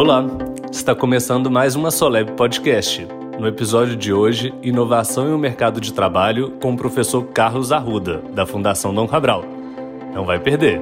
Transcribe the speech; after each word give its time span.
Olá, 0.00 0.24
está 0.72 0.94
começando 0.94 1.50
mais 1.50 1.76
uma 1.76 1.90
Soleb 1.90 2.32
Podcast. 2.32 3.06
No 3.38 3.46
episódio 3.46 3.94
de 3.94 4.14
hoje, 4.14 4.50
Inovação 4.62 5.28
e 5.28 5.34
o 5.34 5.38
Mercado 5.38 5.78
de 5.78 5.92
Trabalho 5.92 6.52
com 6.52 6.72
o 6.72 6.76
professor 6.76 7.22
Carlos 7.26 7.70
Arruda, 7.70 8.22
da 8.34 8.46
Fundação 8.46 8.94
Dom 8.94 9.06
Cabral. 9.06 9.44
Não 10.14 10.24
vai 10.24 10.40
perder. 10.40 10.80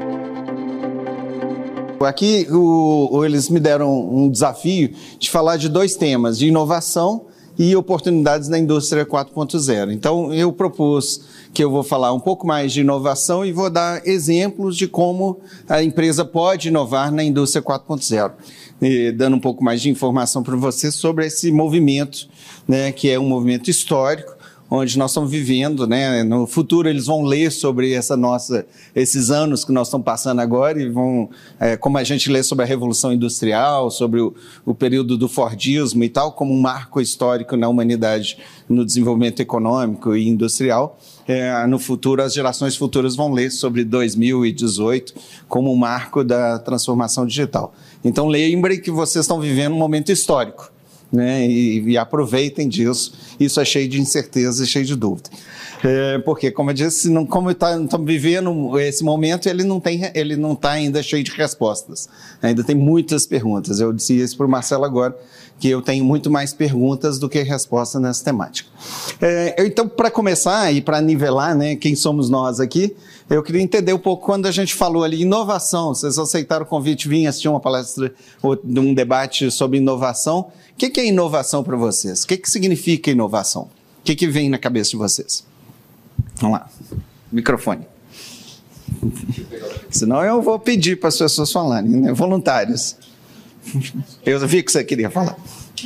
Aqui 2.00 2.46
o, 2.48 3.24
eles 3.24 3.50
me 3.50 3.58
deram 3.58 3.90
um 4.08 4.30
desafio 4.30 4.94
de 5.18 5.28
falar 5.28 5.56
de 5.56 5.68
dois 5.68 5.96
temas, 5.96 6.38
de 6.38 6.46
inovação 6.46 7.26
e 7.58 7.74
oportunidades 7.74 8.48
na 8.48 8.58
indústria 8.58 9.04
4.0. 9.04 9.92
Então, 9.92 10.32
eu 10.32 10.52
propus 10.52 11.22
que 11.52 11.64
eu 11.64 11.70
vou 11.70 11.82
falar 11.82 12.12
um 12.12 12.20
pouco 12.20 12.46
mais 12.46 12.72
de 12.72 12.82
inovação 12.82 13.44
e 13.44 13.50
vou 13.50 13.68
dar 13.68 14.06
exemplos 14.06 14.76
de 14.76 14.86
como 14.86 15.40
a 15.68 15.82
empresa 15.82 16.24
pode 16.24 16.68
inovar 16.68 17.10
na 17.10 17.24
indústria 17.24 17.60
4.0. 17.60 18.32
Dando 19.16 19.36
um 19.36 19.40
pouco 19.40 19.64
mais 19.64 19.82
de 19.82 19.90
informação 19.90 20.42
para 20.42 20.54
você 20.54 20.92
sobre 20.92 21.26
esse 21.26 21.50
movimento, 21.50 22.28
né, 22.66 22.92
que 22.92 23.10
é 23.10 23.18
um 23.18 23.28
movimento 23.28 23.68
histórico, 23.68 24.37
onde 24.70 24.98
nós 24.98 25.10
estamos 25.10 25.30
vivendo, 25.30 25.86
né? 25.86 26.22
No 26.22 26.46
futuro 26.46 26.88
eles 26.88 27.06
vão 27.06 27.22
ler 27.22 27.50
sobre 27.50 27.92
essa 27.92 28.16
nossa, 28.16 28.66
esses 28.94 29.30
anos 29.30 29.64
que 29.64 29.72
nós 29.72 29.88
estamos 29.88 30.04
passando 30.04 30.40
agora 30.40 30.80
e 30.80 30.88
vão, 30.88 31.30
é, 31.58 31.76
como 31.76 31.96
a 31.96 32.04
gente 32.04 32.30
lê 32.30 32.42
sobre 32.42 32.64
a 32.64 32.68
Revolução 32.68 33.12
Industrial, 33.12 33.90
sobre 33.90 34.20
o, 34.20 34.34
o, 34.66 34.74
período 34.74 35.16
do 35.16 35.28
Fordismo 35.28 36.04
e 36.04 36.08
tal, 36.08 36.32
como 36.32 36.52
um 36.52 36.60
marco 36.60 37.00
histórico 37.00 37.56
na 37.56 37.68
humanidade 37.68 38.38
no 38.68 38.84
desenvolvimento 38.84 39.40
econômico 39.40 40.14
e 40.14 40.28
industrial. 40.28 40.98
É, 41.26 41.66
no 41.66 41.78
futuro, 41.78 42.22
as 42.22 42.34
gerações 42.34 42.76
futuras 42.76 43.16
vão 43.16 43.32
ler 43.32 43.50
sobre 43.50 43.84
2018 43.84 45.14
como 45.48 45.72
um 45.72 45.76
marco 45.76 46.22
da 46.22 46.58
transformação 46.58 47.26
digital. 47.26 47.74
Então, 48.04 48.28
lembre 48.28 48.78
que 48.78 48.90
vocês 48.90 49.24
estão 49.24 49.40
vivendo 49.40 49.72
um 49.72 49.78
momento 49.78 50.12
histórico 50.12 50.70
né? 51.12 51.46
E, 51.46 51.90
e, 51.90 51.98
aproveitem 51.98 52.68
disso. 52.68 53.12
Isso 53.38 53.60
é 53.60 53.64
cheio 53.64 53.88
de 53.88 54.00
incerteza 54.00 54.64
e 54.64 54.66
cheio 54.66 54.84
de 54.84 54.94
dúvida. 54.94 55.30
É, 55.82 56.18
porque, 56.18 56.50
como 56.50 56.70
eu 56.70 56.74
disse, 56.74 57.08
não, 57.08 57.24
como 57.24 57.54
tá, 57.54 57.80
estamos 57.80 58.06
vivendo 58.06 58.78
esse 58.78 59.04
momento, 59.04 59.48
ele 59.48 59.64
não 59.64 59.78
tem, 59.78 60.10
ele 60.14 60.36
não 60.36 60.52
está 60.52 60.72
ainda 60.72 61.02
cheio 61.02 61.22
de 61.22 61.30
respostas. 61.30 62.08
Ainda 62.42 62.64
tem 62.64 62.74
muitas 62.74 63.26
perguntas. 63.26 63.80
Eu 63.80 63.92
disse 63.92 64.18
isso 64.18 64.36
para 64.36 64.46
o 64.46 64.50
Marcelo 64.50 64.84
agora, 64.84 65.16
que 65.58 65.68
eu 65.68 65.82
tenho 65.82 66.04
muito 66.04 66.30
mais 66.30 66.52
perguntas 66.52 67.18
do 67.18 67.28
que 67.28 67.42
respostas 67.42 68.00
nessa 68.00 68.24
temática. 68.24 68.68
É, 69.20 69.66
então, 69.66 69.88
para 69.88 70.10
começar 70.10 70.72
e 70.72 70.80
para 70.80 71.00
nivelar, 71.00 71.56
né, 71.56 71.74
quem 71.74 71.96
somos 71.96 72.30
nós 72.30 72.60
aqui, 72.60 72.94
eu 73.28 73.42
queria 73.42 73.60
entender 73.60 73.92
um 73.92 73.98
pouco 73.98 74.24
quando 74.24 74.46
a 74.46 74.52
gente 74.52 74.74
falou 74.74 75.02
ali 75.02 75.22
inovação. 75.22 75.94
Vocês 75.94 76.16
aceitaram 76.16 76.64
o 76.64 76.68
convite, 76.68 77.08
vir 77.08 77.26
assistir 77.26 77.48
uma 77.48 77.60
palestra 77.60 78.14
um 78.42 78.94
debate 78.94 79.50
sobre 79.50 79.78
inovação. 79.78 80.40
O 80.72 80.76
que, 80.76 80.88
que 80.88 81.00
é 81.00 81.06
inovação 81.06 81.64
para 81.64 81.76
vocês? 81.76 82.22
O 82.22 82.26
que, 82.28 82.36
que 82.36 82.48
significa 82.48 83.10
inovação? 83.10 83.62
O 83.62 84.04
que, 84.04 84.14
que 84.14 84.28
vem 84.28 84.48
na 84.48 84.58
cabeça 84.58 84.90
de 84.90 84.96
vocês? 84.96 85.44
Vamos 86.36 86.58
lá. 86.58 86.70
Microfone. 87.30 87.86
Senão 89.90 90.24
eu 90.24 90.40
vou 90.40 90.58
pedir 90.58 90.98
para 90.98 91.08
as 91.08 91.18
pessoas 91.18 91.50
falarem, 91.52 91.90
né? 91.90 92.12
voluntários. 92.12 92.96
Eu 94.24 94.46
vi 94.46 94.62
que 94.62 94.72
você 94.72 94.84
queria 94.84 95.10
falar. 95.10 95.36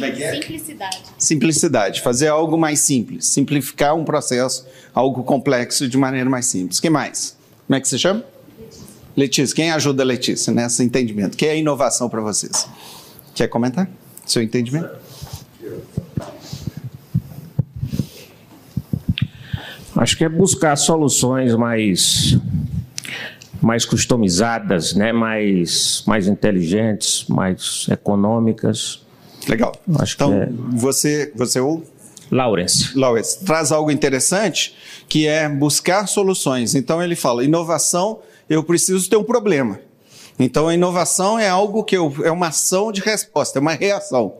É 0.00 0.34
Simplicidade. 0.34 1.02
Simplicidade. 1.18 2.00
Fazer 2.00 2.28
algo 2.28 2.56
mais 2.56 2.80
simples. 2.80 3.26
Simplificar 3.26 3.94
um 3.94 4.04
processo, 4.04 4.66
algo 4.94 5.22
complexo 5.22 5.88
de 5.88 5.98
maneira 5.98 6.28
mais 6.28 6.46
simples. 6.46 6.78
O 6.78 6.82
que 6.82 6.90
mais? 6.90 7.36
Como 7.66 7.76
é 7.76 7.80
que 7.80 7.88
você 7.88 7.98
chama? 7.98 8.24
Letícia. 8.58 8.84
Letícia. 9.16 9.56
Quem 9.56 9.70
ajuda 9.70 10.02
a 10.02 10.06
Letícia 10.06 10.52
nesse 10.52 10.82
entendimento? 10.82 11.34
O 11.34 11.36
que 11.36 11.46
é 11.46 11.58
inovação 11.58 12.08
para 12.08 12.20
vocês? 12.20 12.66
Quer 13.34 13.48
comentar? 13.48 13.88
Seu 14.26 14.42
entendimento? 14.42 14.90
Acho 19.94 20.16
que 20.16 20.24
é 20.24 20.28
buscar 20.28 20.74
soluções 20.76 21.54
mais 21.54 22.38
mais 23.62 23.84
customizadas, 23.84 24.94
né? 24.94 25.12
mais, 25.12 26.02
mais 26.06 26.26
inteligentes, 26.26 27.24
mais 27.28 27.86
econômicas. 27.90 29.00
Legal. 29.48 29.72
Acho 29.98 30.14
então, 30.14 30.34
é... 30.34 30.48
você, 30.72 31.32
você 31.34 31.58
é 31.58 31.62
o? 31.62 31.82
Lawrence. 32.30 32.96
Lawrence. 32.96 33.44
Traz 33.44 33.72
algo 33.72 33.90
interessante 33.90 34.74
que 35.08 35.26
é 35.26 35.48
buscar 35.48 36.06
soluções. 36.06 36.74
Então 36.74 37.02
ele 37.02 37.14
fala, 37.14 37.44
inovação, 37.44 38.20
eu 38.48 38.64
preciso 38.64 39.08
ter 39.08 39.16
um 39.16 39.24
problema. 39.24 39.78
Então, 40.38 40.68
a 40.68 40.74
inovação 40.74 41.38
é 41.38 41.48
algo 41.48 41.84
que 41.84 41.96
eu, 41.96 42.12
é 42.24 42.30
uma 42.30 42.48
ação 42.48 42.90
de 42.90 43.00
resposta, 43.00 43.58
é 43.58 43.60
uma 43.60 43.74
reação. 43.74 44.34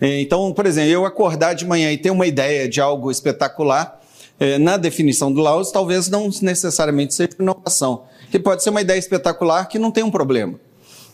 Então, 0.00 0.52
por 0.52 0.66
exemplo, 0.66 0.90
eu 0.90 1.04
acordar 1.04 1.54
de 1.54 1.66
manhã 1.66 1.90
e 1.90 1.98
ter 1.98 2.10
uma 2.10 2.26
ideia 2.26 2.68
de 2.68 2.80
algo 2.80 3.10
espetacular, 3.10 3.97
é, 4.38 4.58
na 4.58 4.76
definição 4.76 5.32
do 5.32 5.40
Laos, 5.40 5.70
talvez 5.70 6.08
não 6.08 6.30
necessariamente 6.42 7.14
seja 7.14 7.30
inovação, 7.38 8.04
que 8.30 8.38
pode 8.38 8.62
ser 8.62 8.70
uma 8.70 8.80
ideia 8.80 8.98
espetacular 8.98 9.66
que 9.66 9.78
não 9.78 9.90
tem 9.90 10.04
um 10.04 10.10
problema. 10.10 10.58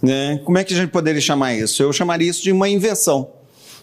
Né? 0.03 0.41
Como 0.45 0.59
é 0.59 0.65
que 0.65 0.75
a 0.75 0.77
gente 0.77 0.91
poderia 0.91 1.21
chamar 1.21 1.55
isso? 1.55 1.83
Eu 1.83 1.93
chamaria 1.93 2.29
isso 2.29 2.43
de 2.43 2.53
uma 2.53 2.69
invenção. 2.69 3.31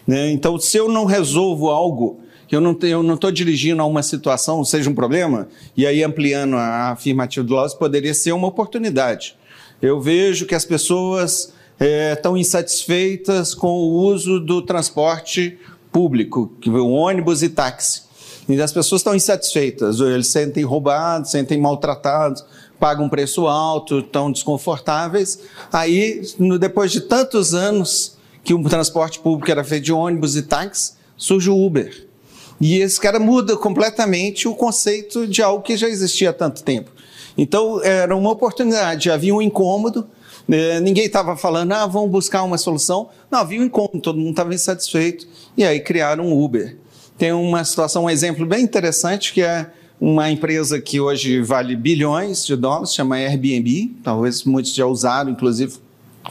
Né? 0.06 0.30
Então, 0.30 0.58
se 0.58 0.76
eu 0.76 0.88
não 0.88 1.04
resolvo 1.04 1.70
algo, 1.70 2.20
eu 2.50 2.60
não 2.60 3.14
estou 3.14 3.32
dirigindo 3.32 3.80
a 3.80 3.86
uma 3.86 4.02
situação, 4.02 4.62
seja 4.64 4.90
um 4.90 4.94
problema, 4.94 5.48
e 5.76 5.86
aí 5.86 6.02
ampliando 6.04 6.56
a 6.56 6.90
afirmativa 6.90 7.44
do 7.44 7.54
Laos, 7.54 7.72
poderia 7.72 8.12
ser 8.12 8.32
uma 8.32 8.46
oportunidade. 8.46 9.34
Eu 9.80 10.00
vejo 10.00 10.44
que 10.44 10.54
as 10.54 10.64
pessoas 10.64 11.52
é, 11.80 12.12
estão 12.12 12.36
insatisfeitas 12.36 13.54
com 13.54 13.68
o 13.68 14.04
uso 14.04 14.38
do 14.38 14.60
transporte 14.62 15.58
público, 15.90 16.52
o 16.66 16.90
ônibus 16.92 17.42
e 17.42 17.48
táxi. 17.48 18.02
E 18.48 18.60
as 18.60 18.72
pessoas 18.72 19.00
estão 19.00 19.14
insatisfeitas, 19.14 20.00
eles 20.00 20.26
se 20.26 20.32
sentem 20.32 20.64
roubados, 20.64 21.30
se 21.30 21.38
sentem 21.38 21.60
maltratados, 21.60 22.44
pagam 22.78 23.06
um 23.06 23.08
preço 23.08 23.46
alto, 23.46 24.00
estão 24.00 24.32
desconfortáveis. 24.32 25.38
Aí, 25.72 26.22
no, 26.38 26.58
depois 26.58 26.90
de 26.90 27.02
tantos 27.02 27.54
anos 27.54 28.16
que 28.42 28.52
o 28.52 28.62
transporte 28.64 29.20
público 29.20 29.50
era 29.50 29.62
feito 29.62 29.84
de 29.84 29.92
ônibus 29.92 30.34
e 30.34 30.42
táxi, 30.42 30.94
surge 31.16 31.48
o 31.48 31.64
Uber. 31.64 32.08
E 32.60 32.78
esse 32.78 33.00
cara 33.00 33.20
muda 33.20 33.56
completamente 33.56 34.48
o 34.48 34.54
conceito 34.54 35.26
de 35.26 35.42
algo 35.42 35.62
que 35.62 35.76
já 35.76 35.88
existia 35.88 36.30
há 36.30 36.32
tanto 36.32 36.62
tempo. 36.62 36.90
Então, 37.38 37.82
era 37.82 38.16
uma 38.16 38.30
oportunidade, 38.30 39.10
havia 39.10 39.34
um 39.34 39.40
incômodo, 39.40 40.06
né, 40.46 40.80
ninguém 40.80 41.06
estava 41.06 41.36
falando, 41.36 41.72
ah, 41.72 41.86
vamos 41.86 42.10
buscar 42.10 42.42
uma 42.42 42.58
solução. 42.58 43.08
Não, 43.30 43.38
havia 43.38 43.60
um 43.60 43.64
incômodo, 43.64 44.00
todo 44.00 44.18
mundo 44.18 44.30
estava 44.30 44.52
insatisfeito, 44.52 45.26
e 45.56 45.64
aí 45.64 45.80
criaram 45.80 46.26
um 46.26 46.42
Uber. 46.42 46.76
Tem 47.22 47.32
uma 47.32 47.64
situação, 47.64 48.06
um 48.06 48.10
exemplo 48.10 48.44
bem 48.44 48.64
interessante, 48.64 49.32
que 49.32 49.42
é 49.42 49.70
uma 50.00 50.28
empresa 50.28 50.80
que 50.80 50.98
hoje 50.98 51.40
vale 51.40 51.76
bilhões 51.76 52.44
de 52.44 52.56
dólares, 52.56 52.92
chama 52.92 53.14
Airbnb, 53.14 53.94
talvez 54.02 54.42
muitos 54.42 54.74
já 54.74 54.84
usaram, 54.86 55.30
inclusive 55.30 55.74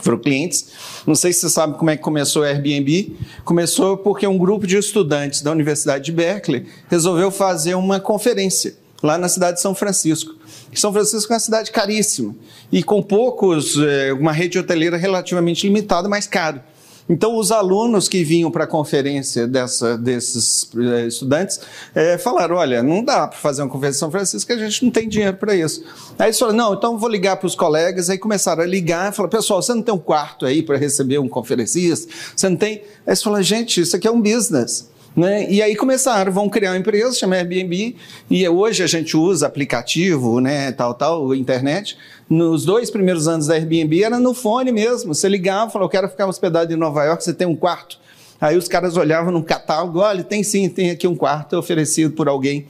foram 0.02 0.18
clientes. 0.18 0.66
Não 1.06 1.14
sei 1.14 1.32
se 1.32 1.40
você 1.40 1.48
sabe 1.48 1.78
como 1.78 1.88
é 1.88 1.96
que 1.96 2.02
começou 2.02 2.42
o 2.42 2.44
Airbnb. 2.44 3.16
Começou 3.42 3.96
porque 3.96 4.26
um 4.26 4.36
grupo 4.36 4.66
de 4.66 4.76
estudantes 4.76 5.40
da 5.40 5.50
Universidade 5.50 6.04
de 6.04 6.12
Berkeley 6.12 6.66
resolveu 6.90 7.30
fazer 7.30 7.74
uma 7.74 7.98
conferência 7.98 8.76
lá 9.02 9.16
na 9.16 9.30
cidade 9.30 9.56
de 9.56 9.62
São 9.62 9.74
Francisco. 9.74 10.34
São 10.74 10.92
Francisco 10.92 11.32
é 11.32 11.36
uma 11.36 11.40
cidade 11.40 11.72
caríssima 11.72 12.34
e 12.70 12.82
com 12.82 13.02
poucos, 13.02 13.78
é, 13.78 14.12
uma 14.12 14.30
rede 14.30 14.58
hoteleira 14.58 14.98
relativamente 14.98 15.66
limitada, 15.66 16.06
mas 16.06 16.26
caro. 16.26 16.60
Então, 17.08 17.36
os 17.36 17.50
alunos 17.50 18.08
que 18.08 18.22
vinham 18.22 18.50
para 18.50 18.64
a 18.64 18.66
conferência 18.66 19.46
dessa, 19.46 19.98
desses 19.98 20.68
é, 20.76 21.06
estudantes 21.06 21.60
é, 21.94 22.16
falaram: 22.16 22.56
olha, 22.56 22.82
não 22.82 23.04
dá 23.04 23.26
para 23.26 23.38
fazer 23.38 23.62
uma 23.62 23.68
conferência 23.68 23.98
em 23.98 24.00
São 24.00 24.10
Francisco, 24.10 24.52
a 24.52 24.56
gente 24.56 24.84
não 24.84 24.90
tem 24.90 25.08
dinheiro 25.08 25.36
para 25.36 25.54
isso. 25.54 25.82
Aí 26.18 26.28
eles 26.28 26.38
falaram: 26.38 26.58
não, 26.58 26.74
então 26.74 26.98
vou 26.98 27.08
ligar 27.08 27.36
para 27.36 27.46
os 27.46 27.54
colegas. 27.54 28.08
Aí 28.08 28.18
começaram 28.18 28.62
a 28.62 28.66
ligar 28.66 29.12
e 29.12 29.14
falaram: 29.14 29.30
pessoal, 29.30 29.62
você 29.62 29.74
não 29.74 29.82
tem 29.82 29.94
um 29.94 29.98
quarto 29.98 30.46
aí 30.46 30.62
para 30.62 30.76
receber 30.76 31.18
um 31.18 31.28
conferencista? 31.28 32.12
Você 32.34 32.48
não 32.48 32.56
tem? 32.56 32.74
Aí 32.74 32.82
eles 33.08 33.22
falaram: 33.22 33.42
gente, 33.42 33.80
isso 33.80 33.96
aqui 33.96 34.06
é 34.06 34.10
um 34.10 34.20
business. 34.20 34.91
Né? 35.14 35.50
E 35.50 35.62
aí 35.62 35.76
começaram, 35.76 36.32
vão 36.32 36.48
criar 36.48 36.70
uma 36.70 36.78
empresa, 36.78 37.14
chama 37.14 37.36
Airbnb, 37.36 37.96
e 38.30 38.48
hoje 38.48 38.82
a 38.82 38.86
gente 38.86 39.14
usa 39.14 39.46
aplicativo, 39.46 40.40
né, 40.40 40.72
tal, 40.72 40.94
tal, 40.94 41.34
internet. 41.34 41.98
Nos 42.28 42.64
dois 42.64 42.90
primeiros 42.90 43.28
anos 43.28 43.46
da 43.46 43.54
Airbnb 43.54 44.02
era 44.02 44.18
no 44.18 44.32
fone 44.32 44.72
mesmo. 44.72 45.14
Você 45.14 45.28
ligava, 45.28 45.70
falou, 45.70 45.86
eu 45.86 45.90
quero 45.90 46.08
ficar 46.08 46.26
hospedado 46.26 46.72
em 46.72 46.76
Nova 46.76 47.04
York, 47.04 47.22
você 47.22 47.34
tem 47.34 47.46
um 47.46 47.54
quarto? 47.54 47.98
Aí 48.40 48.56
os 48.56 48.66
caras 48.66 48.96
olhavam 48.96 49.30
no 49.30 49.42
catálogo, 49.42 50.00
olha, 50.00 50.24
tem 50.24 50.42
sim, 50.42 50.68
tem 50.68 50.90
aqui 50.90 51.06
um 51.06 51.14
quarto 51.14 51.56
oferecido 51.56 52.12
por 52.14 52.26
alguém. 52.26 52.66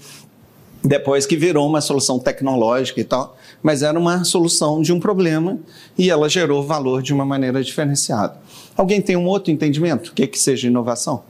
Depois 0.84 1.24
que 1.24 1.36
virou 1.36 1.66
uma 1.66 1.80
solução 1.80 2.18
tecnológica 2.18 3.00
e 3.00 3.04
tal, 3.04 3.36
mas 3.62 3.84
era 3.84 3.96
uma 3.96 4.24
solução 4.24 4.82
de 4.82 4.92
um 4.92 4.98
problema 4.98 5.60
e 5.96 6.10
ela 6.10 6.28
gerou 6.28 6.66
valor 6.66 7.00
de 7.00 7.14
uma 7.14 7.24
maneira 7.24 7.62
diferenciada. 7.62 8.34
Alguém 8.76 9.00
tem 9.00 9.16
um 9.16 9.26
outro 9.26 9.52
entendimento? 9.52 10.08
O 10.08 10.12
que, 10.12 10.24
é 10.24 10.26
que 10.26 10.38
seja 10.38 10.66
inovação? 10.66 11.22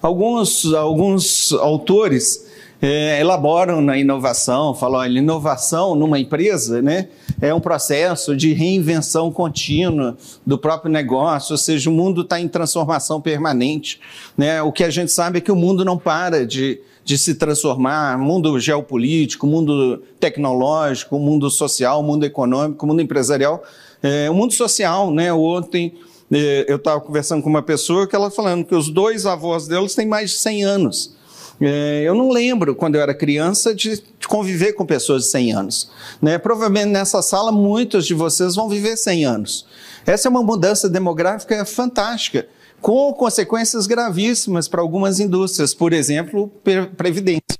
Alguns, 0.00 0.72
alguns 0.72 1.52
autores 1.52 2.48
é, 2.80 3.20
elaboram 3.20 3.80
na 3.82 3.98
inovação, 3.98 4.74
falam, 4.74 5.00
olha, 5.00 5.18
inovação 5.18 5.94
numa 5.94 6.18
empresa, 6.18 6.80
né, 6.80 7.08
é 7.40 7.52
um 7.52 7.60
processo 7.60 8.34
de 8.34 8.52
reinvenção 8.52 9.30
contínua 9.30 10.16
do 10.46 10.56
próprio 10.56 10.90
negócio, 10.90 11.52
ou 11.52 11.58
seja, 11.58 11.90
o 11.90 11.92
mundo 11.92 12.22
está 12.22 12.40
em 12.40 12.48
transformação 12.48 13.20
permanente. 13.20 14.00
Né? 14.36 14.62
O 14.62 14.72
que 14.72 14.84
a 14.84 14.90
gente 14.90 15.12
sabe 15.12 15.38
é 15.38 15.40
que 15.40 15.52
o 15.52 15.56
mundo 15.56 15.84
não 15.84 15.98
para 15.98 16.46
de, 16.46 16.80
de 17.04 17.18
se 17.18 17.34
transformar, 17.34 18.18
mundo 18.18 18.58
geopolítico, 18.58 19.46
mundo 19.46 20.02
tecnológico, 20.18 21.18
mundo 21.18 21.50
social, 21.50 22.02
mundo 22.02 22.24
econômico, 22.24 22.86
mundo 22.86 23.02
empresarial. 23.02 23.62
É, 24.02 24.30
o 24.30 24.34
mundo 24.34 24.54
social, 24.54 25.10
né? 25.10 25.30
Ontem 25.32 25.94
eu 26.30 26.76
estava 26.76 27.00
conversando 27.00 27.42
com 27.42 27.48
uma 27.48 27.62
pessoa 27.62 28.06
que 28.06 28.14
ela 28.14 28.30
falando 28.30 28.64
que 28.64 28.74
os 28.74 28.88
dois 28.88 29.26
avós 29.26 29.66
deles 29.66 29.94
têm 29.94 30.06
mais 30.06 30.30
de 30.30 30.36
100 30.36 30.64
anos. 30.64 31.20
É, 31.60 32.02
eu 32.04 32.14
não 32.14 32.30
lembro, 32.30 32.74
quando 32.74 32.94
eu 32.94 33.02
era 33.02 33.12
criança, 33.12 33.74
de, 33.74 34.02
conviver 34.26 34.72
com 34.72 34.86
pessoas 34.86 35.24
de 35.24 35.30
100 35.30 35.52
anos. 35.52 35.90
Né? 36.22 36.38
Provavelmente 36.38 36.86
nessa 36.86 37.20
sala, 37.20 37.52
muitos 37.52 38.06
de 38.06 38.14
vocês 38.14 38.54
vão 38.54 38.68
viver 38.68 38.96
100 38.96 39.24
anos. 39.26 39.66
Essa 40.06 40.28
é 40.28 40.30
uma 40.30 40.42
mudança 40.42 40.88
demográfica 40.88 41.64
fantástica, 41.66 42.48
com 42.80 43.12
consequências 43.12 43.86
gravíssimas 43.86 44.66
para 44.66 44.80
algumas 44.80 45.20
indústrias, 45.20 45.74
por 45.74 45.92
exemplo, 45.92 46.50
previdência. 46.96 47.58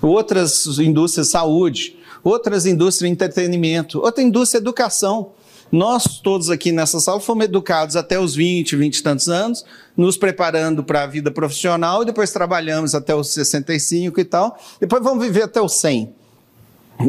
Outras 0.00 0.66
indústrias, 0.78 1.28
saúde. 1.28 1.98
Outras 2.22 2.64
indústrias, 2.64 3.12
entretenimento. 3.12 4.00
Outra 4.00 4.22
indústria, 4.22 4.58
educação. 4.58 5.32
Nós 5.74 6.20
todos 6.20 6.50
aqui 6.50 6.70
nessa 6.70 7.00
sala 7.00 7.18
fomos 7.18 7.46
educados 7.46 7.96
até 7.96 8.16
os 8.16 8.36
20, 8.36 8.76
20 8.76 8.96
e 8.96 9.02
tantos 9.02 9.28
anos, 9.28 9.64
nos 9.96 10.16
preparando 10.16 10.84
para 10.84 11.02
a 11.02 11.06
vida 11.08 11.32
profissional 11.32 12.02
e 12.02 12.06
depois 12.06 12.30
trabalhamos 12.30 12.94
até 12.94 13.12
os 13.12 13.34
65 13.34 14.20
e 14.20 14.24
tal. 14.24 14.56
Depois 14.78 15.02
vamos 15.02 15.24
viver 15.26 15.42
até 15.42 15.60
os 15.60 15.72
100. 15.72 16.14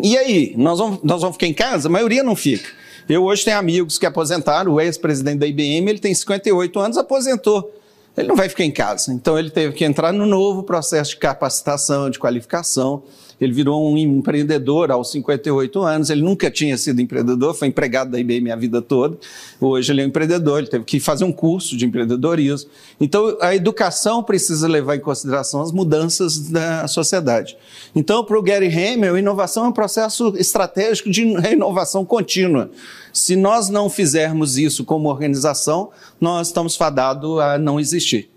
E 0.02 0.18
aí, 0.18 0.56
nós 0.58 0.80
vamos, 0.80 1.00
nós 1.04 1.22
vamos 1.22 1.36
ficar 1.36 1.46
em 1.46 1.54
casa? 1.54 1.88
A 1.88 1.92
maioria 1.92 2.24
não 2.24 2.36
fica. 2.36 2.68
Eu 3.08 3.26
hoje 3.26 3.46
tenho 3.46 3.60
amigos 3.60 4.00
que 4.00 4.06
aposentaram, 4.08 4.74
o 4.74 4.82
ex-presidente 4.82 5.38
da 5.38 5.46
IBM, 5.46 5.88
ele 5.88 6.00
tem 6.00 6.16
58 6.16 6.80
anos, 6.80 6.98
aposentou. 6.98 7.72
Ele 8.18 8.28
não 8.28 8.36
vai 8.36 8.50
ficar 8.50 8.64
em 8.64 8.72
casa. 8.72 9.14
Então 9.14 9.38
ele 9.38 9.52
teve 9.52 9.76
que 9.76 9.86
entrar 9.86 10.12
no 10.12 10.26
novo 10.26 10.64
processo 10.64 11.12
de 11.12 11.18
capacitação, 11.18 12.10
de 12.10 12.18
qualificação. 12.18 13.04
Ele 13.40 13.52
virou 13.52 13.92
um 13.92 13.98
empreendedor 13.98 14.92
aos 14.92 15.12
58 15.12 15.82
anos. 15.82 16.10
Ele 16.10 16.22
nunca 16.22 16.50
tinha 16.50 16.78
sido 16.78 17.02
empreendedor, 17.02 17.54
foi 17.54 17.68
empregado 17.68 18.12
da 18.12 18.20
IBM 18.20 18.52
a 18.52 18.56
vida 18.56 18.82
toda. 18.82 19.18
Hoje 19.60 19.92
ele 19.92 20.02
é 20.02 20.06
um 20.06 20.08
empreendedor, 20.08 20.60
ele 20.60 20.68
teve 20.68 20.86
que 20.86 21.00
fazer 21.00 21.26
um 21.26 21.32
curso 21.32 21.76
de 21.76 21.86
empreendedorismo. 21.86 22.70
Então 23.00 23.38
a 23.42 23.56
educação 23.56 24.24
precisa 24.24 24.68
levar 24.68 24.96
em 24.96 25.00
consideração 25.00 25.62
as 25.62 25.72
mudanças 25.72 26.50
da 26.50 26.88
sociedade. 26.88 27.58
Então, 27.96 28.24
para 28.24 28.38
o 28.38 28.42
Gary 28.42 28.68
Hamel, 28.68 29.18
inovação 29.18 29.66
é 29.66 29.68
um 29.70 29.74
processo 29.74 30.34
estratégico 30.38 31.10
de 31.10 31.26
renovação 31.40 32.06
contínua. 32.06 32.70
Se 33.14 33.36
nós 33.36 33.70
não 33.70 33.90
fizermos 33.90 34.58
isso 34.58 34.84
como 34.84 35.10
organização, 35.10 35.90
nós 36.20 36.48
estamos 36.48 36.76
fadados 36.76 37.40
a 37.40 37.58
não 37.58 37.80
existir. 37.80 38.30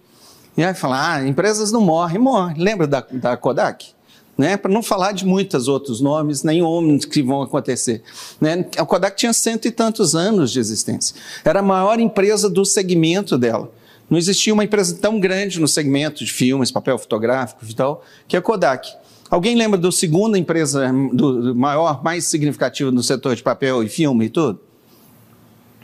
E 0.56 0.64
aí 0.64 0.74
falar, 0.74 1.14
ah, 1.14 1.28
empresas 1.28 1.70
não 1.70 1.80
morrem, 1.80 2.18
morrem. 2.18 2.56
Lembra 2.58 2.86
da, 2.86 3.04
da 3.12 3.36
Kodak? 3.36 3.97
Né? 4.38 4.56
para 4.56 4.72
não 4.72 4.82
falar 4.82 5.10
de 5.10 5.26
muitos 5.26 5.66
outros 5.66 6.00
nomes, 6.00 6.44
nem 6.44 6.62
homens 6.62 7.04
que 7.04 7.20
vão 7.20 7.42
acontecer. 7.42 8.02
Né? 8.40 8.64
A 8.76 8.86
Kodak 8.86 9.16
tinha 9.16 9.32
cento 9.32 9.66
e 9.66 9.72
tantos 9.72 10.14
anos 10.14 10.52
de 10.52 10.60
existência. 10.60 11.16
Era 11.44 11.58
a 11.58 11.62
maior 11.62 11.98
empresa 11.98 12.48
do 12.48 12.64
segmento 12.64 13.36
dela. 13.36 13.68
Não 14.08 14.16
existia 14.16 14.54
uma 14.54 14.64
empresa 14.64 14.96
tão 14.96 15.18
grande 15.18 15.60
no 15.60 15.66
segmento 15.66 16.24
de 16.24 16.32
filmes, 16.32 16.70
papel 16.70 16.96
fotográfico 16.96 17.64
e 17.68 17.74
tal, 17.74 18.02
que 18.28 18.36
a 18.36 18.40
Kodak. 18.40 18.88
Alguém 19.28 19.54
lembra 19.56 19.78
da 19.78 19.92
segunda 19.92 20.38
empresa 20.38 20.90
do, 21.12 21.54
maior, 21.54 22.02
mais 22.02 22.24
significativa 22.24 22.90
no 22.90 23.02
setor 23.02 23.36
de 23.36 23.42
papel 23.42 23.82
e 23.82 23.88
filme 23.88 24.26
e 24.26 24.30
tudo? 24.30 24.60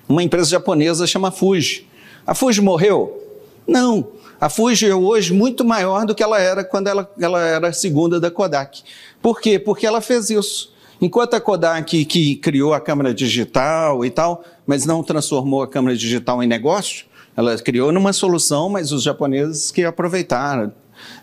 Uma 0.09 0.23
empresa 0.23 0.49
japonesa 0.49 1.07
chama 1.07 1.31
Fuji. 1.31 1.87
A 2.27 2.35
Fuji 2.35 2.63
morreu? 2.63 3.21
Não. 3.67 4.09
A 4.45 4.51
Fuji 4.51 4.91
é 4.91 4.95
hoje 4.95 5.33
muito 5.33 5.65
maior 5.65 6.05
do 6.05 6.15
que 6.15 6.23
ela 6.23 6.39
era 6.39 6.63
quando 6.63 6.87
ela, 6.89 7.11
ela 7.19 7.41
era 7.41 7.73
segunda 7.73 8.21
da 8.21 8.31
Kodak. 8.31 8.83
Por 9.23 9.41
quê? 9.41 9.59
Porque 9.59 9.87
ela 9.87 10.03
fez 10.03 10.29
isso. 10.29 10.71
Enquanto 11.01 11.33
a 11.33 11.41
Kodak, 11.41 12.05
que 12.05 12.37
criou 12.37 12.75
a 12.75 12.79
câmera 12.79 13.15
digital 13.15 14.05
e 14.05 14.11
tal, 14.11 14.45
mas 14.67 14.85
não 14.85 15.03
transformou 15.03 15.63
a 15.63 15.67
câmera 15.67 15.97
digital 15.97 16.43
em 16.43 16.47
negócio, 16.47 17.07
ela 17.35 17.57
criou 17.57 17.91
numa 17.91 18.13
solução, 18.13 18.69
mas 18.69 18.93
os 18.93 19.03
japoneses 19.03 19.71
que 19.71 19.83
aproveitaram, 19.83 20.71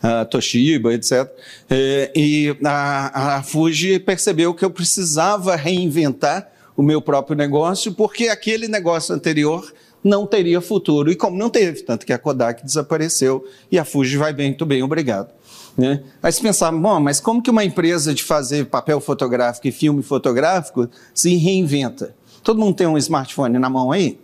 a 0.01 0.25
Toshiba, 0.25 0.91
etc. 0.91 1.31
É, 1.69 2.11
e 2.15 2.57
a, 2.65 3.35
a 3.35 3.43
Fuji 3.43 3.99
percebeu 3.99 4.51
que 4.55 4.65
eu 4.65 4.71
precisava 4.71 5.55
reinventar 5.55 6.49
o 6.75 6.81
meu 6.81 6.99
próprio 6.99 7.37
negócio, 7.37 7.93
porque 7.93 8.29
aquele 8.29 8.67
negócio 8.67 9.13
anterior 9.13 9.71
não 10.03 10.25
teria 10.25 10.61
futuro. 10.61 11.11
E 11.11 11.15
como 11.15 11.37
não 11.37 11.49
teve, 11.49 11.83
tanto 11.83 12.05
que 12.05 12.13
a 12.13 12.17
Kodak 12.17 12.63
desapareceu 12.63 13.45
e 13.71 13.77
a 13.77 13.85
Fuji 13.85 14.17
vai 14.17 14.33
bem, 14.33 14.49
muito 14.49 14.65
bem, 14.65 14.83
obrigado. 14.83 15.29
Né? 15.77 16.03
Aí 16.21 16.31
você 16.31 16.41
pensava, 16.41 16.77
bom, 16.77 16.99
mas 16.99 17.19
como 17.19 17.41
que 17.41 17.49
uma 17.49 17.63
empresa 17.63 18.13
de 18.13 18.23
fazer 18.23 18.65
papel 18.65 18.99
fotográfico 18.99 19.67
e 19.67 19.71
filme 19.71 20.03
fotográfico 20.03 20.89
se 21.13 21.35
reinventa? 21.35 22.15
Todo 22.43 22.59
mundo 22.59 22.75
tem 22.75 22.87
um 22.87 22.97
smartphone 22.97 23.57
na 23.57 23.69
mão 23.69 23.91
aí? 23.91 24.19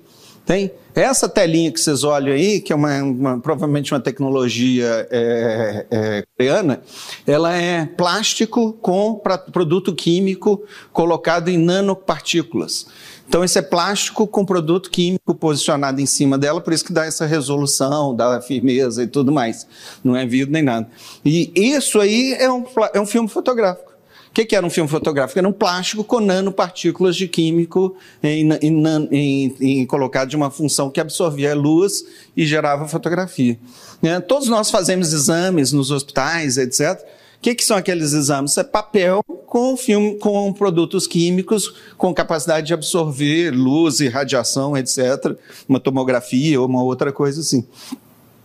Tem? 0.45 0.71
Essa 0.95 1.29
telinha 1.29 1.71
que 1.71 1.80
vocês 1.80 2.03
olham 2.03 2.33
aí, 2.33 2.62
que 2.62 2.73
é 2.73 2.75
uma, 2.75 3.03
uma 3.03 3.39
provavelmente 3.39 3.94
uma 3.94 4.00
tecnologia 4.00 5.07
é, 5.12 5.85
é, 5.91 6.23
coreana, 6.35 6.81
ela 7.27 7.53
é 7.53 7.85
plástico 7.85 8.73
com 8.73 9.15
pra, 9.15 9.38
produto 9.38 9.94
químico 9.94 10.63
colocado 10.91 11.50
em 11.50 11.57
nanopartículas. 11.57 12.88
Então, 13.27 13.44
esse 13.44 13.59
é 13.59 13.62
plástico 13.62 14.25
com 14.25 14.45
produto 14.45 14.89
químico 14.89 15.35
posicionado 15.35 16.00
em 16.00 16.06
cima 16.06 16.38
dela, 16.38 16.62
por 16.62 16.71
isso 16.71 16.85
que 16.85 16.94
dá 16.94 17.06
essa 17.06 17.25
resolução, 17.25 18.15
dá 18.15 18.39
firmeza 18.41 19.03
e 19.03 19.07
tudo 19.07 19.31
mais. 19.31 19.68
Não 20.03 20.15
é 20.15 20.25
vidro 20.25 20.53
nem 20.53 20.63
nada. 20.63 20.88
E 21.25 21.51
isso 21.56 22.00
aí 22.00 22.33
é 22.39 22.50
um, 22.50 22.63
é 22.94 23.01
um 23.01 23.06
filme 23.06 23.27
fotográfico. 23.27 23.91
O 24.29 24.33
que, 24.33 24.45
que 24.45 24.56
era 24.56 24.65
um 24.65 24.69
filme 24.69 24.89
fotográfico? 24.89 25.39
Era 25.39 25.47
um 25.47 25.53
plástico 25.53 26.03
com 26.03 26.19
nanopartículas 26.19 27.15
de 27.15 27.27
químico 27.27 27.95
em, 28.21 28.47
em, 28.62 29.07
em, 29.12 29.56
em, 29.59 29.85
colocado 29.85 30.30
de 30.30 30.35
uma 30.35 30.51
função 30.51 30.89
que 30.89 31.00
absorvia 31.00 31.51
a 31.51 31.56
luz 31.56 32.06
e 32.35 32.45
gerava 32.45 32.88
fotografia. 32.88 33.57
Né? 34.01 34.19
Todos 34.19 34.47
nós 34.47 34.69
fazemos 34.69 35.12
exames 35.12 35.71
nos 35.71 35.91
hospitais, 35.91 36.57
etc. 36.57 37.03
O 37.37 37.41
que, 37.41 37.55
que, 37.55 37.63
são 37.63 37.77
aqueles 37.77 38.13
exames? 38.13 38.57
É 38.57 38.63
papel 38.63 39.23
com 39.45 39.77
filme, 39.77 40.17
com 40.17 40.51
produtos 40.51 41.05
químicos 41.07 41.73
com 41.97 42.13
capacidade 42.13 42.67
de 42.67 42.73
absorver 42.73 43.51
luz 43.51 43.99
e 43.99 44.09
radiação, 44.09 44.75
etc. 44.75 45.37
Uma 45.69 45.79
tomografia 45.79 46.59
ou 46.59 46.67
uma 46.67 46.83
outra 46.83 47.11
coisa 47.11 47.41
assim. 47.41 47.65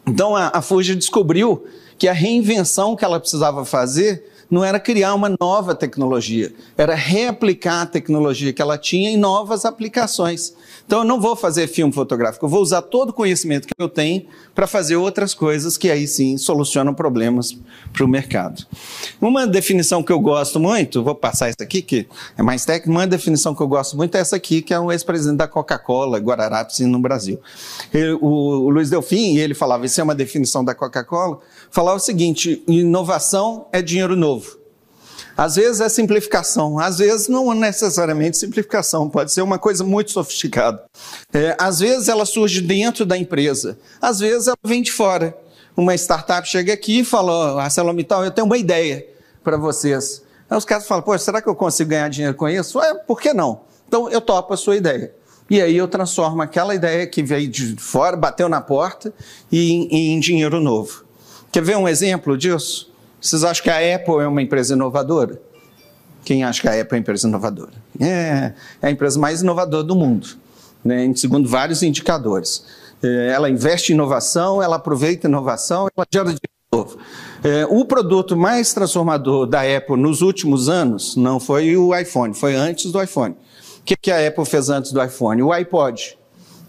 Então 0.07 0.37
a, 0.37 0.51
a 0.55 0.63
Fuji 0.63 0.95
descobriu 0.95 1.65
que 1.99 2.07
a 2.07 2.13
reinvenção 2.13 2.95
que 2.95 3.05
ela 3.05 3.19
precisava 3.19 3.65
fazer 3.65 4.32
não 4.53 4.63
era 4.63 4.79
criar 4.79 5.15
uma 5.15 5.35
nova 5.41 5.75
tecnologia, 5.75 6.53
era 6.77 6.95
reaplicar 6.95 7.81
a 7.81 7.87
tecnologia 7.87 8.53
que 8.53 8.61
ela 8.61 8.77
tinha 8.77 9.11
em 9.11 9.17
novas 9.17 9.65
aplicações. 9.65 10.53
Então 10.87 10.99
eu 10.99 11.05
não 11.07 11.19
vou 11.19 11.35
fazer 11.35 11.67
filme 11.69 11.91
fotográfico, 11.91 12.45
eu 12.45 12.51
vou 12.51 12.61
usar 12.61 12.83
todo 12.83 13.11
o 13.11 13.13
conhecimento 13.15 13.67
que 13.67 13.73
eu 13.79 13.89
tenho 13.89 14.27
para 14.55 14.67
fazer 14.67 14.97
outras 14.97 15.33
coisas 15.33 15.79
que 15.79 15.91
aí 15.91 16.07
sim 16.07 16.37
solucionam 16.37 16.93
problemas 16.93 17.57
para 17.95 18.05
o 18.05 18.09
mercado. 18.09 18.67
Uma 19.19 19.47
definição 19.47 20.03
que 20.03 20.13
eu 20.13 20.21
gosto 20.21 20.61
muito, 20.61 21.03
vou 21.03 21.15
passar 21.15 21.49
essa 21.49 21.63
aqui, 21.63 21.81
que 21.81 22.07
é 22.37 22.43
mais 22.43 22.67
técnica, 22.67 22.91
uma 22.91 23.07
definição 23.07 23.55
que 23.55 23.63
eu 23.63 23.69
gosto 23.69 23.97
muito 23.97 24.15
é 24.17 24.21
essa 24.21 24.37
aqui, 24.37 24.61
que 24.61 24.75
é 24.75 24.79
o 24.79 24.93
ex-presidente 24.93 25.39
da 25.39 25.49
Coca-Cola, 25.49 26.19
Guararapes, 26.19 26.81
no 26.81 26.99
Brasil. 26.99 27.41
O, 28.21 28.67
o 28.67 28.69
Luiz 28.69 28.91
Delfim, 28.91 29.39
ele 29.39 29.55
falava, 29.55 29.87
isso 29.87 29.99
é 29.99 30.05
uma 30.05 30.15
definição 30.15 30.63
da 30.63 30.75
Coca-Cola, 30.75 31.39
falava 31.73 31.97
o 31.97 32.01
seguinte: 32.01 32.63
inovação 32.69 33.67
é 33.73 33.83
dinheiro 33.83 34.15
novo. 34.15 34.63
Às 35.37 35.57
vezes 35.57 35.81
é 35.81 35.89
simplificação, 35.89 36.79
às 36.79 36.99
vezes 36.99 37.27
não 37.27 37.51
é 37.51 37.55
necessariamente 37.55 38.37
simplificação, 38.37 39.09
pode 39.09 39.33
ser 39.33 39.41
uma 39.41 39.59
coisa 39.59 39.83
muito 39.83 40.13
sofisticada. 40.13 40.85
É, 41.33 41.57
às 41.59 41.81
vezes 41.81 42.09
ela 42.09 42.27
surge 42.27 42.61
dentro 42.61 43.07
da 43.07 43.17
empresa, 43.17 43.79
às 44.01 44.21
vezes 44.21 44.47
ela 44.47 44.59
vem 44.63 44.83
de 44.83 44.93
fora. 44.93 45.37
Uma 45.75 45.95
startup 45.95 46.47
chega 46.47 46.75
aqui 46.75 47.01
e 47.01 47.05
fala: 47.05 47.55
oh, 47.55 47.59
ArcelorMittal, 47.59 48.25
eu 48.25 48.31
tenho 48.31 48.47
uma 48.47 48.59
ideia 48.59 49.07
para 49.43 49.57
vocês. 49.57 50.23
Aí 50.51 50.57
os 50.57 50.67
caras 50.67 50.87
falam: 50.87 51.03
pô, 51.03 51.17
será 51.19 51.41
que 51.41 51.49
eu 51.49 51.55
consigo 51.55 51.91
ganhar 51.91 52.11
dinheiro 52.11 52.37
com 52.37 52.47
isso? 52.47 52.81
É, 52.83 52.95
por 52.95 53.19
que 53.19 53.33
não? 53.33 53.63
Então 53.89 54.11
eu 54.11 54.21
topo 54.21 54.53
a 54.53 54.57
sua 54.57 54.77
ideia. 54.77 55.15
E 55.49 55.61
aí 55.61 55.77
eu 55.77 55.89
transformo 55.89 56.43
aquela 56.43 56.75
ideia 56.75 57.07
que 57.07 57.23
veio 57.23 57.49
de 57.49 57.75
fora, 57.77 58.17
bateu 58.17 58.49
na 58.49 58.61
porta, 58.61 59.13
em, 59.51 60.15
em 60.15 60.21
dinheiro 60.21 60.61
novo. 60.61 61.02
Quer 61.53 61.63
ver 61.63 61.77
um 61.77 61.87
exemplo 61.87 62.35
disso? 62.39 62.91
Vocês 63.21 63.45
acham 63.45 63.63
que 63.63 63.69
a 63.69 63.95
Apple 63.95 64.21
é 64.21 64.27
uma 64.27 64.41
empresa 64.41 64.73
inovadora? 64.73 65.39
Quem 66.25 66.43
acha 66.43 66.63
que 66.63 66.67
a 66.67 66.81
Apple 66.81 66.87
é 66.93 66.95
uma 66.95 67.01
empresa 67.01 67.29
inovadora? 67.29 67.73
É, 68.01 68.55
é 68.81 68.87
a 68.87 68.91
empresa 68.91 69.21
mais 69.21 69.43
inovadora 69.43 69.85
do 69.85 69.95
mundo, 69.95 70.29
né, 70.83 71.13
segundo 71.15 71.47
vários 71.47 71.83
indicadores. 71.83 72.65
É, 73.03 73.33
ela 73.35 73.51
investe 73.51 73.93
em 73.93 73.95
inovação, 73.95 74.63
ela 74.63 74.77
aproveita 74.77 75.29
inovação, 75.29 75.89
ela 75.95 76.07
gera 76.11 76.25
dinheiro 76.25 76.41
novo. 76.73 76.99
É, 77.45 77.67
o 77.69 77.85
produto 77.85 78.35
mais 78.35 78.73
transformador 78.73 79.47
da 79.47 79.61
Apple 79.61 79.99
nos 79.99 80.23
últimos 80.23 80.71
anos 80.71 81.17
não 81.17 81.39
foi 81.39 81.77
o 81.77 81.95
iPhone, 81.95 82.33
foi 82.33 82.55
antes 82.55 82.91
do 82.91 83.03
iPhone. 83.03 83.37
O 83.81 83.85
que, 83.85 83.95
que 83.95 84.11
a 84.11 84.27
Apple 84.27 84.47
fez 84.47 84.71
antes 84.71 84.91
do 84.91 85.05
iPhone? 85.05 85.43
O 85.43 85.53
iPod. 85.53 86.17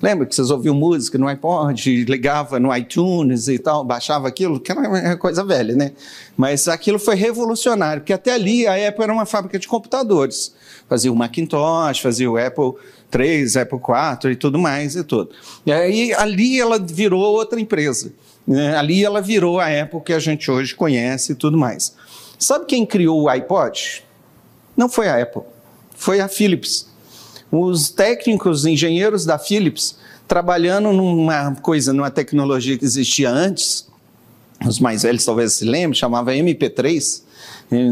Lembra 0.03 0.25
que 0.25 0.35
vocês 0.35 0.51
ouviam 0.51 0.75
música 0.75 1.17
no 1.17 1.29
iPod, 1.29 2.03
ligava 2.03 2.59
no 2.59 2.75
iTunes 2.75 3.47
e 3.47 3.57
tal, 3.57 3.85
baixava 3.85 4.27
aquilo, 4.27 4.59
que 4.59 4.69
era 4.69 4.81
uma 4.81 5.15
coisa 5.15 5.45
velha, 5.45 5.77
né? 5.77 5.93
Mas 6.35 6.67
aquilo 6.67 6.99
foi 6.99 7.15
revolucionário, 7.15 8.01
porque 8.01 8.11
até 8.11 8.33
ali 8.33 8.67
a 8.67 8.89
Apple 8.89 9.01
era 9.01 9.13
uma 9.13 9.25
fábrica 9.25 9.57
de 9.57 9.65
computadores. 9.65 10.53
Fazia 10.89 11.09
o 11.09 11.15
Macintosh, 11.15 12.01
fazia 12.01 12.29
o 12.29 12.35
Apple 12.35 12.73
3, 13.09 13.55
Apple 13.55 13.79
4 13.79 14.29
e 14.29 14.35
tudo 14.35 14.59
mais 14.59 14.97
e 14.97 15.05
tudo. 15.05 15.29
E 15.65 15.71
aí 15.71 16.13
ali 16.15 16.59
ela 16.59 16.77
virou 16.77 17.21
outra 17.21 17.57
empresa. 17.57 18.11
Né? 18.45 18.75
Ali 18.75 19.05
ela 19.05 19.21
virou 19.21 19.57
a 19.57 19.67
Apple 19.67 20.01
que 20.01 20.11
a 20.11 20.19
gente 20.19 20.51
hoje 20.51 20.75
conhece 20.75 21.31
e 21.31 21.35
tudo 21.35 21.57
mais. 21.57 21.95
Sabe 22.37 22.65
quem 22.65 22.85
criou 22.85 23.21
o 23.21 23.29
iPod? 23.29 24.03
Não 24.75 24.89
foi 24.89 25.07
a 25.07 25.21
Apple, 25.21 25.43
foi 25.95 26.19
a 26.19 26.27
Philips. 26.27 26.91
Os 27.55 27.91
técnicos, 27.91 28.65
engenheiros 28.65 29.25
da 29.25 29.37
Philips, 29.37 29.95
trabalhando 30.27 30.91
numa 30.91 31.53
coisa, 31.61 31.93
numa 31.93 32.09
tecnologia 32.09 32.75
que 32.75 32.83
existia 32.83 33.29
antes, 33.29 33.87
os 34.65 34.79
mais 34.79 35.03
velhos 35.03 35.23
talvez 35.23 35.53
se 35.53 35.63
lembrem, 35.63 35.93
chamava 35.93 36.33
MP3, 36.33 37.21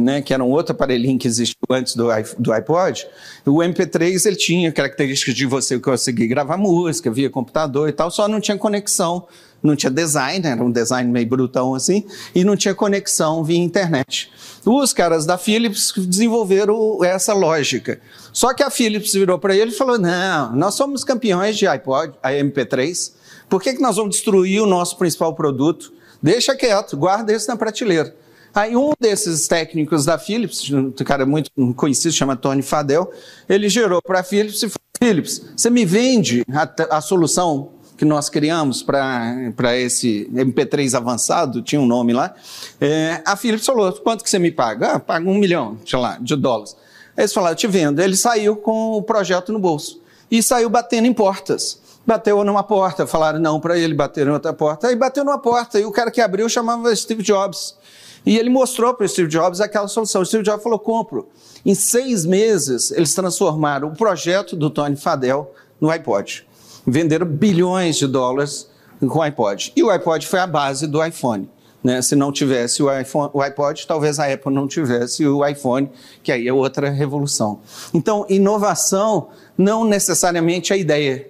né, 0.02 0.24
que 0.24 0.34
era 0.34 0.44
um 0.44 0.50
outro 0.50 0.74
aparelhinho 0.74 1.20
que 1.20 1.28
existiu 1.28 1.60
antes 1.70 1.96
do, 1.96 2.08
do 2.40 2.52
iPod, 2.52 3.06
o 3.46 3.58
MP3 3.58 4.26
ele 4.26 4.36
tinha 4.36 4.72
características 4.72 5.36
de 5.36 5.46
você 5.46 5.78
conseguir 5.78 6.26
gravar 6.26 6.58
música 6.58 7.12
via 7.12 7.30
computador 7.30 7.88
e 7.88 7.92
tal, 7.92 8.10
só 8.10 8.28
não 8.28 8.42
tinha 8.42 8.58
conexão, 8.58 9.28
não 9.62 9.76
tinha 9.76 9.92
design, 9.92 10.46
era 10.46 10.64
um 10.64 10.72
design 10.72 11.12
meio 11.12 11.28
brutão 11.28 11.76
assim, 11.76 12.06
e 12.34 12.44
não 12.44 12.56
tinha 12.56 12.74
conexão 12.74 13.44
via 13.44 13.58
internet. 13.58 14.32
Os 14.66 14.94
caras 14.94 15.26
da 15.26 15.38
Philips 15.38 15.94
desenvolveram 15.96 17.04
essa 17.04 17.34
lógica. 17.34 18.00
Só 18.32 18.54
que 18.54 18.64
a 18.64 18.70
Philips 18.70 19.14
virou 19.14 19.40
para 19.40 19.56
ele 19.56 19.72
e 19.72 19.76
falou: 19.76 19.98
não, 19.98 20.56
nós 20.56 20.76
somos 20.76 21.04
campeões 21.04 21.58
de 21.58 21.68
iPod, 21.68 22.14
a 22.22 22.32
MP3, 22.32 23.12
por 23.50 23.62
que, 23.62 23.74
que 23.74 23.82
nós 23.82 23.96
vamos 23.96 24.16
destruir 24.16 24.62
o 24.62 24.66
nosso 24.66 24.98
principal 24.98 25.34
produto? 25.36 25.92
Deixa 26.22 26.56
quieto, 26.56 26.96
guarda 26.96 27.34
esse 27.34 27.48
na 27.48 27.58
prateleira. 27.58 28.16
Aí 28.54 28.76
um 28.76 28.92
desses 29.00 29.48
técnicos 29.48 30.06
da 30.06 30.18
Philips, 30.18 30.70
um 30.72 30.92
cara 30.92 31.26
muito 31.26 31.50
conhecido, 31.76 32.14
chama 32.14 32.36
Tony 32.36 32.62
Fadel, 32.62 33.12
ele 33.48 33.70
gerou 33.70 34.02
para 34.02 34.20
a 34.20 34.24
Philips 34.24 34.62
e 34.62 34.70
falou, 34.70 34.82
Philips, 35.02 35.42
você 35.56 35.70
me 35.70 35.86
vende 35.86 36.44
a, 36.52 36.98
a 36.98 37.02
solução 37.02 37.72
que 38.02 38.06
nós 38.06 38.30
criamos 38.30 38.82
para 38.82 39.78
esse 39.78 40.28
MP3 40.34 40.98
avançado, 40.98 41.62
tinha 41.62 41.80
um 41.80 41.86
nome 41.86 42.14
lá, 42.14 42.34
é, 42.80 43.22
a 43.24 43.36
Philips 43.36 43.64
falou, 43.64 43.94
quanto 43.94 44.24
que 44.24 44.30
você 44.32 44.40
me 44.40 44.50
paga? 44.50 44.94
Ah, 44.94 45.00
paga 45.00 45.30
um 45.30 45.36
milhão, 45.36 45.78
sei 45.86 46.00
lá, 46.00 46.18
de 46.20 46.36
dólares. 46.36 46.76
Aí 47.16 47.22
eles 47.22 47.32
falaram, 47.32 47.56
te 47.56 47.68
vendo. 47.68 48.02
Ele 48.02 48.16
saiu 48.16 48.56
com 48.56 48.94
o 48.94 49.04
projeto 49.04 49.54
no 49.54 49.60
bolso 49.60 50.02
e 50.32 50.42
saiu 50.42 50.68
batendo 50.68 51.06
em 51.06 51.14
portas. 51.14 51.80
Bateu 52.04 52.44
numa 52.44 52.64
porta, 52.64 53.06
falaram 53.06 53.40
não 53.40 53.60
para 53.60 53.78
ele, 53.78 53.94
bateram 53.94 54.32
em 54.32 54.34
outra 54.34 54.52
porta, 54.52 54.88
aí 54.88 54.96
bateu 54.96 55.24
numa 55.24 55.38
porta, 55.38 55.80
e 55.80 55.86
o 55.86 55.92
cara 55.92 56.10
que 56.10 56.22
abriu 56.22 56.50
chamava 56.50 56.96
Steve 56.96 57.22
Jobs. 57.22 57.78
E 58.26 58.36
ele 58.36 58.50
mostrou 58.50 58.96
para 58.96 59.06
o 59.06 59.08
Steve 59.08 59.30
Jobs 59.30 59.62
aquela 59.62 59.88
solução. 59.88 60.24
O 60.24 60.26
Steve 60.26 60.44
Jobs 60.44 60.64
falou: 60.64 60.80
compro. 60.80 61.30
Em 61.64 61.76
seis 61.76 62.26
meses, 62.26 62.90
eles 62.90 63.14
transformaram 63.14 63.90
o 63.90 63.96
projeto 63.96 64.56
do 64.56 64.72
Tony 64.72 64.96
Fadel 64.96 65.54
no 65.80 65.92
iPod. 65.92 66.48
Venderam 66.86 67.26
bilhões 67.26 67.98
de 67.98 68.08
dólares 68.08 68.70
com 69.00 69.20
o 69.20 69.22
iPod. 69.22 69.74
E 69.76 69.84
o 69.84 69.90
iPod 69.90 70.26
foi 70.28 70.40
a 70.40 70.48
base 70.48 70.88
do 70.88 71.04
iPhone. 71.04 71.50
Né? 71.84 72.02
Se 72.02 72.16
não 72.16 72.32
tivesse 72.32 72.84
o, 72.84 73.00
iPhone, 73.00 73.30
o 73.34 73.42
iPod, 73.42 73.88
talvez 73.88 74.20
a 74.20 74.32
Apple 74.32 74.54
não 74.54 74.68
tivesse 74.68 75.26
o 75.26 75.46
iPhone, 75.46 75.90
que 76.22 76.32
aí 76.32 76.48
é 76.48 76.54
outra 76.54 76.90
revolução. 76.90 77.60
Então, 77.94 78.26
inovação 78.30 79.30
não 79.58 79.84
necessariamente 79.84 80.74
é 80.74 80.78
ideia. 80.78 81.28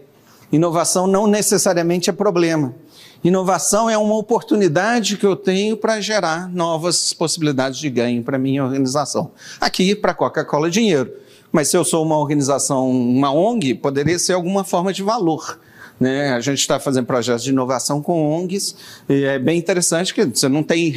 Inovação 0.51 1.07
não 1.07 1.27
necessariamente 1.27 2.09
é 2.09 2.13
problema. 2.13 2.75
Inovação 3.23 3.89
é 3.89 3.97
uma 3.97 4.17
oportunidade 4.17 5.15
que 5.15 5.25
eu 5.25 5.35
tenho 5.35 5.77
para 5.77 6.01
gerar 6.01 6.49
novas 6.49 7.13
possibilidades 7.13 7.79
de 7.79 7.89
ganho 7.89 8.23
para 8.23 8.37
minha 8.37 8.63
organização. 8.63 9.31
Aqui, 9.59 9.95
para 9.95 10.11
a 10.11 10.15
Coca-Cola, 10.15 10.69
dinheiro. 10.69 11.13
Mas 11.51 11.69
se 11.69 11.77
eu 11.77 11.83
sou 11.83 12.03
uma 12.03 12.17
organização, 12.17 12.89
uma 12.89 13.31
ONG, 13.33 13.75
poderia 13.75 14.17
ser 14.17 14.33
alguma 14.33 14.63
forma 14.63 14.93
de 14.93 15.03
valor. 15.03 15.59
Né? 15.99 16.31
A 16.31 16.39
gente 16.39 16.57
está 16.57 16.79
fazendo 16.79 17.05
projetos 17.05 17.43
de 17.43 17.51
inovação 17.51 18.01
com 18.01 18.31
ONGs, 18.35 18.75
e 19.07 19.23
é 19.23 19.37
bem 19.37 19.59
interessante 19.59 20.13
que 20.13 20.25
você 20.25 20.49
não 20.49 20.63
tem 20.63 20.91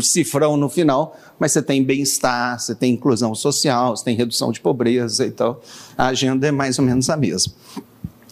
cifrão 0.00 0.56
no 0.56 0.70
final, 0.70 1.14
mas 1.38 1.52
você 1.52 1.60
tem 1.60 1.84
bem-estar, 1.84 2.58
você 2.58 2.74
tem 2.74 2.94
inclusão 2.94 3.34
social, 3.34 3.94
você 3.94 4.04
tem 4.04 4.16
redução 4.16 4.50
de 4.50 4.60
pobreza 4.60 5.26
e 5.26 5.30
tal. 5.30 5.60
A 5.98 6.06
agenda 6.06 6.46
é 6.46 6.50
mais 6.50 6.78
ou 6.78 6.84
menos 6.86 7.10
a 7.10 7.16
mesma. 7.18 7.52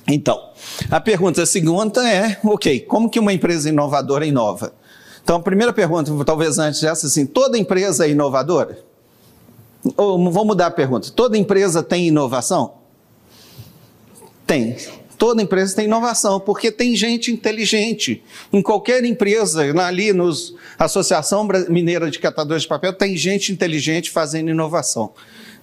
Então, 0.07 0.41
a 0.91 1.01
pergunta 1.01 1.45
segunda 1.45 2.09
é, 2.09 2.39
ok, 2.43 2.81
como 2.81 3.11
que 3.11 3.19
uma 3.19 3.33
empresa 3.33 3.69
inovadora 3.69 4.25
inova? 4.25 4.73
Então, 5.23 5.37
a 5.37 5.41
primeira 5.41 5.73
pergunta, 5.73 6.11
talvez 6.25 6.59
antes 6.59 6.81
dessa, 6.81 7.07
assim, 7.07 7.27
toda 7.27 7.59
empresa 7.59 8.07
é 8.07 8.11
inovadora? 8.11 8.79
Ou 9.97 10.19
vamos 10.31 10.47
mudar 10.47 10.67
a 10.67 10.71
pergunta, 10.71 11.11
toda 11.11 11.37
empresa 11.37 11.83
tem 11.83 12.09
inovação? 12.09 12.75
Tem. 14.47 14.77
Toda 15.17 15.43
empresa 15.43 15.77
tem 15.77 15.85
inovação, 15.85 16.41
porque 16.41 16.73
tem 16.73 16.97
gente 16.97 17.31
inteligente. 17.31 18.23
Em 18.53 18.61
qualquer 18.61 19.05
empresa, 19.05 19.63
ali 19.83 20.13
nos 20.13 20.55
Associação 20.79 21.47
Mineira 21.69 22.11
de 22.11 22.19
Catadores 22.19 22.63
de 22.65 22.69
Papel, 22.69 22.93
tem 22.93 23.17
gente 23.17 23.53
inteligente 23.53 24.11
fazendo 24.11 24.51
inovação. 24.51 25.13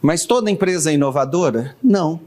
Mas 0.01 0.25
toda 0.25 0.49
empresa 0.49 0.89
é 0.89 0.93
inovadora? 0.93 1.75
Não. 1.83 2.19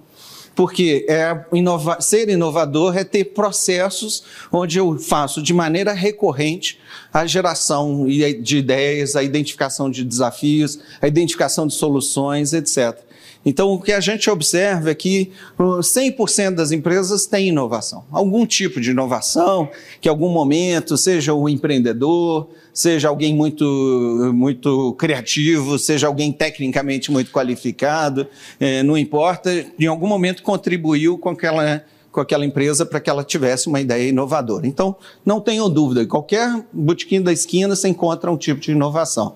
Porque 0.55 1.05
é 1.09 1.45
inova 1.53 2.01
ser 2.01 2.29
inovador 2.29 2.97
é 2.97 3.05
ter 3.05 3.25
processos 3.25 4.23
onde 4.53 4.79
eu 4.79 4.99
faço 4.99 5.43
de 5.43 5.53
maneira 5.53 5.93
recorrente 5.93 6.79
a 7.13 7.27
geração 7.27 8.07
de 8.07 8.57
ideias, 8.57 9.17
a 9.17 9.23
identificação 9.23 9.91
de 9.91 10.05
desafios, 10.05 10.79
a 11.01 11.09
identificação 11.09 11.67
de 11.67 11.75
soluções, 11.75 12.53
etc. 12.53 12.99
Então, 13.45 13.73
o 13.73 13.81
que 13.81 13.93
a 13.93 14.01
gente 14.01 14.31
observa 14.31 14.91
é 14.91 14.95
que 14.95 15.31
100% 15.59 16.55
das 16.55 16.73
empresas 16.73 17.27
têm 17.27 17.49
inovação. 17.49 18.05
Algum 18.11 18.47
tipo 18.47 18.81
de 18.81 18.91
inovação, 18.91 19.69
que 20.01 20.09
em 20.09 20.11
algum 20.11 20.31
momento, 20.31 20.97
seja 20.97 21.35
o 21.35 21.49
empreendedor, 21.49 22.49
seja 22.73 23.09
alguém 23.09 23.35
muito, 23.35 24.33
muito 24.35 24.95
criativo, 24.95 25.79
seja 25.79 26.07
alguém 26.07 26.33
tecnicamente 26.33 27.13
muito 27.13 27.31
qualificado, 27.31 28.27
é, 28.59 28.83
não 28.83 28.97
importa, 28.97 29.51
em 29.79 29.87
algum 29.87 30.09
momento 30.09 30.43
contribuiu 30.43 31.19
com 31.19 31.29
aquela 31.29 31.85
com 32.15 32.21
aquela 32.21 32.47
empresa 32.47 32.87
para 32.87 33.01
que 33.01 33.11
ela 33.11 33.25
tivesse 33.25 33.67
uma 33.67 33.81
ideia 33.81 34.09
inovadora. 34.09 34.69
Então, 34.69 34.95
não 35.27 35.41
tenham 35.41 35.69
dúvida, 35.69 36.05
em 36.05 36.07
qualquer 36.07 36.65
botequim 36.73 37.21
da 37.21 37.33
esquina 37.33 37.75
você 37.75 37.89
encontra 37.89 38.31
um 38.31 38.37
tipo 38.37 38.61
de 38.61 38.71
inovação, 38.71 39.35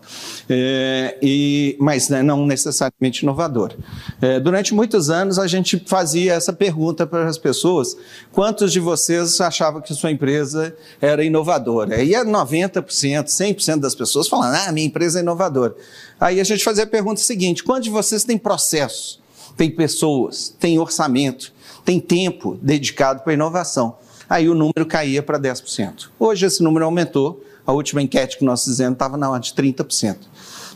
é, 0.49 1.19
e, 1.21 1.77
mas 1.81 2.09
né, 2.09 2.23
não 2.23 2.47
necessariamente 2.47 3.25
inovadora. 3.25 3.77
É, 4.23 4.39
durante 4.39 4.73
muitos 4.73 5.11
anos, 5.11 5.41
a 5.41 5.49
gente 5.49 5.83
fazia 5.87 6.35
essa 6.35 6.53
pergunta 6.53 7.05
para 7.05 7.27
as 7.27 7.37
pessoas: 7.37 7.97
quantos 8.31 8.73
de 8.73 8.79
vocês 8.79 9.41
achavam 9.41 9.81
que 9.81 9.93
sua 9.93 10.13
empresa 10.13 10.73
era 11.01 11.25
inovadora? 11.25 12.01
E 12.01 12.13
90%, 12.13 12.85
100% 12.85 13.81
das 13.81 13.97
pessoas 13.97 14.29
falando: 14.29 14.55
ah, 14.55 14.71
minha 14.71 14.87
empresa 14.87 15.19
é 15.19 15.23
inovadora. 15.23 15.75
Aí 16.21 16.41
a 16.41 16.45
gente 16.45 16.63
fazia 16.63 16.85
a 16.85 16.87
pergunta 16.87 17.21
seguinte: 17.21 17.65
quantos 17.65 17.85
de 17.85 17.91
vocês 17.91 18.23
têm 18.23 18.39
processo? 18.39 19.21
Tem 19.57 19.69
pessoas, 19.69 20.55
tem 20.61 20.79
orçamento, 20.79 21.53
tem 21.89 21.99
tempo 21.99 22.59
dedicado 22.61 23.23
para 23.23 23.33
inovação. 23.33 23.97
Aí 24.29 24.47
o 24.47 24.55
número 24.55 24.85
caía 24.85 25.23
para 25.23 25.41
10%. 25.41 26.11
Hoje 26.19 26.45
esse 26.45 26.63
número 26.63 26.85
aumentou, 26.85 27.43
a 27.67 27.73
última 27.73 28.03
enquete 28.03 28.37
que 28.37 28.45
nós 28.45 28.63
fizemos 28.63 28.93
estava 28.93 29.17
na 29.17 29.31
hora 29.31 29.41
de 29.41 29.55
30%. 29.55 30.17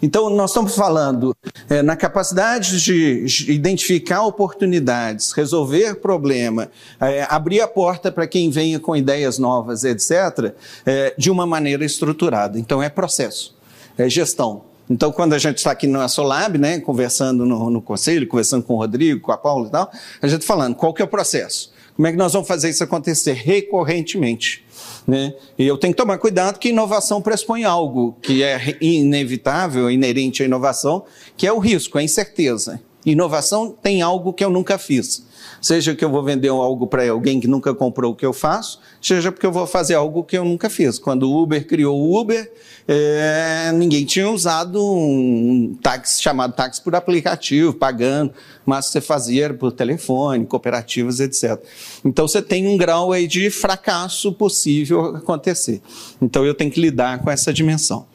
Então, 0.01 0.31
nós 0.31 0.51
estamos 0.51 0.75
falando 0.75 1.37
é, 1.69 1.83
na 1.83 1.97
capacidade 1.97 2.83
de 2.83 3.27
identificar 3.47 4.23
oportunidades, 4.23 5.33
resolver 5.33 5.97
problema, 5.97 6.71
é, 6.99 7.27
abrir 7.29 7.61
a 7.61 7.69
porta 7.69 8.11
para 8.11 8.27
quem 8.27 8.49
venha 8.49 8.81
com 8.81 8.97
ideias 8.97 9.39
novas, 9.39 9.85
etc., 9.85 10.55
é, 10.87 11.15
de 11.19 11.31
uma 11.31 11.47
maneira 11.47 11.85
estruturada. 11.85 12.59
Então, 12.59 12.83
é 12.83 12.89
processo, 12.89 13.55
é 13.99 14.09
gestão. 14.09 14.72
Então, 14.91 15.13
quando 15.13 15.33
a 15.33 15.39
gente 15.39 15.59
está 15.59 15.71
aqui 15.71 15.87
na 15.87 16.09
Solab, 16.09 16.59
né, 16.59 16.81
conversando 16.81 17.47
no, 17.47 17.71
no, 17.71 17.81
conselho, 17.81 18.27
conversando 18.27 18.63
com 18.63 18.75
o 18.75 18.77
Rodrigo, 18.77 19.21
com 19.21 19.33
a 19.33 19.39
Paula 19.39 19.69
e 19.69 19.71
tal, 19.71 19.91
a 20.21 20.27
gente 20.27 20.45
falando 20.45 20.75
qual 20.75 20.93
que 20.93 21.01
é 21.01 21.05
o 21.05 21.09
processo. 21.09 21.73
Como 21.95 22.09
é 22.09 22.11
que 22.11 22.17
nós 22.17 22.33
vamos 22.33 22.49
fazer 22.49 22.71
isso 22.71 22.83
acontecer 22.83 23.33
recorrentemente? 23.33 24.65
Né? 25.07 25.35
E 25.59 25.67
eu 25.67 25.77
tenho 25.77 25.93
que 25.93 25.99
tomar 25.99 26.19
cuidado 26.19 26.59
que 26.59 26.71
inovação 26.71 27.21
pressupõe 27.21 27.65
algo 27.65 28.17
que 28.23 28.43
é 28.43 28.77
inevitável, 28.81 29.91
inerente 29.91 30.43
à 30.43 30.47
inovação, 30.47 31.05
que 31.37 31.47
é 31.47 31.53
o 31.53 31.59
risco, 31.59 31.99
a 31.99 32.03
incerteza. 32.03 32.81
Inovação 33.05 33.75
tem 33.83 34.01
algo 34.03 34.33
que 34.33 34.45
eu 34.45 34.51
nunca 34.51 34.79
fiz. 34.79 35.25
Seja 35.61 35.95
que 35.95 36.05
eu 36.05 36.11
vou 36.11 36.23
vender 36.23 36.49
algo 36.49 36.87
para 36.87 37.09
alguém 37.11 37.41
que 37.41 37.47
nunca 37.47 37.75
comprou 37.75 38.13
o 38.13 38.17
que 38.17 38.27
eu 38.27 38.33
faço, 38.33 38.81
seja 39.01 39.31
porque 39.31 39.47
eu 39.47 39.53
vou 39.53 39.67
fazer 39.67 39.95
algo 39.95 40.25
que 40.25 40.37
eu 40.37 40.45
nunca 40.45 40.69
fiz. 40.71 40.99
Quando 40.99 41.31
o 41.31 41.43
Uber 41.43 41.67
criou 41.67 41.97
o 41.97 42.21
Uber, 42.21 42.51
é, 42.87 43.71
ninguém 43.73 44.05
tinha 44.05 44.29
usado 44.29 44.85
um 44.85 45.77
táxi 45.81 46.21
chamado 46.21 46.53
táxi 46.53 46.81
por 46.83 46.95
aplicativo, 46.95 47.73
pagando, 47.73 48.33
mas 48.67 48.87
você 48.87 49.01
fazia 49.01 49.53
por 49.55 49.73
telefone, 49.73 50.47
cooperativas, 50.47 51.21
etc. 51.21 51.61
Então 52.05 52.27
você 52.27 52.43
tem 52.43 52.67
um 52.67 52.77
grau 52.77 53.13
aí 53.13 53.27
de 53.27 53.51
fracasso 53.51 54.33
possível 54.33 55.17
acontecer. 55.17 55.81
Então 56.21 56.45
eu 56.45 56.55
tenho 56.55 56.71
que 56.71 56.81
lidar 56.81 57.21
com 57.21 57.31
essa 57.31 57.53
dimensão. 57.53 58.07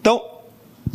Então, 0.00 0.35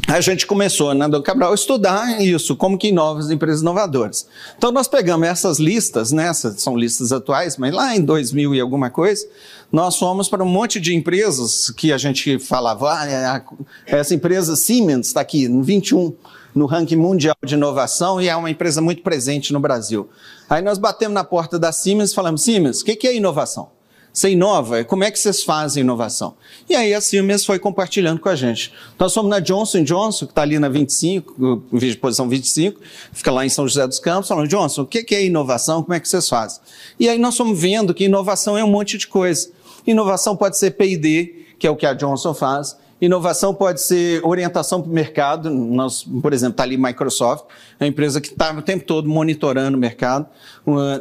a 0.08 0.22
gente 0.22 0.48
começou 0.48 0.94
na 0.94 1.08
Dom 1.08 1.22
Cabral 1.22 1.52
a 1.52 1.56
estudar 1.56 2.22
isso, 2.22 2.56
como 2.56 2.78
que 2.78 2.90
inova 2.90 3.20
as 3.20 3.30
empresas 3.30 3.62
inovadoras. 3.62 4.28
Então 4.58 4.72
nós 4.72 4.88
pegamos 4.88 5.28
essas 5.28 5.60
listas, 5.60 6.12
né, 6.12 6.28
essas 6.28 6.62
são 6.62 6.78
listas 6.78 7.12
atuais, 7.12 7.58
mas 7.58 7.74
lá 7.74 7.96
em 7.96 8.02
2000 8.02 8.56
e 8.56 8.60
alguma 8.60 8.90
coisa, 8.90 9.26
nós 9.72 9.98
fomos 9.98 10.28
para 10.28 10.44
um 10.44 10.48
monte 10.48 10.80
de 10.80 10.96
empresas 10.96 11.70
que 11.72 11.92
a 11.92 11.98
gente 11.98 12.40
falava, 12.40 12.94
ah, 12.94 13.44
é 13.86 13.98
essa 13.98 14.14
empresa 14.14 14.56
Siemens 14.56 15.08
está 15.08 15.22
aqui, 15.22 15.48
no 15.48 15.64
21, 15.64 16.14
no 16.54 16.66
ranking 16.66 16.98
mundial 16.98 17.36
de 17.46 17.56
inovação 17.56 18.22
e 18.22 18.28
é 18.28 18.36
uma 18.36 18.50
empresa 18.50 18.82
muito 18.82 19.02
presente 19.02 19.54
no 19.54 19.60
Brasil. 19.60 20.10
Aí 20.50 20.62
nós 20.62 20.78
batemos 20.78 21.14
na 21.14 21.24
porta 21.24 21.58
da 21.58 21.72
Siemens 21.72 22.12
e 22.12 22.16
falamos, 22.16 22.44
Siemens, 22.44 22.82
o 22.82 22.86
que, 22.86 22.96
que 22.96 23.08
é 23.08 23.16
inovação? 23.16 23.70
Você 24.14 24.32
inova? 24.32 24.84
Como 24.84 25.06
é 25.06 25.12
que 25.12 25.18
vocês 25.18 25.42
fazem 25.44 25.82
inovação? 25.82 26.36
E 26.70 26.76
aí 26.76 26.94
a 26.94 27.00
Siemens 27.00 27.46
foi 27.46 27.58
compartilhando 27.58 28.20
com 28.20 28.28
a 28.28 28.36
gente. 28.36 28.74
Nós 29.00 29.14
fomos 29.14 29.30
na 29.30 29.40
Johnson 29.40 29.84
Johnson, 29.84 30.26
que 30.26 30.34
está 30.34 30.42
ali 30.42 30.60
na 30.60 30.68
25, 30.68 31.64
posição 32.02 32.28
25, 32.28 32.82
fica 33.14 33.32
lá 33.32 33.46
em 33.46 33.50
São 33.50 33.66
José 33.66 33.88
dos 33.88 34.00
Campos, 34.00 34.28
falando, 34.28 34.50
Johnson, 34.50 34.82
o 34.82 34.86
que 34.86 35.16
é 35.16 35.24
inovação? 35.24 35.82
Como 35.82 35.94
é 35.94 36.00
que 36.00 36.10
vocês 36.10 36.28
fazem? 36.28 36.60
E 37.00 37.08
aí 37.08 37.18
nós 37.18 37.38
fomos 37.38 37.60
vendo 37.60 37.94
que 37.94 38.04
inovação 38.04 38.58
é 38.58 38.64
um 38.64 38.70
monte 38.70 38.98
de 38.98 39.08
coisa. 39.08 39.50
Inovação 39.88 40.36
pode 40.36 40.58
ser 40.58 40.72
P&D, 40.72 41.46
que 41.58 41.66
é 41.66 41.70
o 41.70 41.76
que 41.76 41.86
a 41.86 41.94
Johnson 41.94 42.34
faz. 42.34 42.76
Inovação 43.02 43.52
pode 43.52 43.82
ser 43.82 44.24
orientação 44.24 44.80
para 44.80 44.92
o 44.92 44.94
mercado. 44.94 45.50
Nós, 45.50 46.04
por 46.22 46.34
exemplo, 46.34 46.54
está 46.54 46.64
ali 46.64 46.78
Microsoft, 46.78 47.46
é 47.80 47.86
uma 47.86 47.88
empresa 47.90 48.22
que 48.22 48.28
está 48.28 48.52
o 48.52 48.62
tempo 48.62 48.86
todo 48.86 49.10
monitorando 49.10 49.76
o 49.76 49.80
mercado. 49.80 50.28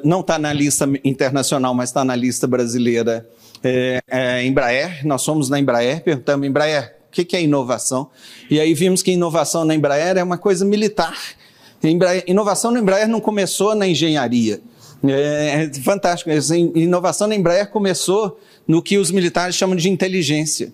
não 0.03 0.21
está 0.21 0.39
na 0.39 0.51
lista 0.51 0.89
internacional, 1.05 1.75
mas 1.75 1.91
está 1.91 2.03
na 2.03 2.17
lista 2.17 2.47
brasileira 2.47 3.29
é, 3.63 4.01
é, 4.09 4.45
Embraer. 4.47 5.07
Nós 5.07 5.21
somos 5.21 5.51
na 5.51 5.59
Embraer, 5.61 6.03
perguntamos, 6.03 6.47
Embraer, 6.47 6.97
o 7.09 7.13
que, 7.13 7.23
que 7.23 7.37
é 7.37 7.43
inovação? 7.43 8.09
E 8.49 8.59
aí 8.59 8.73
vimos 8.73 9.03
que 9.03 9.11
inovação 9.11 9.67
na 9.67 9.75
Embraer 9.75 10.17
é 10.17 10.23
uma 10.23 10.39
coisa 10.39 10.65
militar. 10.65 11.19
Embraer, 11.83 12.25
inovação 12.27 12.71
na 12.71 12.81
Embraer 12.81 13.09
não 13.09 13.21
começou 13.21 13.75
na 13.75 13.87
engenharia. 13.87 14.61
É, 15.07 15.65
é 15.65 15.81
fantástico. 15.81 16.31
Inovação 16.75 17.27
na 17.27 17.35
Embraer 17.35 17.71
começou 17.71 18.39
no 18.67 18.83
que 18.83 18.97
os 18.97 19.11
militares 19.11 19.55
chamam 19.55 19.77
de 19.77 19.91
inteligência. 19.91 20.73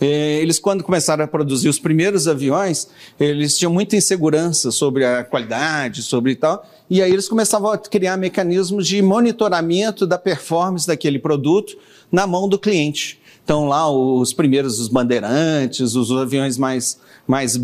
É, 0.00 0.40
eles, 0.40 0.58
quando 0.58 0.82
começaram 0.82 1.24
a 1.24 1.28
produzir 1.28 1.68
os 1.68 1.78
primeiros 1.78 2.28
aviões, 2.28 2.88
eles 3.18 3.56
tinham 3.56 3.72
muita 3.72 3.96
insegurança 3.96 4.70
sobre 4.70 5.04
a 5.04 5.24
qualidade, 5.24 6.02
sobre 6.02 6.34
tal, 6.34 6.66
e 6.88 7.02
aí 7.02 7.10
eles 7.10 7.28
começavam 7.28 7.70
a 7.70 7.78
criar 7.78 8.16
mecanismos 8.16 8.86
de 8.86 9.00
monitoramento 9.02 10.06
da 10.06 10.18
performance 10.18 10.86
daquele 10.86 11.18
produto 11.18 11.76
na 12.10 12.26
mão 12.26 12.48
do 12.48 12.58
cliente. 12.58 13.20
Então, 13.46 13.68
lá, 13.68 13.88
os 13.88 14.32
primeiros, 14.32 14.80
os 14.80 14.88
bandeirantes, 14.88 15.94
os 15.94 16.10
aviões 16.10 16.58
mais, 16.58 16.98
mais 17.28 17.54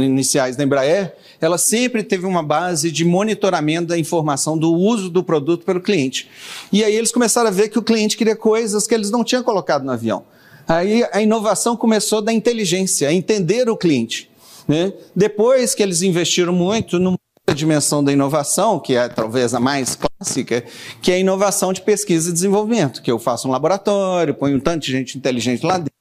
iniciais 0.00 0.56
da 0.56 0.64
Embraer, 0.64 1.14
ela 1.42 1.58
sempre 1.58 2.02
teve 2.02 2.24
uma 2.24 2.42
base 2.42 2.90
de 2.90 3.04
monitoramento 3.04 3.88
da 3.88 3.98
informação 3.98 4.56
do 4.56 4.72
uso 4.72 5.10
do 5.10 5.22
produto 5.22 5.62
pelo 5.66 5.78
cliente. 5.78 6.30
E 6.72 6.82
aí 6.82 6.96
eles 6.96 7.12
começaram 7.12 7.48
a 7.48 7.50
ver 7.50 7.68
que 7.68 7.78
o 7.78 7.82
cliente 7.82 8.16
queria 8.16 8.34
coisas 8.34 8.86
que 8.86 8.94
eles 8.94 9.10
não 9.10 9.22
tinham 9.22 9.42
colocado 9.42 9.84
no 9.84 9.92
avião. 9.92 10.24
Aí 10.68 11.02
a 11.12 11.22
inovação 11.22 11.74
começou 11.74 12.20
da 12.20 12.30
inteligência, 12.30 13.10
entender 13.10 13.70
o 13.70 13.76
cliente. 13.76 14.30
Né? 14.68 14.92
Depois 15.16 15.74
que 15.74 15.82
eles 15.82 16.02
investiram 16.02 16.52
muito 16.52 16.98
numa 16.98 17.18
dimensão 17.54 18.04
da 18.04 18.12
inovação, 18.12 18.78
que 18.78 18.94
é 18.94 19.08
talvez 19.08 19.54
a 19.54 19.60
mais 19.60 19.96
clássica, 19.96 20.62
que 21.00 21.10
é 21.10 21.14
a 21.14 21.18
inovação 21.18 21.72
de 21.72 21.80
pesquisa 21.80 22.28
e 22.28 22.32
desenvolvimento, 22.34 23.00
que 23.00 23.10
eu 23.10 23.18
faço 23.18 23.48
um 23.48 23.50
laboratório, 23.50 24.34
ponho 24.34 24.58
um 24.58 24.60
tanto 24.60 24.84
de 24.84 24.92
gente 24.92 25.16
inteligente 25.16 25.64
lá 25.64 25.78
dentro, 25.78 25.92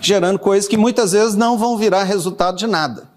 gerando 0.00 0.38
coisas 0.38 0.66
que 0.66 0.78
muitas 0.78 1.12
vezes 1.12 1.34
não 1.34 1.58
vão 1.58 1.76
virar 1.76 2.04
resultado 2.04 2.56
de 2.56 2.66
nada. 2.66 3.10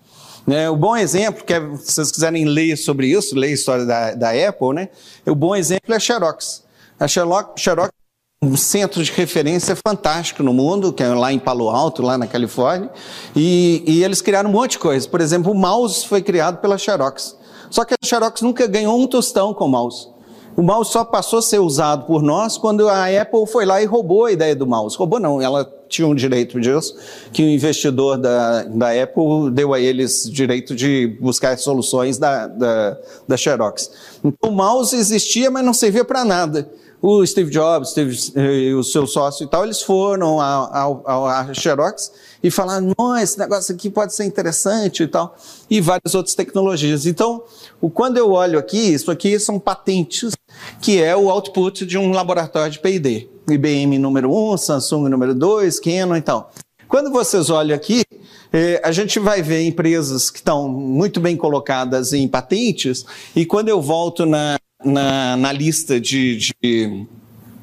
Né? 0.46 0.70
O 0.70 0.76
bom 0.76 0.98
exemplo, 0.98 1.46
que 1.46 1.54
é, 1.54 1.62
se 1.78 1.94
vocês 1.94 2.12
quiserem 2.12 2.44
ler 2.44 2.76
sobre 2.76 3.08
isso, 3.08 3.36
ler 3.36 3.48
a 3.48 3.52
história 3.52 3.86
da, 3.86 4.16
da 4.16 4.50
Apple, 4.50 4.74
né? 4.74 4.90
o 5.26 5.36
bom 5.36 5.56
exemplo 5.56 5.94
é 5.94 5.96
a 5.96 6.00
Xerox. 6.00 6.64
A 7.00 7.08
Xerox 7.08 7.99
um 8.42 8.56
centro 8.56 9.04
de 9.04 9.12
referência 9.12 9.76
fantástico 9.76 10.42
no 10.42 10.54
mundo, 10.54 10.94
que 10.94 11.04
é 11.04 11.10
lá 11.10 11.34
em 11.34 11.38
Palo 11.38 11.70
Alto, 11.70 12.02
lá 12.02 12.18
na 12.18 12.26
Califórnia, 12.26 12.90
e, 13.36 13.84
e, 13.86 14.04
eles 14.04 14.22
criaram 14.22 14.50
um 14.50 14.54
monte 14.54 14.72
de 14.72 14.80
coisa. 14.80 15.08
Por 15.10 15.20
exemplo, 15.20 15.52
o 15.52 15.56
mouse 15.56 16.06
foi 16.06 16.22
criado 16.22 16.60
pela 16.60 16.78
Xerox. 16.78 17.36
Só 17.70 17.84
que 17.84 17.94
a 17.94 17.98
Xerox 18.02 18.42
nunca 18.42 18.66
ganhou 18.66 18.98
um 18.98 19.08
tostão 19.08 19.54
com 19.54 19.66
o 19.66 19.70
mouse. 19.70 20.08
O 20.56 20.62
mouse 20.62 20.90
só 20.90 21.04
passou 21.04 21.40
a 21.40 21.42
ser 21.42 21.60
usado 21.60 22.06
por 22.06 22.24
nós 22.24 22.58
quando 22.58 22.88
a 22.88 23.08
Apple 23.08 23.46
foi 23.46 23.66
lá 23.66 23.82
e 23.82 23.86
roubou 23.86 24.26
a 24.26 24.32
ideia 24.32 24.56
do 24.56 24.66
mouse. 24.66 24.98
Roubou 24.98 25.20
não, 25.20 25.42
ela 25.42 25.70
tinha 25.90 26.08
um 26.08 26.16
direito 26.16 26.62
disso, 26.62 26.96
que 27.34 27.44
o 27.44 27.48
investidor 27.48 28.18
da, 28.18 28.64
da 28.64 29.04
Apple 29.04 29.52
deu 29.52 29.74
a 29.74 29.80
eles 29.80 30.30
direito 30.32 30.76
de 30.76 31.18
buscar 31.20 31.58
soluções 31.58 32.18
da, 32.18 32.48
da, 32.48 32.98
da 33.28 33.38
Xerox. 33.38 33.92
Então 34.24 34.50
o 34.50 34.54
mouse 34.54 34.96
existia, 34.96 35.52
mas 35.52 35.66
não 35.66 35.74
servia 35.74 36.06
para 36.06 36.24
nada 36.24 36.70
o 37.02 37.26
Steve 37.26 37.50
Jobs, 37.50 37.92
Steve, 37.92 38.18
eh, 38.36 38.74
o 38.74 38.84
seu 38.84 39.08
sócio 39.08 39.46
e 39.46 39.48
tal, 39.48 39.64
eles 39.64 39.82
foram 39.82 40.40
à 40.42 41.48
Xerox 41.54 42.12
e 42.44 42.52
falaram, 42.52 42.94
nossa, 42.98 43.24
esse 43.24 43.40
negócio 43.40 43.74
aqui 43.74 43.90
pode 43.90 44.14
ser 44.14 44.26
interessante 44.26 45.04
e 45.04 45.08
tal, 45.08 45.36
e 45.70 45.80
várias 45.80 46.14
outras 46.14 46.36
tecnologias. 46.36 47.06
Então, 47.06 47.44
o, 47.80 47.90
quando 47.90 48.18
eu 48.18 48.32
olho 48.32 48.60
aqui, 48.60 48.94
isso 48.94 49.10
aqui 49.12 49.40
são 49.40 49.60
patentes, 49.60 50.34
que 50.82 51.02
é 51.02 51.16
o 51.16 51.30
output 51.30 51.86
de 51.86 51.98
um 51.98 52.12
laboratório 52.12 52.72
de 52.72 52.80
P&D. 52.80 53.30
IBM 53.50 53.98
número 53.98 54.32
1, 54.32 54.58
Samsung 54.58 55.08
número 55.10 55.34
2, 55.34 55.80
Canon 55.80 56.18
e 56.18 56.22
tal. 56.22 56.52
Quando 56.88 57.12
vocês 57.12 57.50
olham 57.50 57.76
aqui, 57.76 58.04
eh, 58.52 58.82
a 58.84 58.92
gente 58.92 59.20
vai 59.20 59.42
ver 59.42 59.62
empresas 59.64 60.30
que 60.30 60.40
estão 60.40 60.68
muito 60.68 61.20
bem 61.20 61.38
colocadas 61.38 62.14
em 62.14 62.28
patentes, 62.28 63.06
e 63.36 63.46
quando 63.46 63.70
eu 63.70 63.82
volto 63.82 64.26
na, 64.26 64.58
na, 64.84 65.36
na 65.36 65.52
lista 65.52 66.00
de, 66.00 66.38
de, 66.38 67.06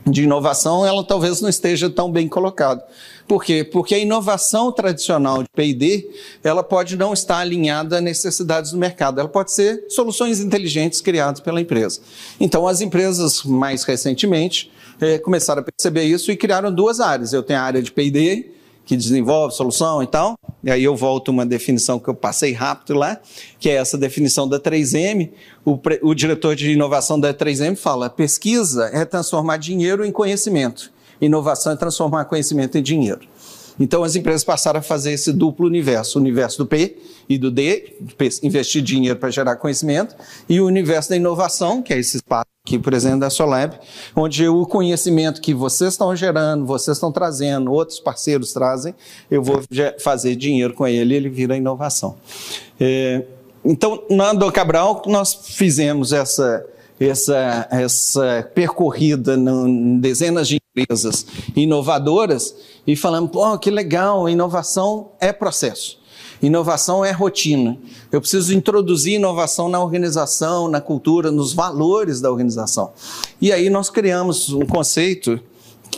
de 0.07 0.23
inovação, 0.23 0.87
ela 0.87 1.03
talvez 1.03 1.41
não 1.41 1.49
esteja 1.49 1.89
tão 1.89 2.11
bem 2.11 2.29
colocada. 2.29 2.85
Por 3.27 3.43
quê? 3.43 3.65
Porque 3.65 3.95
a 3.95 3.99
inovação 3.99 4.71
tradicional 4.71 5.43
de 5.43 5.49
P&D, 5.55 6.09
ela 6.45 6.63
pode 6.63 6.97
não 6.97 7.13
estar 7.13 7.39
alinhada 7.39 7.97
às 7.97 8.03
necessidades 8.03 8.71
do 8.71 8.79
mercado. 8.79 9.19
Ela 9.19 9.29
pode 9.29 9.51
ser 9.51 9.85
soluções 9.89 10.39
inteligentes 10.41 11.01
criadas 11.01 11.41
pela 11.41 11.61
empresa. 11.61 12.01
Então, 12.39 12.69
as 12.69 12.81
empresas, 12.81 13.43
mais 13.43 13.83
recentemente, 13.83 14.71
eh, 15.01 15.19
começaram 15.19 15.61
a 15.61 15.65
perceber 15.65 16.05
isso 16.05 16.31
e 16.31 16.37
criaram 16.37 16.73
duas 16.73 17.01
áreas. 17.01 17.33
Eu 17.33 17.43
tenho 17.43 17.59
a 17.59 17.63
área 17.63 17.83
de 17.83 17.91
P&D 17.91 18.56
que 18.87 18.97
desenvolve 18.97 19.55
solução 19.55 20.03
e 20.03 20.07
tal. 20.07 20.39
E 20.63 20.71
aí 20.71 20.85
eu 20.85 20.97
volto 20.97 21.29
uma 21.29 21.45
definição 21.45 21.99
que 21.99 22.09
eu 22.09 22.15
passei 22.15 22.53
rápido 22.53 22.95
lá, 22.95 23.21
que 23.59 23.69
é 23.69 23.75
essa 23.75 23.99
definição 23.99 24.49
da 24.49 24.59
3M. 24.59 25.31
O, 25.65 25.79
o 26.03 26.15
diretor 26.15 26.55
de 26.55 26.71
inovação 26.71 27.19
da 27.19 27.35
3M 27.35 27.77
fala: 27.77 28.09
pesquisa 28.09 28.89
é 28.93 29.05
transformar 29.05 29.59
dinheiro 29.59 30.07
em 30.07 30.13
conhecimento, 30.13 30.93
inovação 31.21 31.73
é 31.73 31.77
transformar 31.77 32.25
conhecimento 32.27 32.79
em 32.79 32.83
dinheiro. 32.83 33.21
Então 33.79 34.03
as 34.03 34.17
empresas 34.17 34.43
passaram 34.43 34.81
a 34.81 34.83
fazer 34.83 35.13
esse 35.13 35.33
duplo 35.33 35.67
universo, 35.67 36.19
o 36.19 36.23
universo 36.23 36.59
do 36.59 36.67
P 36.67 36.97
e 37.29 37.37
do 37.37 37.51
D, 37.51 37.97
investir 38.43 38.83
dinheiro 38.83 39.19
para 39.19 39.31
gerar 39.31 39.57
conhecimento, 39.57 40.17
e 40.49 40.61
o 40.61 40.67
universo 40.67 41.11
da 41.11 41.17
inovação, 41.17 41.83
que 41.83 41.93
é 41.93 41.99
esse 41.99 42.17
espaço 42.17 42.56
por 42.79 42.93
exemplo, 42.93 43.21
da 43.21 43.31
Solab, 43.31 43.79
onde 44.15 44.49
o 44.49 44.67
conhecimento 44.67 45.41
que 45.41 45.55
vocês 45.55 45.93
estão 45.93 46.15
gerando, 46.17 46.67
vocês 46.67 46.97
estão 46.97 47.13
trazendo, 47.13 47.73
outros 47.73 48.01
parceiros 48.01 48.53
trazem, 48.53 48.95
eu 49.31 49.43
vou 49.43 49.63
fazer 50.01 50.35
dinheiro 50.35 50.75
com 50.75 50.87
ele 50.87 51.15
ele 51.15 51.29
vira 51.29 51.57
inovação. 51.57 52.17
É, 52.81 53.25
então, 53.65 54.03
na 54.11 54.33
Do 54.33 54.51
Cabral, 54.53 55.03
nós 55.07 55.35
fizemos 55.35 56.13
essa, 56.13 56.65
essa, 57.01 57.69
essa 57.71 58.51
percorrida 58.55 59.35
em 59.35 59.99
dezenas 59.99 60.49
de 60.49 60.61
empresas 60.79 61.27
inovadoras 61.55 62.55
e 62.87 62.95
falamos, 62.95 63.31
pô, 63.31 63.59
que 63.59 63.71
legal, 63.71 64.29
inovação 64.29 65.11
é 65.21 65.33
processo. 65.33 65.99
Inovação 66.43 67.05
é 67.05 67.11
rotina. 67.11 67.79
Eu 68.13 68.21
preciso 68.21 68.55
introduzir 68.55 69.15
inovação 69.15 69.69
na 69.69 69.83
organização, 69.83 70.69
na 70.69 70.81
cultura, 70.81 71.31
nos 71.31 71.53
valores 71.53 72.21
da 72.21 72.31
organização. 72.31 72.93
E 73.41 73.53
aí 73.53 73.71
nós 73.71 73.91
criamos 73.91 74.53
um 74.53 74.67
conceito 74.67 75.41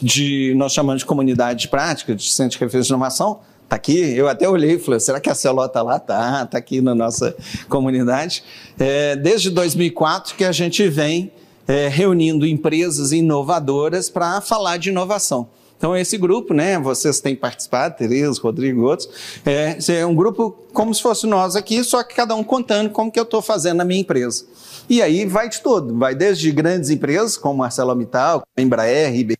de, 0.00 0.54
nós 0.56 0.72
chamamos 0.72 1.02
de 1.02 1.06
comunidade 1.06 1.60
de 1.60 1.68
prática, 1.68 2.14
de 2.14 2.30
centro 2.30 2.58
de 2.58 2.64
referência 2.64 2.88
de 2.88 2.92
inovação, 2.92 3.40
Está 3.68 3.76
aqui, 3.76 3.98
eu 3.98 4.26
até 4.26 4.48
olhei 4.48 4.76
e 4.76 4.78
falei, 4.78 4.98
será 4.98 5.20
que 5.20 5.28
a 5.28 5.34
Celó 5.34 5.66
está 5.66 5.82
lá? 5.82 5.98
Está, 5.98 6.42
está 6.42 6.56
aqui 6.56 6.80
na 6.80 6.94
nossa 6.94 7.36
comunidade. 7.68 8.42
É, 8.78 9.14
desde 9.14 9.50
2004 9.50 10.36
que 10.36 10.44
a 10.44 10.52
gente 10.52 10.88
vem 10.88 11.30
é, 11.66 11.86
reunindo 11.86 12.46
empresas 12.46 13.12
inovadoras 13.12 14.08
para 14.08 14.40
falar 14.40 14.78
de 14.78 14.88
inovação. 14.88 15.50
Então, 15.78 15.96
esse 15.96 16.18
grupo, 16.18 16.52
né, 16.52 16.76
vocês 16.76 17.20
têm 17.20 17.36
participado, 17.36 17.96
Tereza, 17.96 18.40
Rodrigo 18.42 18.80
e 18.80 18.84
outros, 18.84 19.08
é, 19.46 19.78
é 20.00 20.04
um 20.04 20.14
grupo 20.14 20.50
como 20.72 20.92
se 20.92 21.00
fosse 21.00 21.24
nós 21.24 21.54
aqui, 21.54 21.82
só 21.84 22.02
que 22.02 22.16
cada 22.16 22.34
um 22.34 22.42
contando 22.42 22.90
como 22.90 23.12
que 23.12 23.18
eu 23.18 23.22
estou 23.22 23.40
fazendo 23.40 23.78
na 23.78 23.84
minha 23.84 24.00
empresa. 24.00 24.44
E 24.88 25.00
aí 25.00 25.24
vai 25.24 25.48
de 25.48 25.60
tudo, 25.60 25.96
vai 25.96 26.16
desde 26.16 26.50
grandes 26.50 26.90
empresas, 26.90 27.36
como 27.36 27.62
ArcelorMittal, 27.62 28.42
Embraer, 28.56 29.14
IBM, 29.14 29.38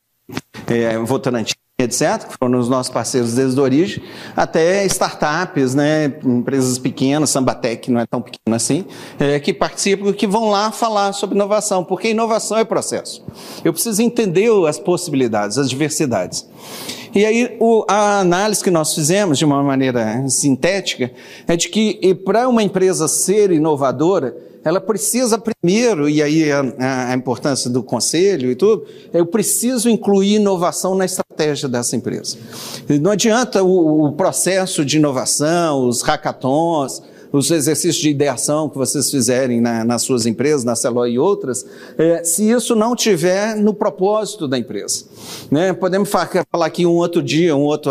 é, 0.69 0.97
Votorantim, 0.99 1.55
etc., 1.81 2.27
que 2.29 2.37
foram 2.37 2.59
os 2.59 2.69
nossos 2.69 2.93
parceiros 2.93 3.35
desde 3.35 3.61
a 3.61 3.63
origem, 3.63 4.03
até 4.37 4.85
startups, 4.87 5.77
né, 5.77 6.13
empresas 6.25 6.77
pequenas, 6.77 7.31
Sambatec 7.31 7.89
não 7.89 8.01
é 8.01 8.07
tão 8.07 8.21
pequena 8.21 8.57
assim, 8.57 8.85
é, 9.17 9.39
que 9.39 9.55
participam, 9.55 10.13
que 10.13 10.27
vão 10.27 10.51
lá 10.51 10.73
falar 10.73 11.13
sobre 11.13 11.37
inovação, 11.37 11.85
porque 11.85 12.09
inovação 12.11 12.59
é 12.59 12.65
processo. 12.65 13.25
Eu 13.65 13.73
preciso 13.73 14.03
entender 14.03 14.51
as 14.67 14.77
possibilidades, 14.77 15.57
as 15.57 15.71
diversidades. 15.71 16.49
E 17.15 17.25
aí, 17.25 17.57
o, 17.61 17.85
a 17.89 18.19
análise 18.21 18.63
que 18.63 18.71
nós 18.73 18.93
fizemos, 18.93 19.39
de 19.39 19.45
uma 19.45 19.63
maneira 19.63 20.29
sintética, 20.29 21.13
é 21.47 21.57
de 21.57 21.69
que 21.69 22.13
para 22.25 22.49
uma 22.49 22.63
empresa 22.63 23.07
ser 23.07 23.53
inovadora, 23.53 24.37
ela 24.69 24.81
precisa 24.81 25.39
primeiro, 25.39 26.09
e 26.09 26.23
aí 26.23 26.53
a, 26.53 27.11
a, 27.11 27.15
importância 27.15 27.71
do 27.71 27.83
conselho 27.83 28.51
e 28.51 28.55
tudo, 28.55 28.85
eu 29.15 29.25
preciso 29.25 29.89
incluir 29.89 30.35
inovação 30.35 30.95
na 30.95 31.07
estratégia 31.07 31.69
dessa 31.69 31.97
empresa. 31.97 32.37
Não 33.01 33.13
adianta 33.13 33.63
o, 33.63 34.09
o 34.09 34.13
processo 34.13 34.85
de 34.85 34.99
inovação, 34.99 35.89
os 35.89 36.03
hackathons, 36.03 37.03
os 37.33 37.51
exercícios 37.51 37.97
de 37.97 38.11
ideação 38.11 38.69
que 38.69 38.77
vocês 38.77 39.11
fizerem 39.11 39.61
na, 39.61 39.85
nas 39.85 40.03
suas 40.03 40.27
empresas, 40.27 40.65
na 40.65 40.75
Celó 40.75 41.07
e 41.07 41.19
outras, 41.19 41.65
é, 41.97 42.25
se 42.25 42.49
isso 42.49 42.75
não 42.75 42.95
tiver 42.97 43.57
no 43.57 43.75
propósito 43.75 44.49
da 44.49 44.59
empresa. 44.59 45.05
Né? 45.51 45.73
Podemos 45.73 46.09
falar 46.09 46.67
aqui 46.67 46.87
um 46.87 46.97
outro 46.97 47.23
dia, 47.23 47.55
um 47.55 47.63
outro, 47.63 47.91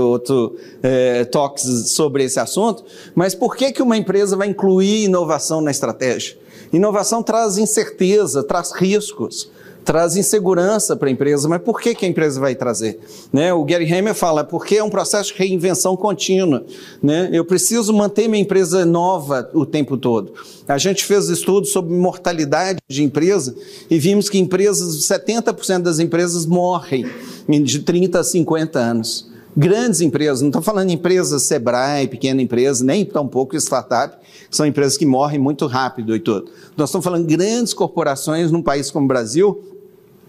outro 0.00 0.56
é, 0.82 1.24
talks 1.24 1.90
sobre 1.90 2.24
esse 2.24 2.38
assunto, 2.38 2.84
mas 3.14 3.34
por 3.34 3.56
que, 3.56 3.72
que 3.72 3.82
uma 3.82 3.96
empresa 3.96 4.36
vai 4.36 4.48
incluir 4.48 5.04
inovação 5.04 5.60
na 5.60 5.70
estratégia? 5.70 6.36
Inovação 6.72 7.22
traz 7.22 7.58
incerteza, 7.58 8.42
traz 8.42 8.72
riscos 8.72 9.50
traz 9.86 10.16
insegurança 10.16 10.96
para 10.96 11.08
a 11.08 11.12
empresa, 11.12 11.48
mas 11.48 11.62
por 11.62 11.80
que, 11.80 11.94
que 11.94 12.04
a 12.04 12.08
empresa 12.08 12.40
vai 12.40 12.56
trazer? 12.56 12.98
Né? 13.32 13.54
O 13.54 13.64
Gary 13.64 13.90
Hammer 13.90 14.14
fala, 14.14 14.42
porque 14.42 14.74
é 14.74 14.82
um 14.82 14.90
processo 14.90 15.32
de 15.32 15.38
reinvenção 15.38 15.96
contínua. 15.96 16.64
Né? 17.00 17.30
Eu 17.32 17.44
preciso 17.44 17.94
manter 17.94 18.26
minha 18.28 18.42
empresa 18.42 18.84
nova 18.84 19.48
o 19.54 19.64
tempo 19.64 19.96
todo. 19.96 20.34
A 20.66 20.76
gente 20.76 21.04
fez 21.04 21.28
estudos 21.28 21.70
sobre 21.70 21.94
mortalidade 21.94 22.80
de 22.88 23.04
empresa 23.04 23.54
e 23.88 23.96
vimos 23.96 24.28
que 24.28 24.38
empresas, 24.38 25.06
70% 25.06 25.82
das 25.82 26.00
empresas 26.00 26.44
morrem 26.44 27.06
de 27.48 27.78
30 27.78 28.18
a 28.18 28.24
50 28.24 28.78
anos. 28.80 29.30
Grandes 29.56 30.02
empresas, 30.02 30.42
não 30.42 30.48
estou 30.48 30.60
falando 30.60 30.90
empresas 30.90 31.44
Sebrae, 31.44 32.08
pequena 32.08 32.42
empresa, 32.42 32.84
nem 32.84 33.06
tão 33.06 33.26
pouco 33.26 33.56
startup, 33.56 34.18
são 34.50 34.66
empresas 34.66 34.98
que 34.98 35.06
morrem 35.06 35.38
muito 35.38 35.66
rápido 35.66 36.14
e 36.14 36.20
tudo. 36.20 36.50
Nós 36.76 36.90
estamos 36.90 37.04
falando 37.04 37.26
de 37.26 37.34
grandes 37.34 37.72
corporações 37.72 38.50
num 38.50 38.62
país 38.62 38.90
como 38.90 39.06
o 39.06 39.08
Brasil, 39.08 39.75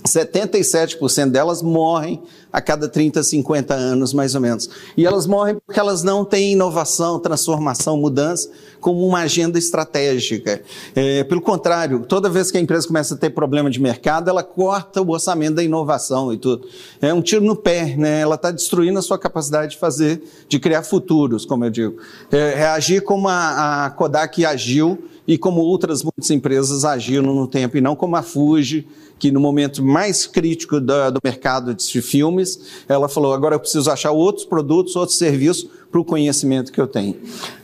77% 0.05 1.29
delas 1.29 1.61
morrem 1.61 2.21
a 2.51 2.61
cada 2.61 2.87
30, 2.87 3.21
50 3.21 3.73
anos, 3.73 4.13
mais 4.13 4.33
ou 4.33 4.41
menos. 4.41 4.69
E 4.95 5.05
elas 5.05 5.27
morrem 5.27 5.57
porque 5.65 5.79
elas 5.79 6.01
não 6.01 6.23
têm 6.23 6.53
inovação, 6.53 7.19
transformação, 7.19 7.97
mudança 7.97 8.49
como 8.79 9.05
uma 9.05 9.19
agenda 9.19 9.57
estratégica. 9.57 10.61
É, 10.95 11.23
pelo 11.23 11.41
contrário, 11.41 12.05
toda 12.07 12.29
vez 12.29 12.49
que 12.49 12.57
a 12.57 12.61
empresa 12.61 12.87
começa 12.87 13.15
a 13.15 13.17
ter 13.17 13.31
problema 13.31 13.69
de 13.69 13.79
mercado, 13.79 14.29
ela 14.29 14.43
corta 14.43 15.01
o 15.01 15.09
orçamento 15.09 15.55
da 15.55 15.63
inovação 15.63 16.31
e 16.31 16.37
tudo. 16.37 16.67
É 17.01 17.13
um 17.13 17.21
tiro 17.21 17.43
no 17.43 17.55
pé, 17.55 17.95
né? 17.97 18.21
Ela 18.21 18.35
está 18.35 18.51
destruindo 18.51 18.97
a 18.97 19.01
sua 19.01 19.19
capacidade 19.19 19.71
de 19.71 19.77
fazer, 19.77 20.21
de 20.47 20.59
criar 20.59 20.83
futuros, 20.83 21.45
como 21.45 21.65
eu 21.65 21.69
digo. 21.69 21.97
É, 22.31 22.55
reagir 22.55 23.01
como 23.01 23.27
a, 23.27 23.85
a 23.85 23.89
Kodak 23.89 24.45
agiu 24.45 25.03
e 25.27 25.37
como 25.37 25.61
outras 25.61 26.01
muitas 26.03 26.31
empresas 26.31 26.85
agiram 26.85 27.35
no 27.35 27.47
tempo, 27.47 27.77
e 27.77 27.81
não 27.81 27.95
como 27.95 28.15
a 28.15 28.21
Fuji, 28.21 28.87
que 29.19 29.29
no 29.31 29.39
momento 29.39 29.83
mais 29.83 30.25
crítico 30.25 30.79
do, 30.79 31.11
do 31.11 31.19
mercado 31.23 31.73
de 31.73 32.01
filmes, 32.01 32.59
ela 32.87 33.09
falou: 33.09 33.33
agora 33.33 33.55
eu 33.55 33.59
preciso 33.59 33.91
achar 33.91 34.11
outros 34.11 34.45
produtos, 34.45 34.95
outros 34.95 35.17
serviços 35.17 35.69
para 35.91 35.99
o 35.99 36.05
conhecimento 36.05 36.71
que 36.71 36.79
eu 36.79 36.87
tenho. 36.87 37.15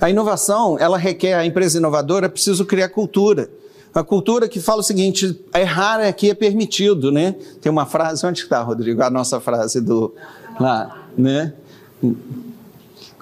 A 0.01 0.09
inovação, 0.09 0.77
ela 0.77 0.97
requer, 0.97 1.35
a 1.35 1.45
empresa 1.45 1.77
inovadora 1.77 2.27
precisa 2.27 2.65
criar 2.65 2.89
cultura. 2.89 3.49
A 3.93 4.03
cultura 4.03 4.49
que 4.49 4.59
fala 4.59 4.81
o 4.81 4.83
seguinte: 4.83 5.39
errar 5.55 6.01
aqui 6.01 6.31
é 6.31 6.33
permitido, 6.33 7.11
né? 7.11 7.35
Tem 7.61 7.71
uma 7.71 7.85
frase, 7.85 8.25
onde 8.25 8.41
está, 8.41 8.61
Rodrigo? 8.61 9.01
A 9.03 9.09
nossa 9.09 9.39
frase 9.39 9.79
do. 9.79 10.13
lá, 10.59 11.07
né? 11.17 11.53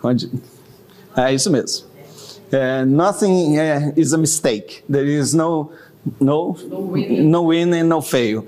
Onde? 0.01 0.31
É 1.15 1.33
isso 1.33 1.51
mesmo. 1.51 1.90
Uh, 2.51 2.83
nothing 2.85 3.57
uh, 3.57 3.93
is 3.95 4.13
a 4.13 4.17
mistake. 4.17 4.83
There 4.89 5.05
is 5.05 5.33
no 5.33 5.71
no, 6.19 6.57
no 6.69 7.47
win 7.47 7.73
and 7.73 7.87
no 7.87 8.01
fail. 8.01 8.45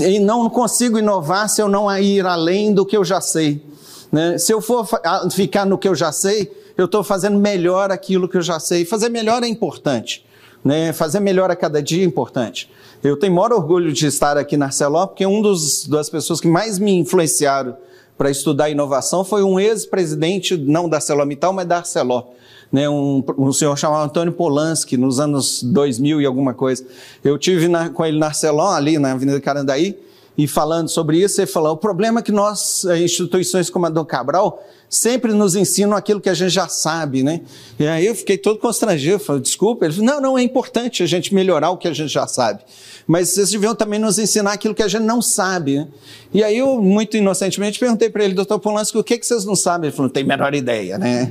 E 0.00 0.18
não 0.18 0.48
consigo 0.50 0.98
inovar 0.98 1.48
se 1.48 1.62
eu 1.62 1.68
não 1.68 1.90
ir 1.98 2.26
além 2.26 2.74
do 2.74 2.84
que 2.84 2.96
eu 2.96 3.04
já 3.04 3.20
sei. 3.20 3.62
Né? 4.10 4.38
Se 4.38 4.52
eu 4.52 4.60
for 4.60 4.86
ficar 5.30 5.64
no 5.64 5.78
que 5.78 5.88
eu 5.88 5.94
já 5.94 6.10
sei, 6.10 6.50
eu 6.76 6.86
estou 6.86 7.04
fazendo 7.04 7.38
melhor 7.38 7.92
aquilo 7.92 8.28
que 8.28 8.36
eu 8.36 8.42
já 8.42 8.58
sei. 8.58 8.84
Fazer 8.84 9.08
melhor 9.08 9.42
é 9.42 9.48
importante. 9.48 10.26
Né? 10.64 10.92
Fazer 10.92 11.20
melhor 11.20 11.50
a 11.50 11.56
cada 11.56 11.82
dia 11.82 12.02
é 12.02 12.06
importante. 12.06 12.68
Eu 13.02 13.16
tenho 13.16 13.34
maior 13.34 13.52
orgulho 13.52 13.92
de 13.92 14.06
estar 14.06 14.36
aqui 14.36 14.56
na 14.56 14.66
Arcelor, 14.66 15.08
porque 15.08 15.24
um 15.24 15.40
dos, 15.40 15.86
das 15.86 16.10
pessoas 16.10 16.40
que 16.40 16.48
mais 16.48 16.78
me 16.78 16.92
influenciaram 16.92 17.76
para 18.18 18.30
estudar 18.30 18.68
inovação 18.68 19.24
foi 19.24 19.42
um 19.42 19.58
ex-presidente, 19.58 20.56
não 20.56 20.88
da 20.88 20.98
ArcelorMittal, 20.98 21.52
mas 21.52 21.66
da 21.66 21.78
Arcelor 21.78 22.26
né, 22.72 22.88
um, 22.88 23.22
um 23.36 23.52
senhor 23.52 23.76
chamado 23.76 24.04
Antônio 24.04 24.32
Polanski, 24.32 24.96
nos 24.96 25.18
anos 25.18 25.62
2000 25.62 26.20
e 26.20 26.26
alguma 26.26 26.54
coisa. 26.54 26.84
Eu 27.24 27.38
tive 27.38 27.68
na, 27.68 27.90
com 27.90 28.04
ele 28.04 28.18
na 28.18 28.26
Arcelon, 28.26 28.70
ali 28.70 28.98
na 28.98 29.12
Avenida 29.12 29.40
Carandaí, 29.40 29.98
e 30.42 30.48
falando 30.48 30.88
sobre 30.88 31.18
isso, 31.18 31.38
ele 31.38 31.46
falou: 31.46 31.74
o 31.74 31.76
problema 31.76 32.20
é 32.20 32.22
que 32.22 32.32
nós, 32.32 32.86
eh, 32.86 33.02
instituições 33.02 33.68
como 33.68 33.84
a 33.84 33.90
Dom 33.90 34.06
Cabral, 34.06 34.66
sempre 34.88 35.34
nos 35.34 35.54
ensinam 35.54 35.94
aquilo 35.94 36.18
que 36.18 36.30
a 36.30 36.34
gente 36.34 36.48
já 36.48 36.66
sabe, 36.66 37.22
né? 37.22 37.42
E 37.78 37.86
aí 37.86 38.06
eu 38.06 38.14
fiquei 38.14 38.38
todo 38.38 38.58
constrangido, 38.58 39.18
falei, 39.18 39.42
desculpa. 39.42 39.84
Ele 39.84 39.92
falou, 39.92 40.06
não, 40.06 40.18
não, 40.18 40.38
é 40.38 40.42
importante 40.42 41.02
a 41.02 41.06
gente 41.06 41.34
melhorar 41.34 41.72
o 41.72 41.76
que 41.76 41.86
a 41.86 41.92
gente 41.92 42.08
já 42.08 42.26
sabe. 42.26 42.62
Mas 43.06 43.28
vocês 43.28 43.50
deviam 43.50 43.74
também 43.74 44.00
nos 44.00 44.18
ensinar 44.18 44.52
aquilo 44.52 44.74
que 44.74 44.82
a 44.82 44.88
gente 44.88 45.02
não 45.02 45.20
sabe. 45.20 45.80
Né? 45.80 45.88
E 46.32 46.42
aí 46.42 46.56
eu, 46.56 46.80
muito 46.80 47.18
inocentemente, 47.18 47.78
perguntei 47.78 48.08
para 48.08 48.24
ele, 48.24 48.32
doutor 48.32 48.58
Polanski, 48.58 48.96
o 48.96 49.04
que, 49.04 49.18
que 49.18 49.26
vocês 49.26 49.44
não 49.44 49.54
sabem? 49.54 49.88
Ele 49.88 49.94
falou, 49.94 50.08
não 50.08 50.14
tem 50.14 50.22
a 50.22 50.26
menor 50.26 50.54
ideia, 50.54 50.96
né? 50.96 51.30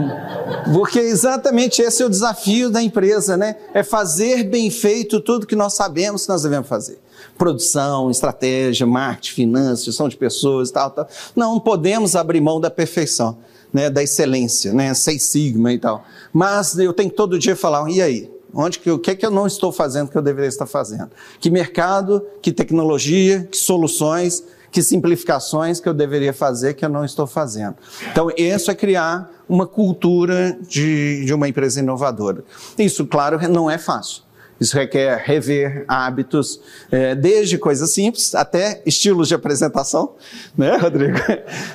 Porque 0.74 0.98
exatamente 0.98 1.80
esse 1.80 2.02
é 2.02 2.06
o 2.06 2.10
desafio 2.10 2.68
da 2.68 2.82
empresa, 2.82 3.34
né? 3.34 3.56
É 3.72 3.82
fazer 3.82 4.44
bem 4.44 4.68
feito 4.68 5.20
tudo 5.20 5.46
que 5.46 5.56
nós 5.56 5.72
sabemos 5.72 6.24
que 6.24 6.28
nós 6.28 6.42
devemos 6.42 6.68
fazer 6.68 6.98
produção, 7.36 8.10
estratégia, 8.10 8.86
marketing, 8.86 9.34
finanças, 9.34 9.84
gestão 9.84 10.08
de 10.08 10.16
pessoas, 10.16 10.70
tal, 10.70 10.90
tal. 10.90 11.08
Não 11.34 11.60
podemos 11.60 12.16
abrir 12.16 12.40
mão 12.40 12.60
da 12.60 12.70
perfeição, 12.70 13.38
né, 13.72 13.90
da 13.90 14.02
excelência, 14.02 14.72
né, 14.72 14.92
seis 14.94 15.24
sigma 15.24 15.72
e 15.72 15.78
tal. 15.78 16.04
Mas 16.32 16.78
eu 16.78 16.92
tenho 16.92 17.10
que 17.10 17.16
todo 17.16 17.38
dia 17.38 17.56
falar, 17.56 17.88
e 17.90 18.00
aí? 18.00 18.30
Onde 18.54 18.78
que, 18.78 18.90
o 18.90 18.98
que, 18.98 19.10
é 19.10 19.14
que 19.14 19.26
eu 19.26 19.30
não 19.30 19.46
estou 19.46 19.70
fazendo 19.70 20.10
que 20.10 20.16
eu 20.16 20.22
deveria 20.22 20.48
estar 20.48 20.66
fazendo? 20.66 21.10
Que 21.38 21.50
mercado, 21.50 22.24
que 22.40 22.50
tecnologia, 22.50 23.46
que 23.50 23.56
soluções, 23.58 24.42
que 24.70 24.82
simplificações 24.82 25.80
que 25.80 25.88
eu 25.88 25.94
deveria 25.94 26.32
fazer 26.32 26.74
que 26.74 26.84
eu 26.84 26.88
não 26.88 27.04
estou 27.04 27.26
fazendo. 27.26 27.76
Então, 28.10 28.30
isso 28.36 28.70
é 28.70 28.74
criar 28.74 29.30
uma 29.48 29.66
cultura 29.66 30.58
de, 30.68 31.24
de 31.24 31.32
uma 31.32 31.48
empresa 31.48 31.80
inovadora. 31.80 32.44
Isso, 32.78 33.06
claro, 33.06 33.38
não 33.48 33.70
é 33.70 33.78
fácil. 33.78 34.22
Isso 34.60 34.76
requer 34.76 35.22
rever 35.24 35.84
hábitos, 35.86 36.60
é, 36.90 37.14
desde 37.14 37.58
coisas 37.58 37.90
simples 37.90 38.34
até 38.34 38.82
estilos 38.86 39.28
de 39.28 39.34
apresentação, 39.34 40.14
né, 40.56 40.76
Rodrigo? 40.76 41.18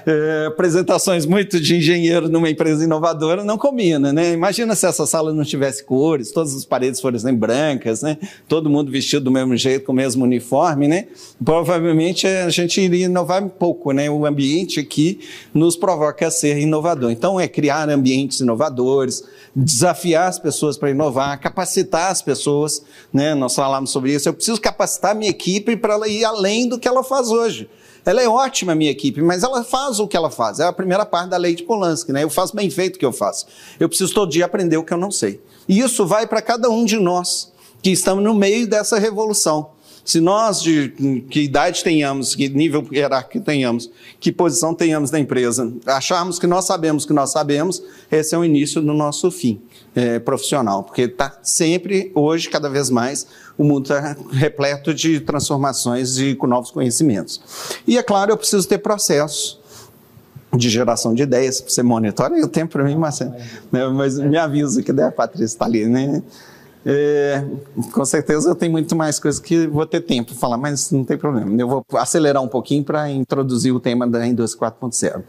É, 0.03 0.47
apresentações 0.47 1.27
muito 1.27 1.59
de 1.59 1.75
engenheiro 1.75 2.27
numa 2.27 2.49
empresa 2.49 2.83
inovadora 2.83 3.43
não 3.43 3.57
combina, 3.57 4.11
né? 4.11 4.33
Imagina 4.33 4.75
se 4.75 4.87
essa 4.87 5.05
sala 5.05 5.31
não 5.31 5.43
tivesse 5.43 5.83
cores, 5.83 6.31
todas 6.31 6.55
as 6.55 6.65
paredes 6.65 6.99
fossem 6.99 7.35
brancas, 7.35 8.01
né? 8.01 8.17
Todo 8.47 8.69
mundo 8.69 8.91
vestido 8.91 9.25
do 9.25 9.31
mesmo 9.31 9.55
jeito, 9.55 9.85
com 9.85 9.91
o 9.91 9.95
mesmo 9.95 10.23
uniforme, 10.23 10.87
né? 10.87 11.07
Provavelmente 11.43 12.25
a 12.25 12.49
gente 12.49 12.81
iria 12.81 13.05
inovar 13.05 13.43
um 13.43 13.49
pouco, 13.49 13.91
né? 13.91 14.09
O 14.09 14.25
ambiente 14.25 14.79
aqui 14.79 15.19
nos 15.53 15.75
provoca 15.75 16.27
a 16.27 16.31
ser 16.31 16.57
inovador. 16.57 17.11
Então 17.11 17.39
é 17.39 17.47
criar 17.47 17.89
ambientes 17.89 18.39
inovadores, 18.39 19.23
desafiar 19.55 20.29
as 20.29 20.39
pessoas 20.39 20.77
para 20.77 20.89
inovar, 20.89 21.39
capacitar 21.39 22.11
as 22.11 22.21
pessoas, 22.21 22.70
né? 23.11 23.33
Nós 23.33 23.55
falamos 23.55 23.89
sobre 23.89 24.13
isso. 24.13 24.29
Eu 24.29 24.33
preciso 24.33 24.59
capacitar 24.61 25.15
minha 25.15 25.29
equipe 25.29 25.75
para 25.75 25.93
ela 25.93 26.07
ir 26.07 26.23
além 26.23 26.67
do 26.67 26.79
que 26.79 26.87
ela 26.87 27.03
faz 27.03 27.29
hoje. 27.29 27.69
Ela 28.05 28.21
é 28.21 28.27
ótima, 28.27 28.73
minha 28.73 28.89
equipe, 28.89 29.21
mas 29.21 29.43
ela 29.43 29.63
faz 29.63 29.99
o 29.99 30.07
que 30.07 30.17
ela 30.17 30.31
faz. 30.31 30.59
É 30.59 30.65
a 30.65 30.73
primeira 30.73 31.05
parte 31.05 31.29
da 31.29 31.37
lei 31.37 31.53
de 31.53 31.63
Polanski, 31.63 32.11
né? 32.11 32.23
Eu 32.23 32.29
faço 32.29 32.55
bem 32.55 32.69
feito 32.69 32.95
o 32.95 32.99
que 32.99 33.05
eu 33.05 33.13
faço. 33.13 33.45
Eu 33.79 33.87
preciso 33.87 34.13
todo 34.13 34.31
dia 34.31 34.45
aprender 34.45 34.77
o 34.77 34.83
que 34.83 34.93
eu 34.93 34.97
não 34.97 35.11
sei. 35.11 35.41
E 35.67 35.79
isso 35.79 36.05
vai 36.05 36.25
para 36.25 36.41
cada 36.41 36.69
um 36.69 36.83
de 36.83 36.97
nós 36.97 37.51
que 37.81 37.91
estamos 37.91 38.23
no 38.23 38.33
meio 38.33 38.67
dessa 38.67 38.97
revolução. 38.97 39.70
Se 40.03 40.19
nós, 40.19 40.61
de 40.61 40.89
que 41.29 41.41
idade 41.41 41.83
tenhamos, 41.83 42.35
que 42.35 42.49
nível 42.49 42.85
hierárquico 42.91 43.43
tenhamos, 43.45 43.89
que 44.19 44.31
posição 44.31 44.73
tenhamos 44.73 45.11
na 45.11 45.19
empresa, 45.19 45.71
acharmos 45.85 46.39
que 46.39 46.47
nós 46.47 46.65
sabemos 46.65 47.05
que 47.05 47.13
nós 47.13 47.31
sabemos, 47.31 47.81
esse 48.11 48.33
é 48.33 48.37
o 48.37 48.43
início 48.43 48.81
do 48.81 48.93
nosso 48.93 49.29
fim 49.29 49.61
é, 49.95 50.19
profissional, 50.19 50.83
porque 50.83 51.03
está 51.03 51.39
sempre, 51.43 52.11
hoje, 52.15 52.49
cada 52.49 52.69
vez 52.69 52.89
mais, 52.89 53.27
o 53.57 53.63
mundo 53.63 53.83
está 53.83 54.15
repleto 54.31 54.93
de 54.93 55.19
transformações 55.19 56.17
e 56.17 56.35
com 56.35 56.47
novos 56.47 56.71
conhecimentos. 56.71 57.41
E, 57.87 57.97
é 57.97 58.03
claro, 58.03 58.31
eu 58.31 58.37
preciso 58.37 58.67
ter 58.67 58.79
processos 58.79 59.59
de 60.53 60.69
geração 60.69 61.13
de 61.13 61.23
ideias, 61.23 61.63
você 61.65 61.81
monitora 61.81 62.33
o 62.43 62.47
tempo 62.47 62.73
para 62.73 62.83
mim, 62.83 62.95
Marcelo. 62.95 63.33
Né, 63.71 63.87
mas 63.87 64.17
me 64.17 64.37
avisa 64.37 64.81
que 64.83 64.91
a 64.91 65.11
Patrícia 65.11 65.45
está 65.45 65.65
ali, 65.65 65.85
né? 65.85 66.21
É, 66.83 67.43
com 67.91 68.03
certeza 68.03 68.49
eu 68.49 68.55
tenho 68.55 68.71
muito 68.71 68.95
mais 68.95 69.19
coisas 69.19 69.39
que 69.39 69.67
vou 69.67 69.85
ter 69.85 70.01
tempo 70.01 70.31
para 70.31 70.39
falar, 70.39 70.57
mas 70.57 70.91
não 70.91 71.03
tem 71.03 71.17
problema. 71.17 71.49
Eu 71.59 71.67
vou 71.67 71.85
acelerar 71.93 72.41
um 72.41 72.47
pouquinho 72.47 72.83
para 72.83 73.09
introduzir 73.09 73.73
o 73.73 73.79
tema 73.79 74.07
da 74.07 74.25
indústria 74.25 74.71
4.0. 74.71 75.21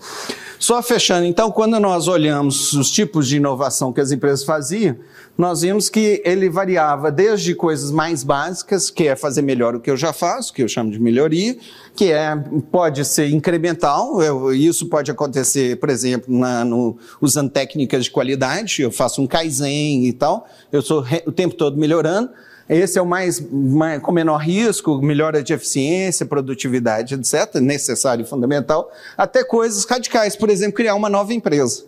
Só 0.58 0.82
fechando, 0.82 1.26
então, 1.26 1.50
quando 1.50 1.78
nós 1.78 2.08
olhamos 2.08 2.72
os 2.72 2.90
tipos 2.90 3.28
de 3.28 3.36
inovação 3.36 3.92
que 3.92 4.00
as 4.00 4.12
empresas 4.12 4.44
faziam, 4.44 4.96
nós 5.42 5.62
vimos 5.62 5.88
que 5.88 6.22
ele 6.24 6.48
variava 6.48 7.10
desde 7.10 7.52
coisas 7.52 7.90
mais 7.90 8.22
básicas, 8.22 8.90
que 8.90 9.08
é 9.08 9.16
fazer 9.16 9.42
melhor 9.42 9.74
o 9.74 9.80
que 9.80 9.90
eu 9.90 9.96
já 9.96 10.12
faço, 10.12 10.52
que 10.52 10.62
eu 10.62 10.68
chamo 10.68 10.92
de 10.92 11.00
melhoria, 11.00 11.56
que 11.96 12.12
é, 12.12 12.36
pode 12.70 13.04
ser 13.04 13.28
incremental, 13.28 14.22
eu, 14.22 14.54
isso 14.54 14.86
pode 14.86 15.10
acontecer, 15.10 15.80
por 15.80 15.90
exemplo, 15.90 16.32
na, 16.32 16.64
no, 16.64 16.96
usando 17.20 17.50
técnicas 17.50 18.04
de 18.04 18.12
qualidade, 18.12 18.82
eu 18.82 18.92
faço 18.92 19.20
um 19.20 19.26
Kaizen 19.26 20.06
e 20.06 20.12
tal, 20.12 20.46
eu 20.70 20.78
estou 20.78 21.04
o 21.26 21.32
tempo 21.32 21.56
todo 21.56 21.76
melhorando, 21.76 22.30
esse 22.68 22.96
é 22.96 23.02
o 23.02 23.06
mais, 23.06 23.44
mais, 23.50 24.00
com 24.00 24.12
menor 24.12 24.36
risco, 24.36 25.02
melhora 25.02 25.42
de 25.42 25.52
eficiência, 25.52 26.24
produtividade, 26.24 27.16
etc., 27.16 27.56
necessário 27.56 28.22
e 28.22 28.28
fundamental, 28.28 28.92
até 29.18 29.42
coisas 29.42 29.84
radicais, 29.86 30.36
por 30.36 30.48
exemplo, 30.48 30.74
criar 30.74 30.94
uma 30.94 31.08
nova 31.10 31.34
empresa. 31.34 31.82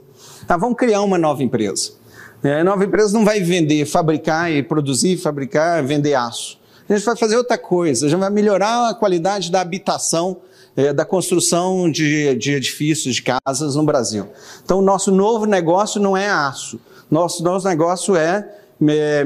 Tá, 0.44 0.56
vamos 0.56 0.76
criar 0.76 1.02
uma 1.02 1.16
nova 1.16 1.44
empresa. 1.44 2.02
É, 2.44 2.60
a 2.60 2.64
nova 2.64 2.84
empresa 2.84 3.14
não 3.14 3.24
vai 3.24 3.40
vender, 3.40 3.86
fabricar 3.86 4.52
e 4.52 4.62
produzir, 4.62 5.16
fabricar, 5.16 5.82
vender 5.82 6.12
aço. 6.12 6.58
A 6.86 6.92
gente 6.94 7.02
vai 7.02 7.16
fazer 7.16 7.38
outra 7.38 7.56
coisa, 7.56 8.04
a 8.04 8.08
gente 8.10 8.20
vai 8.20 8.28
melhorar 8.28 8.90
a 8.90 8.94
qualidade 8.94 9.50
da 9.50 9.62
habitação, 9.62 10.36
é, 10.76 10.92
da 10.92 11.06
construção 11.06 11.90
de, 11.90 12.34
de 12.34 12.52
edifícios, 12.52 13.14
de 13.14 13.22
casas 13.22 13.76
no 13.76 13.82
Brasil. 13.82 14.28
Então, 14.62 14.80
o 14.80 14.82
nosso 14.82 15.10
novo 15.10 15.46
negócio 15.46 15.98
não 15.98 16.14
é 16.14 16.28
aço. 16.28 16.78
Nosso, 17.10 17.42
nosso 17.42 17.66
negócio 17.66 18.14
é 18.14 18.46
é, 18.88 19.24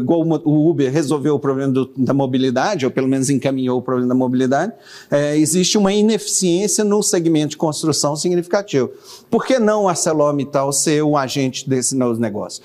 igual 0.00 0.22
o 0.44 0.70
Uber 0.70 0.90
resolveu 0.92 1.34
o 1.34 1.38
problema 1.38 1.72
do, 1.72 1.90
da 1.96 2.12
mobilidade, 2.12 2.84
ou 2.84 2.90
pelo 2.90 3.08
menos 3.08 3.30
encaminhou 3.30 3.78
o 3.78 3.82
problema 3.82 4.08
da 4.08 4.14
mobilidade, 4.14 4.72
é, 5.10 5.36
existe 5.36 5.78
uma 5.78 5.92
ineficiência 5.92 6.84
no 6.84 7.02
segmento 7.02 7.50
de 7.50 7.56
construção 7.56 8.16
significativo. 8.16 8.90
Por 9.30 9.44
que 9.44 9.58
não 9.58 9.88
a 9.88 9.90
ArcelorMittal 9.90 10.72
ser 10.72 11.02
o 11.02 11.16
agente 11.16 11.68
desse 11.68 11.96
novo 11.96 12.20
negócio? 12.20 12.62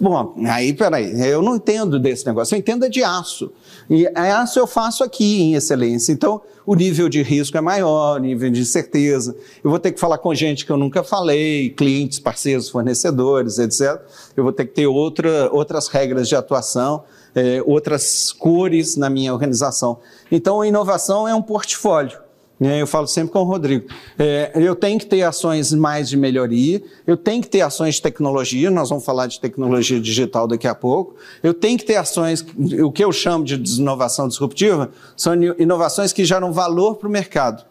Bom, 0.00 0.34
aí, 0.46 0.72
peraí, 0.72 1.20
eu 1.28 1.42
não 1.42 1.56
entendo 1.56 1.98
desse 1.98 2.26
negócio, 2.26 2.54
eu 2.54 2.58
entendo 2.58 2.84
é 2.84 2.88
de 2.88 3.02
aço. 3.02 3.52
E 3.88 4.06
aço 4.06 4.58
eu 4.58 4.66
faço 4.66 5.04
aqui 5.04 5.42
em 5.42 5.54
excelência. 5.54 6.12
Então, 6.12 6.40
o 6.64 6.74
nível 6.74 7.08
de 7.08 7.22
risco 7.22 7.56
é 7.56 7.60
maior, 7.60 8.16
o 8.16 8.18
nível 8.18 8.50
de 8.50 8.60
incerteza. 8.60 9.36
Eu 9.62 9.70
vou 9.70 9.78
ter 9.78 9.92
que 9.92 10.00
falar 10.00 10.18
com 10.18 10.34
gente 10.34 10.64
que 10.64 10.72
eu 10.72 10.76
nunca 10.76 11.02
falei, 11.02 11.70
clientes, 11.70 12.18
parceiros, 12.18 12.68
fornecedores, 12.68 13.58
etc. 13.58 14.00
Eu 14.36 14.44
vou 14.44 14.52
ter 14.52 14.66
que 14.66 14.74
ter 14.74 14.86
outra, 14.86 15.50
outras 15.52 15.88
regras 15.88 16.28
de 16.28 16.36
atuação, 16.36 17.04
é, 17.34 17.62
outras 17.66 18.32
cores 18.32 18.96
na 18.96 19.10
minha 19.10 19.32
organização. 19.32 19.98
Então, 20.30 20.60
a 20.60 20.66
inovação 20.66 21.26
é 21.26 21.34
um 21.34 21.42
portfólio. 21.42 22.21
Né? 22.62 22.80
Eu 22.80 22.86
falo 22.86 23.08
sempre 23.08 23.32
com 23.32 23.40
o 23.40 23.42
Rodrigo. 23.42 23.88
É, 24.16 24.52
eu 24.54 24.76
tenho 24.76 24.96
que 24.96 25.04
ter 25.04 25.22
ações 25.22 25.72
mais 25.72 26.08
de 26.08 26.16
melhoria, 26.16 26.80
eu 27.04 27.16
tenho 27.16 27.42
que 27.42 27.48
ter 27.48 27.60
ações 27.60 27.96
de 27.96 28.02
tecnologia, 28.02 28.70
nós 28.70 28.88
vamos 28.88 29.04
falar 29.04 29.26
de 29.26 29.40
tecnologia 29.40 30.00
digital 30.00 30.46
daqui 30.46 30.68
a 30.68 30.74
pouco. 30.74 31.16
Eu 31.42 31.52
tenho 31.52 31.76
que 31.76 31.84
ter 31.84 31.96
ações, 31.96 32.46
o 32.80 32.92
que 32.92 33.02
eu 33.02 33.10
chamo 33.10 33.44
de 33.44 33.56
inovação 33.80 34.28
disruptiva, 34.28 34.92
são 35.16 35.34
inovações 35.58 36.12
que 36.12 36.24
geram 36.24 36.52
valor 36.52 36.94
para 36.94 37.08
o 37.08 37.10
mercado. 37.10 37.64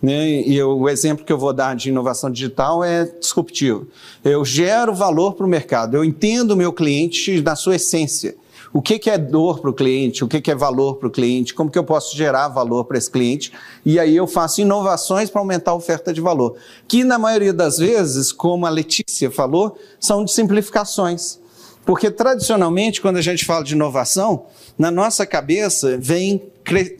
Né? 0.00 0.42
E 0.42 0.56
eu, 0.56 0.78
o 0.78 0.88
exemplo 0.88 1.26
que 1.26 1.32
eu 1.32 1.38
vou 1.38 1.52
dar 1.52 1.74
de 1.74 1.88
inovação 1.88 2.30
digital 2.30 2.84
é 2.84 3.04
disruptivo. 3.04 3.88
Eu 4.24 4.44
gero 4.44 4.94
valor 4.94 5.34
para 5.34 5.44
o 5.44 5.48
mercado, 5.48 5.96
eu 5.96 6.04
entendo 6.04 6.52
o 6.52 6.56
meu 6.56 6.72
cliente 6.72 7.42
na 7.42 7.56
sua 7.56 7.74
essência 7.74 8.36
o 8.72 8.82
que, 8.82 8.98
que 8.98 9.10
é 9.10 9.16
dor 9.16 9.60
para 9.60 9.70
o 9.70 9.74
cliente, 9.74 10.24
o 10.24 10.28
que, 10.28 10.40
que 10.40 10.50
é 10.50 10.54
valor 10.54 10.96
para 10.96 11.08
o 11.08 11.10
cliente, 11.10 11.54
como 11.54 11.70
que 11.70 11.78
eu 11.78 11.84
posso 11.84 12.16
gerar 12.16 12.48
valor 12.48 12.84
para 12.84 12.98
esse 12.98 13.10
cliente, 13.10 13.52
e 13.84 13.98
aí 13.98 14.16
eu 14.16 14.26
faço 14.26 14.60
inovações 14.60 15.30
para 15.30 15.40
aumentar 15.40 15.70
a 15.70 15.74
oferta 15.74 16.12
de 16.12 16.20
valor, 16.20 16.56
que 16.86 17.04
na 17.04 17.18
maioria 17.18 17.52
das 17.52 17.78
vezes, 17.78 18.32
como 18.32 18.66
a 18.66 18.70
Letícia 18.70 19.30
falou, 19.30 19.78
são 19.98 20.24
de 20.24 20.32
simplificações. 20.32 21.38
Porque 21.84 22.10
tradicionalmente, 22.10 23.00
quando 23.00 23.16
a 23.16 23.22
gente 23.22 23.44
fala 23.44 23.64
de 23.64 23.74
inovação, 23.74 24.46
na 24.76 24.90
nossa 24.90 25.24
cabeça 25.24 25.96
vem 25.96 26.42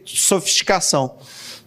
sofisticação. 0.04 1.16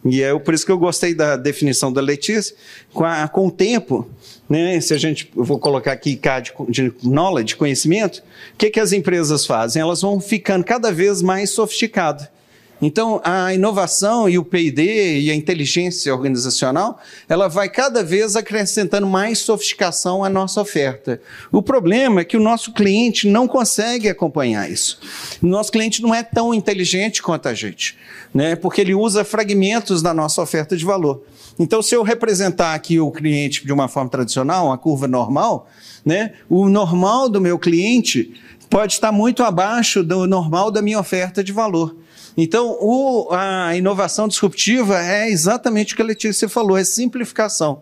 E 0.06 0.22
é 0.22 0.38
por 0.40 0.54
isso 0.54 0.66
que 0.66 0.72
eu 0.72 0.78
gostei 0.78 1.14
da 1.14 1.36
definição 1.36 1.92
da 1.92 2.00
Letícia. 2.00 2.56
Com, 2.94 3.04
a, 3.04 3.28
com 3.28 3.48
o 3.48 3.52
tempo, 3.52 4.08
né, 4.50 4.82
se 4.82 4.94
a 4.94 4.98
gente, 4.98 5.32
eu 5.36 5.44
vou 5.44 5.60
colocar 5.60 5.92
aqui 5.92 6.16
CAD 6.16 6.54
de 6.68 6.92
knowledge, 7.04 7.56
conhecimento, 7.56 8.18
o 8.54 8.58
que, 8.58 8.72
que 8.72 8.80
as 8.80 8.92
empresas 8.92 9.46
fazem? 9.46 9.82
Elas 9.82 10.02
vão 10.02 10.20
ficando 10.20 10.64
cada 10.64 10.92
vez 10.92 11.22
mais 11.22 11.52
sofisticadas. 11.52 12.28
Então, 12.82 13.20
a 13.26 13.54
inovação 13.54 14.30
e 14.30 14.38
o 14.38 14.44
P&D 14.44 15.20
e 15.20 15.30
a 15.30 15.36
inteligência 15.36 16.14
organizacional, 16.14 16.98
ela 17.28 17.50
vai 17.50 17.68
cada 17.68 18.02
vez 18.02 18.38
acrescentando 18.38 19.06
mais 19.06 19.40
sofisticação 19.40 20.24
à 20.24 20.30
nossa 20.30 20.62
oferta. 20.62 21.22
O 21.52 21.62
problema 21.62 22.22
é 22.22 22.26
que 22.26 22.38
o 22.38 22.40
nosso 22.40 22.72
cliente 22.72 23.28
não 23.28 23.48
consegue 23.48 24.08
acompanhar 24.08 24.72
isso. 24.72 24.98
O 25.44 25.48
nosso 25.48 25.72
cliente 25.72 26.02
não 26.02 26.16
é 26.16 26.24
tão 26.24 26.54
inteligente 26.54 27.22
quanto 27.22 27.50
a 27.50 27.54
gente, 27.54 27.98
né? 28.34 28.56
porque 28.56 28.80
ele 28.80 28.96
usa 28.96 29.26
fragmentos 29.26 30.02
da 30.02 30.14
nossa 30.14 30.42
oferta 30.42 30.78
de 30.78 30.86
valor. 30.86 31.22
Então, 31.60 31.82
se 31.82 31.93
eu 31.93 32.04
representar 32.04 32.74
aqui 32.74 33.02
o 33.02 33.12
cliente 33.12 33.65
de 33.65 33.74
uma 33.74 33.89
forma 33.89 34.10
tradicional, 34.10 34.67
uma 34.67 34.78
curva 34.78 35.10
normal, 35.10 35.67
né, 36.06 36.32
o 36.48 36.69
normal 36.69 37.28
do 37.28 37.41
meu 37.41 37.60
cliente 37.60 38.34
pode 38.69 38.93
estar 38.93 39.12
muito 39.12 39.43
abaixo 39.43 40.02
do 40.02 40.26
normal 40.26 40.72
da 40.72 40.82
minha 40.82 40.98
oferta 40.98 41.43
de 41.43 41.52
valor. 41.52 41.98
Então, 42.38 42.78
o, 42.80 43.28
a 43.32 43.76
inovação 43.76 44.28
disruptiva 44.28 45.02
é 45.02 45.30
exatamente 45.30 45.94
o 45.94 45.96
que 45.96 46.02
a 46.02 46.06
Letícia 46.06 46.48
falou, 46.48 46.78
é 46.78 46.84
simplificação. 46.84 47.82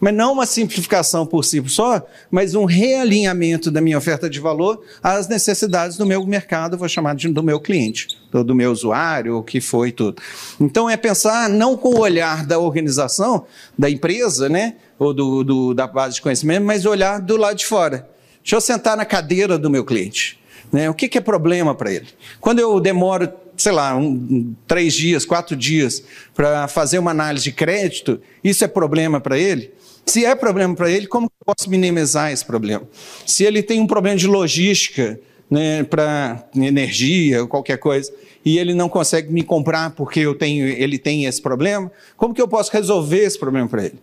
Mas 0.00 0.14
não 0.14 0.32
uma 0.32 0.46
simplificação 0.46 1.26
por 1.26 1.44
si 1.44 1.62
só, 1.66 2.06
mas 2.30 2.54
um 2.54 2.64
realinhamento 2.64 3.70
da 3.70 3.80
minha 3.80 3.98
oferta 3.98 4.30
de 4.30 4.38
valor 4.38 4.80
às 5.02 5.26
necessidades 5.28 5.96
do 5.96 6.06
meu 6.06 6.24
mercado, 6.24 6.78
vou 6.78 6.88
chamar 6.88 7.16
de, 7.16 7.28
do 7.28 7.42
meu 7.42 7.60
cliente, 7.60 8.06
do, 8.30 8.44
do 8.44 8.54
meu 8.54 8.70
usuário, 8.70 9.36
o 9.36 9.42
que 9.42 9.60
foi 9.60 9.90
tudo. 9.90 10.22
Então, 10.60 10.88
é 10.88 10.96
pensar 10.96 11.48
não 11.48 11.76
com 11.76 11.88
o 11.88 12.00
olhar 12.00 12.46
da 12.46 12.58
organização, 12.58 13.44
da 13.76 13.90
empresa, 13.90 14.48
né, 14.48 14.76
ou 14.98 15.12
do, 15.12 15.42
do, 15.42 15.74
da 15.74 15.86
base 15.86 16.16
de 16.16 16.22
conhecimento, 16.22 16.64
mas 16.64 16.86
olhar 16.86 17.20
do 17.20 17.36
lado 17.36 17.56
de 17.56 17.66
fora. 17.66 18.08
Deixa 18.42 18.56
eu 18.56 18.60
sentar 18.60 18.96
na 18.96 19.04
cadeira 19.04 19.58
do 19.58 19.68
meu 19.68 19.84
cliente. 19.84 20.38
Né? 20.72 20.88
O 20.88 20.94
que, 20.94 21.08
que 21.08 21.18
é 21.18 21.20
problema 21.20 21.74
para 21.74 21.92
ele? 21.92 22.08
Quando 22.40 22.60
eu 22.60 22.78
demoro 22.80 23.30
sei 23.58 23.72
lá, 23.72 23.96
um, 23.96 24.54
três 24.66 24.94
dias, 24.94 25.24
quatro 25.24 25.56
dias 25.56 26.02
para 26.34 26.68
fazer 26.68 26.98
uma 26.98 27.10
análise 27.10 27.44
de 27.44 27.52
crédito, 27.52 28.20
isso 28.42 28.64
é 28.64 28.68
problema 28.68 29.20
para 29.20 29.36
ele? 29.36 29.72
Se 30.06 30.24
é 30.24 30.34
problema 30.34 30.74
para 30.74 30.90
ele, 30.90 31.06
como 31.06 31.26
eu 31.26 31.54
posso 31.54 31.68
minimizar 31.68 32.32
esse 32.32 32.44
problema? 32.44 32.88
Se 33.26 33.44
ele 33.44 33.62
tem 33.62 33.80
um 33.80 33.86
problema 33.86 34.16
de 34.16 34.26
logística, 34.26 35.20
né, 35.50 35.82
para 35.82 36.48
energia 36.54 37.42
ou 37.42 37.48
qualquer 37.48 37.78
coisa, 37.78 38.12
e 38.44 38.58
ele 38.58 38.74
não 38.74 38.88
consegue 38.88 39.32
me 39.32 39.42
comprar 39.42 39.90
porque 39.90 40.20
eu 40.20 40.34
tenho, 40.34 40.66
ele 40.66 40.98
tem 40.98 41.24
esse 41.24 41.42
problema, 41.42 41.90
como 42.16 42.32
que 42.32 42.40
eu 42.40 42.48
posso 42.48 42.72
resolver 42.72 43.24
esse 43.24 43.38
problema 43.38 43.68
para 43.68 43.86
ele? 43.86 43.98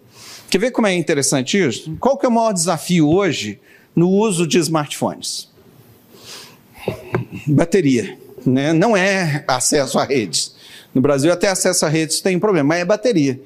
Quer 0.49 0.57
ver 0.59 0.71
como 0.71 0.85
é 0.85 0.93
interessante 0.93 1.57
isso? 1.57 1.95
Qual 1.99 2.17
que 2.17 2.25
é 2.25 2.29
o 2.29 2.31
maior 2.31 2.51
desafio 2.51 3.09
hoje 3.09 3.59
no 3.95 4.09
uso 4.09 4.45
de 4.45 4.59
smartphones? 4.59 5.49
Bateria 7.47 8.24
né? 8.45 8.73
não 8.73 8.95
é 8.95 9.43
acesso 9.47 9.99
a 9.99 10.03
redes. 10.03 10.55
No 10.93 11.01
Brasil, 11.01 11.31
até 11.31 11.47
acesso 11.47 11.85
a 11.85 11.89
redes 11.89 12.21
tem 12.21 12.37
um 12.37 12.39
problema, 12.39 12.69
mas 12.69 12.79
é 12.79 12.85
bateria. 12.85 13.39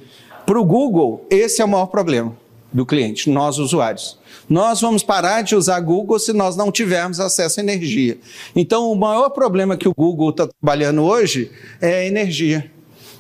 Para 0.46 0.60
o 0.60 0.66
Google, 0.66 1.26
esse 1.30 1.62
é 1.62 1.66
o 1.66 1.68
maior 1.68 1.88
problema 1.88 2.36
do 2.72 2.86
cliente, 2.86 3.30
nós 3.30 3.58
usuários. 3.58 4.18
Nós 4.48 4.82
vamos 4.82 5.04
parar 5.04 5.44
de 5.44 5.56
usar 5.56 5.80
Google 5.80 6.18
se 6.18 6.34
nós 6.34 6.56
não 6.56 6.72
tivermos 6.72 7.20
acesso 7.20 7.60
à 7.60 7.64
energia. 7.64 8.18
Então, 8.56 8.92
o 8.92 8.96
maior 8.96 9.30
problema 9.30 9.78
que 9.78 9.88
o 9.88 9.94
Google 9.96 10.32
está 10.32 10.48
trabalhando 10.48 11.04
hoje 11.04 11.52
é 11.80 12.00
a 12.00 12.06
energia. 12.06 12.72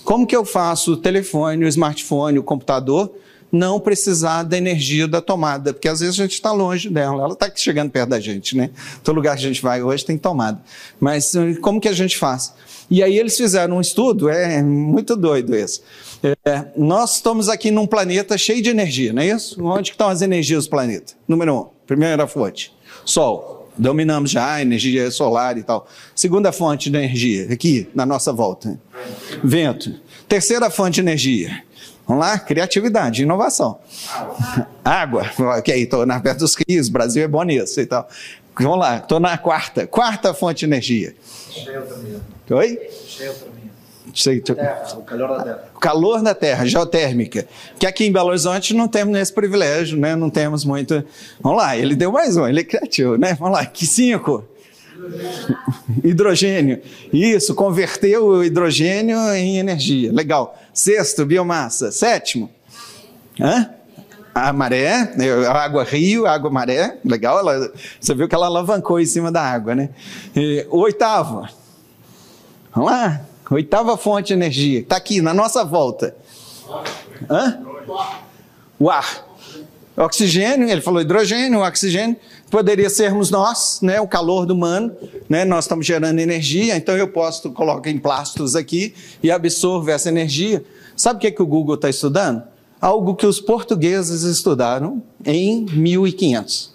Como 0.03 0.25
que 0.25 0.35
eu 0.35 0.43
faço 0.43 0.93
o 0.93 0.97
telefone, 0.97 1.65
o 1.65 1.67
smartphone, 1.67 2.39
o 2.39 2.43
computador 2.43 3.13
não 3.51 3.79
precisar 3.79 4.43
da 4.43 4.57
energia 4.57 5.07
da 5.07 5.21
tomada, 5.21 5.73
porque 5.73 5.87
às 5.87 5.99
vezes 5.99 6.19
a 6.19 6.23
gente 6.23 6.33
está 6.33 6.51
longe 6.51 6.89
dela, 6.89 7.23
ela 7.23 7.33
está 7.33 7.51
chegando 7.55 7.89
perto 7.89 8.09
da 8.09 8.19
gente, 8.19 8.55
né? 8.55 8.69
Todo 9.03 9.15
lugar 9.15 9.35
que 9.35 9.43
a 9.43 9.47
gente 9.47 9.61
vai 9.61 9.81
hoje 9.81 10.05
tem 10.05 10.17
tomada. 10.17 10.61
Mas 10.99 11.33
eh, 11.35 11.55
como 11.61 11.81
que 11.81 11.87
a 11.87 11.93
gente 11.93 12.17
faz? 12.17 12.53
E 12.89 13.03
aí 13.03 13.17
eles 13.17 13.37
fizeram 13.37 13.77
um 13.77 13.81
estudo, 13.81 14.29
é 14.29 14.61
muito 14.63 15.15
doido 15.15 15.55
esse. 15.55 15.81
É, 16.23 16.65
nós 16.75 17.15
estamos 17.15 17.47
aqui 17.47 17.71
num 17.71 17.85
planeta 17.85 18.37
cheio 18.37 18.61
de 18.61 18.69
energia, 18.69 19.13
não 19.13 19.21
é 19.21 19.27
isso? 19.27 19.63
Onde 19.63 19.91
estão 19.91 20.09
as 20.09 20.21
energias 20.21 20.65
do 20.65 20.69
planeta? 20.71 21.13
Número 21.27 21.55
um, 21.55 21.65
primeira 21.85 22.27
fonte, 22.27 22.73
Sol. 23.05 23.57
Dominamos 23.77 24.29
já 24.29 24.55
a 24.55 24.61
energia 24.61 25.09
solar 25.09 25.57
e 25.57 25.63
tal. 25.63 25.87
Segunda 26.13 26.51
fonte 26.51 26.89
de 26.89 26.97
energia, 26.97 27.47
aqui, 27.49 27.87
na 27.95 28.05
nossa 28.05 28.33
volta. 28.33 28.77
Vento. 29.41 29.95
Terceira 30.27 30.69
fonte 30.69 30.95
de 30.95 30.99
energia. 30.99 31.63
Vamos 32.09 32.25
lá? 32.25 32.39
Criatividade, 32.39 33.21
inovação. 33.21 33.77
Água. 34.83 35.29
Ok, 35.59 35.75
estou 35.75 36.05
na 36.07 36.19
perto 36.19 36.39
dos 36.39 36.55
rios, 36.67 36.89
Brasil 36.89 37.23
é 37.23 37.27
bom 37.27 37.43
nisso 37.43 37.79
e 37.79 37.85
tal. 37.85 38.07
Vamos 38.59 38.79
lá, 38.79 38.97
estou 38.97 39.19
na 39.19 39.37
quarta. 39.37 39.85
Quarta 39.85 40.33
fonte 40.33 40.59
de 40.59 40.65
energia. 40.65 41.15
Oi? 42.49 42.79
Sei, 44.15 44.39
terra, 44.41 44.87
o 44.97 45.03
calor 45.03 45.27
da 45.27 45.43
terra. 45.43 45.63
O 45.75 45.79
calor 45.79 46.23
da 46.23 46.33
terra, 46.33 46.65
geotérmica. 46.65 47.47
Que 47.77 47.85
aqui 47.85 48.05
em 48.05 48.11
Belo 48.11 48.29
Horizonte 48.29 48.73
não 48.73 48.87
temos 48.87 49.15
esse 49.15 49.31
privilégio, 49.31 49.97
né? 49.99 50.15
Não 50.15 50.31
temos 50.31 50.65
muito. 50.65 51.03
Vamos 51.39 51.59
lá, 51.59 51.77
ele 51.77 51.95
deu 51.95 52.11
mais 52.11 52.35
um, 52.35 52.47
ele 52.47 52.61
é 52.61 52.63
criativo, 52.63 53.17
né? 53.17 53.35
Vamos 53.35 53.53
lá, 53.53 53.65
que 53.67 53.85
cinco? 53.85 54.43
hidrogênio. 56.03 56.81
Isso, 57.11 57.55
converteu 57.55 58.25
o 58.25 58.43
hidrogênio 58.43 59.17
em 59.33 59.57
energia. 59.57 60.11
Legal. 60.11 60.57
Sexto, 60.79 61.25
biomassa. 61.25 61.91
Sétimo, 61.91 62.49
hã? 63.37 63.69
a 64.33 64.53
maré, 64.53 65.13
né? 65.17 65.29
a 65.45 65.51
água 65.51 65.83
rio, 65.83 66.25
água 66.25 66.49
maré, 66.49 66.99
legal, 67.03 67.39
ela, 67.39 67.73
você 67.99 68.15
viu 68.15 68.29
que 68.29 68.33
ela 68.33 68.45
alavancou 68.45 68.97
em 68.97 69.05
cima 69.05 69.29
da 69.29 69.41
água, 69.41 69.75
né? 69.75 69.89
E, 70.33 70.65
o 70.69 70.77
oitavo, 70.77 71.45
vamos 72.73 72.91
lá, 72.91 73.25
oitava 73.51 73.97
fonte 73.97 74.27
de 74.27 74.33
energia, 74.35 74.79
está 74.79 74.95
aqui 74.95 75.21
na 75.21 75.33
nossa 75.33 75.65
volta. 75.65 76.15
Hã? 77.29 77.59
O 78.79 78.89
ar. 78.89 79.28
Oxigênio, 79.99 80.69
ele 80.69 80.79
falou 80.79 81.01
hidrogênio, 81.01 81.59
oxigênio, 81.59 82.15
poderia 82.49 82.89
sermos 82.89 83.29
nós, 83.29 83.79
né, 83.81 83.99
o 83.99 84.07
calor 84.07 84.45
do 84.45 84.53
humano, 84.53 84.95
né, 85.27 85.43
nós 85.43 85.65
estamos 85.65 85.85
gerando 85.85 86.19
energia, 86.19 86.77
então 86.77 86.95
eu 86.95 87.09
posso 87.09 87.51
colocar 87.51 87.89
em 87.89 87.97
plásticos 87.97 88.55
aqui 88.55 88.93
e 89.21 89.29
absorver 89.29 89.91
essa 89.91 90.07
energia. 90.07 90.63
Sabe 90.95 91.17
o 91.17 91.19
que, 91.19 91.27
é 91.27 91.31
que 91.31 91.41
o 91.41 91.45
Google 91.45 91.75
está 91.75 91.89
estudando? 91.89 92.43
Algo 92.79 93.13
que 93.13 93.25
os 93.25 93.41
portugueses 93.41 94.23
estudaram 94.23 95.03
em 95.25 95.65
1500. 95.65 96.73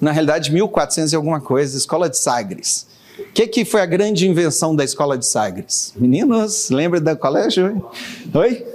Na 0.00 0.10
realidade, 0.10 0.52
1400 0.52 1.12
e 1.12 1.16
alguma 1.16 1.40
coisa, 1.40 1.78
Escola 1.78 2.10
de 2.10 2.18
Sagres. 2.18 2.88
O 3.16 3.32
que, 3.32 3.46
que 3.46 3.64
foi 3.64 3.82
a 3.82 3.86
grande 3.86 4.26
invenção 4.26 4.74
da 4.74 4.82
Escola 4.82 5.16
de 5.16 5.26
Sagres? 5.26 5.92
Meninos, 5.94 6.70
lembra 6.70 7.00
do 7.00 7.16
colégio? 7.16 7.88
Oi? 8.34 8.66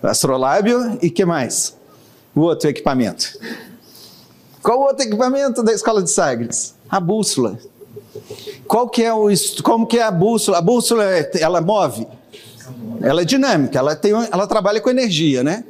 Astrolábio 0.00 0.96
e 1.02 1.10
que 1.10 1.24
mais? 1.24 1.77
O 2.38 2.42
outro 2.42 2.68
equipamento. 2.68 3.36
Qual 4.62 4.78
o 4.78 4.82
outro 4.84 5.04
equipamento 5.04 5.60
da 5.60 5.72
Escola 5.72 6.00
de 6.00 6.08
Sagres? 6.08 6.72
A 6.88 7.00
bússola. 7.00 7.58
Qual 8.64 8.88
que 8.88 9.02
é 9.02 9.12
o 9.12 9.28
como 9.64 9.88
que 9.88 9.98
é 9.98 10.04
a 10.04 10.10
bússola? 10.12 10.58
A 10.58 10.60
bússola 10.60 11.02
ela 11.34 11.60
move? 11.60 12.06
Ela 13.02 13.22
é 13.22 13.24
dinâmica, 13.24 13.76
ela 13.76 13.96
tem 13.96 14.12
ela 14.12 14.46
trabalha 14.46 14.80
com 14.80 14.88
energia, 14.88 15.42
né? 15.42 15.64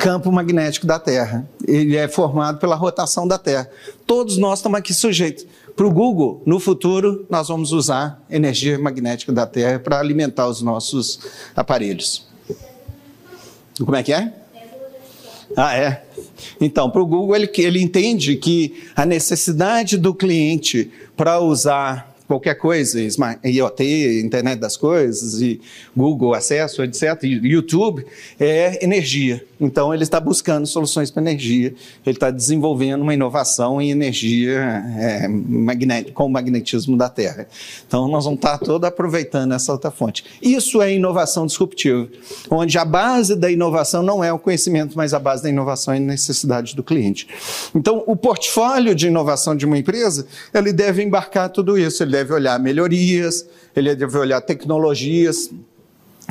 campo 0.00 0.32
magnético 0.32 0.84
da 0.84 0.98
Terra. 0.98 1.48
Ele 1.64 1.96
é 1.96 2.08
formado 2.08 2.58
pela 2.58 2.74
rotação 2.74 3.28
da 3.28 3.38
Terra. 3.38 3.70
Todos 4.04 4.36
nós 4.36 4.58
estamos 4.58 4.76
aqui 4.76 4.92
sujeitos. 4.92 5.46
Para 5.76 5.86
o 5.86 5.92
Google, 5.92 6.42
no 6.44 6.58
futuro, 6.58 7.24
nós 7.30 7.46
vamos 7.46 7.70
usar 7.70 8.20
energia 8.28 8.76
magnética 8.80 9.32
da 9.32 9.46
Terra 9.46 9.78
para 9.78 10.00
alimentar 10.00 10.48
os 10.48 10.60
nossos 10.60 11.20
aparelhos. 11.54 12.26
Como 13.78 13.94
é 13.94 14.02
que 14.02 14.12
é? 14.12 14.43
Ah, 15.56 15.76
é. 15.76 16.02
Então, 16.60 16.90
para 16.90 17.02
o 17.02 17.06
Google, 17.06 17.36
ele, 17.36 17.50
ele 17.58 17.80
entende 17.80 18.36
que 18.36 18.84
a 18.94 19.06
necessidade 19.06 19.96
do 19.96 20.14
cliente 20.14 20.90
para 21.16 21.38
usar 21.40 22.14
qualquer 22.26 22.54
coisa, 22.54 22.98
IoT, 23.44 24.22
internet 24.24 24.58
das 24.58 24.76
coisas, 24.76 25.40
e 25.40 25.60
Google 25.96 26.34
acesso, 26.34 26.82
etc., 26.82 27.22
YouTube, 27.22 28.04
é 28.40 28.82
energia. 28.82 29.44
Então, 29.64 29.94
ele 29.94 30.02
está 30.02 30.20
buscando 30.20 30.66
soluções 30.66 31.10
para 31.10 31.22
energia, 31.22 31.74
ele 32.04 32.16
está 32.16 32.30
desenvolvendo 32.30 33.02
uma 33.02 33.14
inovação 33.14 33.80
em 33.80 33.90
energia 33.90 34.82
é, 34.98 35.28
com 36.12 36.26
o 36.26 36.30
magnetismo 36.30 36.96
da 36.96 37.08
Terra. 37.08 37.46
Então, 37.86 38.06
nós 38.08 38.24
vamos 38.24 38.38
estar 38.38 38.58
todos 38.58 38.86
aproveitando 38.86 39.52
essa 39.54 39.72
outra 39.72 39.90
fonte. 39.90 40.24
Isso 40.42 40.82
é 40.82 40.92
inovação 40.92 41.46
disruptiva, 41.46 42.08
onde 42.50 42.76
a 42.76 42.84
base 42.84 43.34
da 43.34 43.50
inovação 43.50 44.02
não 44.02 44.22
é 44.22 44.32
o 44.32 44.38
conhecimento, 44.38 44.96
mas 44.96 45.14
a 45.14 45.18
base 45.18 45.42
da 45.42 45.48
inovação 45.48 45.94
é 45.94 45.96
a 45.96 46.00
necessidade 46.00 46.76
do 46.76 46.82
cliente. 46.82 47.26
Então, 47.74 48.04
o 48.06 48.14
portfólio 48.14 48.94
de 48.94 49.06
inovação 49.06 49.56
de 49.56 49.64
uma 49.64 49.78
empresa, 49.78 50.26
ele 50.52 50.72
deve 50.72 51.02
embarcar 51.02 51.48
tudo 51.48 51.78
isso, 51.78 52.02
ele 52.02 52.12
deve 52.12 52.32
olhar 52.32 52.58
melhorias, 52.58 53.46
ele 53.74 53.94
deve 53.94 54.16
olhar 54.18 54.40
tecnologias, 54.40 55.50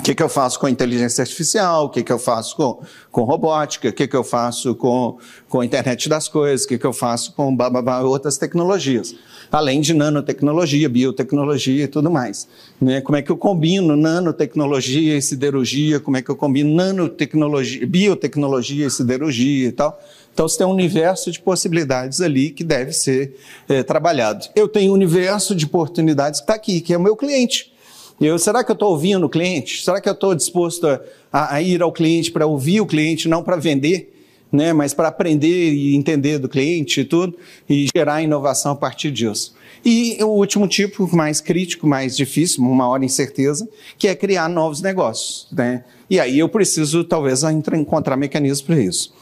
que, 0.04 0.14
que 0.14 0.22
eu 0.22 0.28
faço 0.28 0.60
com 0.60 0.68
inteligência 0.68 1.22
artificial? 1.22 1.86
O 1.86 1.90
que, 1.90 2.04
que 2.04 2.12
eu 2.12 2.20
faço 2.20 2.56
com, 2.58 2.82
com 3.10 3.24
robótica? 3.24 3.88
O 3.88 3.94
que, 3.94 4.06
que 4.06 4.16
eu 4.16 4.24
faço 4.24 4.76
com, 4.76 5.18
com 5.48 5.62
a 5.62 5.66
internet 5.66 6.10
das 6.10 6.28
coisas? 6.28 6.66
O 6.66 6.68
que, 6.68 6.78
que 6.78 6.86
eu 6.86 6.92
faço 6.92 7.34
com 7.34 7.56
bababá, 7.56 8.02
outras 8.02 8.38
tecnologias? 8.38 9.16
Além 9.50 9.80
de 9.80 9.94
nanotecnologia, 9.94 10.90
biotecnologia 10.90 11.86
e 11.86 11.88
tudo 11.88 12.12
mais. 12.12 12.48
Né? 12.82 13.00
Como 13.00 13.16
é 13.16 13.22
que 13.22 13.32
eu 13.32 13.38
combino 13.38 13.96
nanotecnologia 13.96 15.18
e 15.18 15.22
siderurgia? 15.22 16.00
Como 16.02 16.18
é 16.18 16.22
que 16.22 16.30
eu 16.30 16.36
combino 16.36 16.76
nanotecnologia, 16.76 17.88
biotecnologia 17.88 18.88
e 18.88 18.92
siderurgia 18.92 19.70
e 19.70 19.72
tal? 19.72 19.98
Então, 20.34 20.48
você 20.48 20.58
tem 20.58 20.68
um 20.68 20.72
universo 20.72 21.32
de 21.32 21.40
possibilidades 21.40 22.20
ali 22.20 22.50
que 22.50 22.64
deve 22.64 22.92
ser 22.92 23.38
é, 23.70 23.84
trabalhado. 23.84 24.48
Eu 24.56 24.68
tenho 24.68 24.92
um 24.92 24.96
universo 24.96 25.56
de 25.56 25.66
oportunidades 25.66 26.40
que 26.40 26.44
está 26.44 26.56
aqui, 26.56 26.82
que 26.82 26.92
é 26.92 26.98
o 26.98 27.02
meu 27.02 27.16
cliente. 27.16 27.73
Eu, 28.20 28.38
será 28.40 28.64
que 28.64 28.72
eu 28.72 28.74
estou 28.74 28.92
ouvindo 28.92 29.26
o 29.26 29.30
cliente? 29.30 29.84
Será 29.84 30.00
que 30.00 30.08
eu 30.08 30.14
estou 30.14 30.34
disposto 30.36 30.88
a, 31.32 31.56
a, 31.56 31.62
ir 31.62 31.82
ao 31.82 31.92
cliente 31.92 32.32
para 32.32 32.46
ouvir 32.46 32.80
o 32.82 32.86
cliente, 32.86 33.28
não 33.28 33.44
para 33.44 33.58
vender, 33.58 34.14
né, 34.52 34.72
mas 34.72 34.94
para 34.94 35.08
aprender 35.08 35.74
e 35.74 35.96
entender 35.96 36.38
do 36.38 36.48
cliente 36.48 37.02
e 37.02 37.06
tudo, 37.06 37.36
e 37.68 37.88
gerar 37.94 38.22
inovação 38.22 38.74
a 38.74 38.76
partir 38.76 39.12
disso? 39.12 39.56
E 39.86 40.18
o 40.24 40.28
último 40.28 40.68
tipo, 40.68 41.14
mais 41.14 41.42
crítico, 41.42 41.86
mais 41.86 42.16
difícil, 42.16 42.64
uma 42.64 42.88
hora 42.88 43.04
incerteza, 43.04 43.68
que 43.98 44.08
é 44.08 44.16
criar 44.16 44.48
novos 44.48 44.82
negócios. 44.82 45.48
Né? 45.52 45.84
E 46.10 46.20
aí 46.20 46.40
eu 46.40 46.48
preciso, 46.48 47.04
talvez, 47.04 47.44
encontrar 47.44 48.16
mecanismos 48.16 48.62
para 48.62 48.80
isso. 48.80 49.14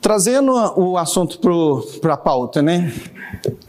Trazendo 0.00 0.52
o 0.76 0.96
assunto 0.96 1.38
para 2.00 2.14
a 2.14 2.16
pauta, 2.16 2.62
né? 2.62 2.92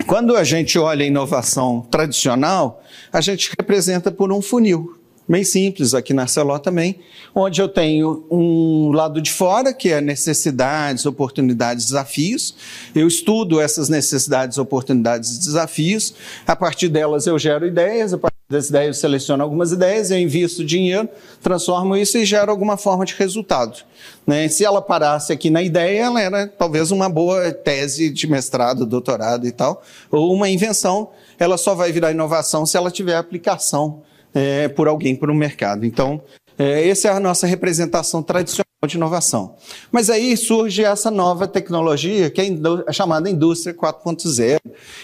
Quando 0.08 0.36
a 0.36 0.44
gente 0.44 0.80
olha 0.80 1.04
a 1.04 1.08
inovação 1.08 1.82
tradicional, 1.92 2.82
a 3.12 3.22
gente 3.22 3.52
representa 3.58 4.12
por 4.12 4.32
um 4.32 4.42
funil, 4.42 4.98
bem 5.28 5.44
simples 5.44 5.94
aqui 5.94 6.14
na 6.14 6.28
Celó 6.28 6.58
também, 6.58 7.00
onde 7.34 7.62
eu 7.62 7.70
tenho 7.70 8.26
um 8.30 8.92
lado 8.92 9.22
de 9.22 9.32
fora, 9.32 9.74
que 9.74 9.90
é 9.90 10.02
necessidades, 10.02 11.06
oportunidades, 11.06 11.86
desafios. 11.86 12.56
Eu 12.96 13.08
estudo 13.08 13.62
essas 13.62 13.88
necessidades, 13.88 14.58
oportunidades 14.58 15.36
e 15.36 15.40
desafios. 15.40 16.14
A 16.46 16.56
partir 16.56 16.90
delas 16.90 17.28
eu 17.28 17.38
gero 17.38 17.66
ideias, 17.66 18.14
a 18.14 18.18
partir 18.18 18.41
das 18.52 18.70
ideias 18.70 18.98
eu 18.98 19.02
seleciono 19.02 19.42
algumas 19.42 19.72
ideias, 19.72 20.12
eu 20.12 20.20
invisto 20.20 20.64
dinheiro, 20.64 21.10
transformo 21.42 21.96
isso 21.96 22.18
e 22.18 22.26
gero 22.26 22.52
alguma 22.52 22.78
forma 22.78 23.06
de 23.06 23.16
resultado. 23.16 23.80
Né? 24.28 24.48
Se 24.50 24.64
ela 24.64 24.82
parasse 24.82 25.34
aqui 25.34 25.50
na 25.50 25.64
ideia, 25.64 26.04
ela 26.04 26.22
era 26.22 26.48
talvez 26.48 26.92
uma 26.92 27.10
boa 27.10 27.52
tese 27.52 28.10
de 28.10 28.28
mestrado, 28.28 28.86
doutorado 28.86 29.48
e 29.48 29.52
tal, 29.52 29.82
ou 30.12 30.34
uma 30.34 30.50
invenção. 30.50 31.10
Ela 31.40 31.58
só 31.58 31.74
vai 31.74 31.92
virar 31.92 32.12
inovação 32.12 32.66
se 32.66 32.78
ela 32.78 32.92
tiver 32.92 33.16
aplicação 33.16 34.04
é, 34.34 34.68
por 34.68 34.88
alguém 34.88 35.16
para 35.16 35.32
o 35.32 35.36
mercado. 35.36 35.86
Então, 35.86 36.22
é, 36.58 36.88
essa 36.88 37.08
é 37.08 37.12
a 37.12 37.20
nossa 37.20 37.48
representação 37.48 38.22
tradicional 38.22 38.66
de 38.86 38.98
inovação. 38.98 39.56
Mas 39.92 40.10
aí 40.10 40.36
surge 40.36 40.84
essa 40.84 41.10
nova 41.10 41.48
tecnologia, 41.48 42.30
que 42.30 42.42
é 42.42 42.94
chamada 42.94 43.30
indústria 43.30 43.74
4.0, 43.74 44.60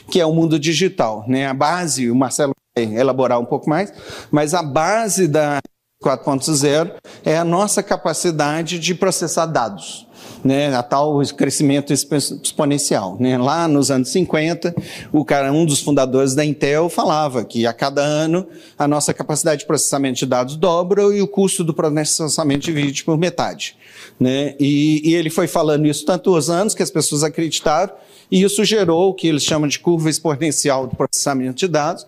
que 0.09 0.19
é 0.19 0.25
o 0.25 0.33
mundo 0.33 0.59
digital. 0.59 1.25
Né? 1.27 1.47
A 1.47 1.53
base, 1.53 2.09
o 2.09 2.15
Marcelo 2.15 2.55
elaborar 2.79 3.39
um 3.39 3.45
pouco 3.45 3.69
mais, 3.69 3.93
mas 4.31 4.53
a 4.53 4.63
base 4.63 5.27
da 5.27 5.59
4.0 6.03 6.91
é 7.25 7.37
a 7.37 7.43
nossa 7.43 7.81
capacidade 7.81 8.79
de 8.79 8.93
processar 8.93 9.45
dados 9.47 10.07
né, 10.43 10.73
a 10.73 10.83
tal 10.83 11.19
crescimento 11.35 11.93
exponencial. 11.93 13.17
Né? 13.19 13.37
Lá 13.37 13.67
nos 13.67 13.91
anos 13.91 14.09
50, 14.09 14.75
o 15.11 15.25
cara, 15.25 15.51
um 15.51 15.65
dos 15.65 15.81
fundadores 15.81 16.35
da 16.35 16.45
Intel 16.45 16.89
falava 16.89 17.43
que 17.43 17.65
a 17.65 17.73
cada 17.73 18.01
ano 18.01 18.47
a 18.77 18.87
nossa 18.87 19.13
capacidade 19.13 19.61
de 19.61 19.67
processamento 19.67 20.19
de 20.19 20.25
dados 20.25 20.55
dobra 20.55 21.03
e 21.15 21.21
o 21.21 21.27
custo 21.27 21.63
do 21.63 21.73
processamento 21.73 22.65
divide 22.65 23.03
por 23.03 23.17
metade. 23.17 23.75
Né? 24.19 24.55
E, 24.59 25.09
e 25.09 25.15
ele 25.15 25.29
foi 25.29 25.47
falando 25.47 25.85
isso 25.85 26.05
tantos 26.05 26.49
anos 26.49 26.73
que 26.73 26.83
as 26.83 26.91
pessoas 26.91 27.23
acreditaram 27.23 27.93
e 28.31 28.43
isso 28.43 28.63
gerou 28.63 29.09
o 29.09 29.13
que 29.13 29.27
eles 29.27 29.43
chamam 29.43 29.67
de 29.67 29.79
curva 29.79 30.09
exponencial 30.09 30.87
do 30.87 30.95
processamento 30.95 31.57
de 31.57 31.67
dados, 31.67 32.05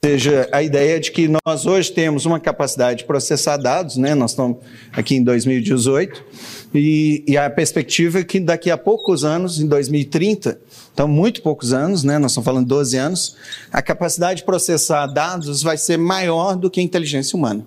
ou 0.00 0.10
seja, 0.10 0.48
a 0.52 0.62
ideia 0.62 1.00
de 1.00 1.10
que 1.10 1.28
nós 1.44 1.66
hoje 1.66 1.90
temos 1.90 2.24
uma 2.24 2.38
capacidade 2.38 3.00
de 3.00 3.04
processar 3.04 3.56
dados, 3.56 3.96
né? 3.96 4.14
nós 4.14 4.30
estamos 4.30 4.58
aqui 4.92 5.16
em 5.16 5.24
2018, 5.24 6.24
e, 6.72 7.24
e, 7.26 7.36
a 7.36 7.50
perspectiva 7.50 8.20
é 8.20 8.24
que 8.24 8.38
daqui 8.38 8.70
a 8.70 8.78
poucos 8.78 9.24
anos, 9.24 9.58
em 9.58 9.66
2030, 9.66 10.60
então 10.94 11.08
muito 11.08 11.42
poucos 11.42 11.72
anos, 11.72 12.04
né? 12.04 12.16
nós 12.16 12.30
estamos 12.30 12.44
falando 12.44 12.68
12 12.68 12.96
anos, 12.96 13.36
a 13.72 13.82
capacidade 13.82 14.38
de 14.38 14.46
processar 14.46 15.04
dados 15.08 15.64
vai 15.64 15.76
ser 15.76 15.96
maior 15.96 16.54
do 16.54 16.70
que 16.70 16.78
a 16.78 16.82
inteligência 16.82 17.36
humana. 17.36 17.66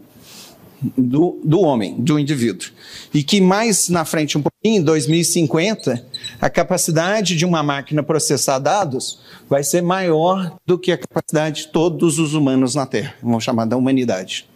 Do, 0.97 1.39
do 1.43 1.61
homem, 1.61 1.95
do 1.99 2.17
indivíduo. 2.17 2.69
E 3.13 3.23
que 3.23 3.39
mais 3.39 3.87
na 3.87 4.03
frente, 4.03 4.35
um 4.35 4.41
pouquinho, 4.41 4.81
em 4.81 4.83
2050, 4.83 6.03
a 6.39 6.49
capacidade 6.49 7.35
de 7.35 7.45
uma 7.45 7.61
máquina 7.61 8.01
processar 8.01 8.57
dados 8.57 9.19
vai 9.47 9.63
ser 9.63 9.83
maior 9.83 10.57
do 10.65 10.79
que 10.79 10.91
a 10.91 10.97
capacidade 10.97 11.63
de 11.63 11.67
todos 11.67 12.17
os 12.17 12.33
humanos 12.33 12.73
na 12.73 12.87
Terra, 12.87 13.13
vamos 13.21 13.43
chamar 13.43 13.65
da 13.65 13.77
humanidade. 13.77 14.47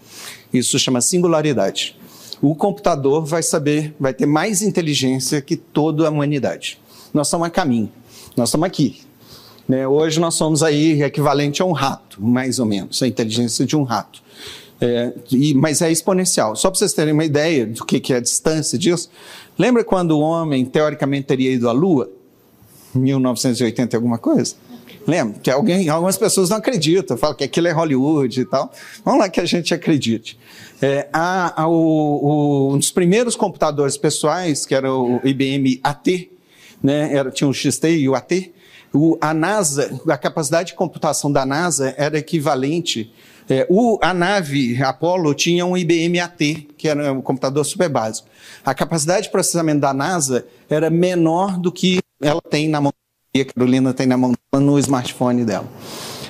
Isso 0.51 0.79
chama 0.79 0.99
singularidade 0.99 1.95
o 2.41 2.55
computador 2.55 3.25
vai 3.25 3.41
saber, 3.41 3.95
vai 3.99 4.13
ter 4.13 4.25
mais 4.25 4.61
inteligência 4.61 5.41
que 5.41 5.55
toda 5.55 6.07
a 6.07 6.11
humanidade. 6.11 6.79
Nós 7.13 7.27
estamos 7.27 7.47
a 7.47 7.49
caminho, 7.49 7.91
nós 8.35 8.49
estamos 8.49 8.67
aqui. 8.67 9.01
Né? 9.67 9.87
Hoje 9.87 10.19
nós 10.19 10.35
somos 10.35 10.61
aí 10.61 11.01
equivalente 11.01 11.61
a 11.61 11.65
um 11.65 11.71
rato, 11.71 12.21
mais 12.21 12.59
ou 12.59 12.65
menos, 12.65 13.01
a 13.01 13.07
inteligência 13.07 13.65
de 13.65 13.75
um 13.75 13.83
rato. 13.83 14.21
É, 14.79 15.13
e, 15.31 15.53
mas 15.53 15.81
é 15.81 15.91
exponencial. 15.91 16.55
Só 16.55 16.69
para 16.69 16.79
vocês 16.79 16.93
terem 16.93 17.13
uma 17.13 17.23
ideia 17.23 17.65
do 17.65 17.85
que, 17.85 17.99
que 17.99 18.13
é 18.13 18.17
a 18.17 18.19
distância 18.19 18.77
disso, 18.77 19.09
lembra 19.57 19.83
quando 19.83 20.11
o 20.11 20.19
homem 20.19 20.65
teoricamente 20.65 21.27
teria 21.27 21.51
ido 21.51 21.69
à 21.69 21.71
Lua? 21.71 22.09
1980 22.93 23.95
alguma 23.95 24.17
coisa? 24.17 24.55
Lembra? 25.07 25.39
Que 25.39 25.51
alguém, 25.51 25.87
algumas 25.87 26.17
pessoas 26.17 26.49
não 26.49 26.57
acreditam, 26.57 27.15
falam 27.15 27.35
que 27.35 27.43
aquilo 27.43 27.67
é 27.67 27.71
Hollywood 27.71 28.41
e 28.41 28.45
tal. 28.45 28.71
Vamos 29.03 29.19
lá 29.19 29.29
que 29.29 29.39
a 29.39 29.45
gente 29.45 29.73
acredite. 29.73 30.37
É, 30.81 31.07
a, 31.13 31.63
a, 31.63 31.67
o, 31.67 31.73
o, 31.73 32.73
um 32.73 32.77
dos 32.77 32.91
primeiros 32.91 33.35
computadores 33.35 33.97
pessoais, 33.97 34.65
que 34.65 34.73
era 34.73 34.91
o 34.91 35.21
IBM 35.23 35.79
AT, 35.83 36.29
né, 36.81 37.13
era, 37.13 37.29
tinha 37.31 37.47
o 37.47 37.53
XT 37.53 37.97
e 37.97 38.09
o 38.09 38.15
AT, 38.15 38.51
o, 38.95 39.17
a 39.19 39.33
NASA, 39.33 39.99
a 40.07 40.17
capacidade 40.17 40.69
de 40.69 40.75
computação 40.75 41.31
da 41.31 41.45
NASA 41.45 41.93
era 41.97 42.17
equivalente. 42.17 43.13
É, 43.49 43.67
o, 43.69 43.99
a 44.01 44.13
nave 44.13 44.81
Apollo 44.81 45.33
tinha 45.33 45.65
um 45.65 45.77
IBM 45.77 46.19
AT, 46.19 46.37
que 46.77 46.87
era 46.87 47.13
um 47.13 47.21
computador 47.21 47.63
super 47.65 47.89
básico. 47.89 48.27
A 48.65 48.73
capacidade 48.73 49.23
de 49.23 49.31
processamento 49.31 49.81
da 49.81 49.93
NASA 49.93 50.47
era 50.69 50.89
menor 50.89 51.59
do 51.59 51.71
que 51.71 51.99
ela 52.21 52.41
tem 52.41 52.69
na 52.69 52.81
mão 52.81 52.91
a 53.41 53.45
Carolina 53.53 53.93
tem 53.93 54.07
na 54.07 54.15
mão 54.15 54.33
no 54.53 54.79
smartphone 54.79 55.43
dela. 55.43 55.67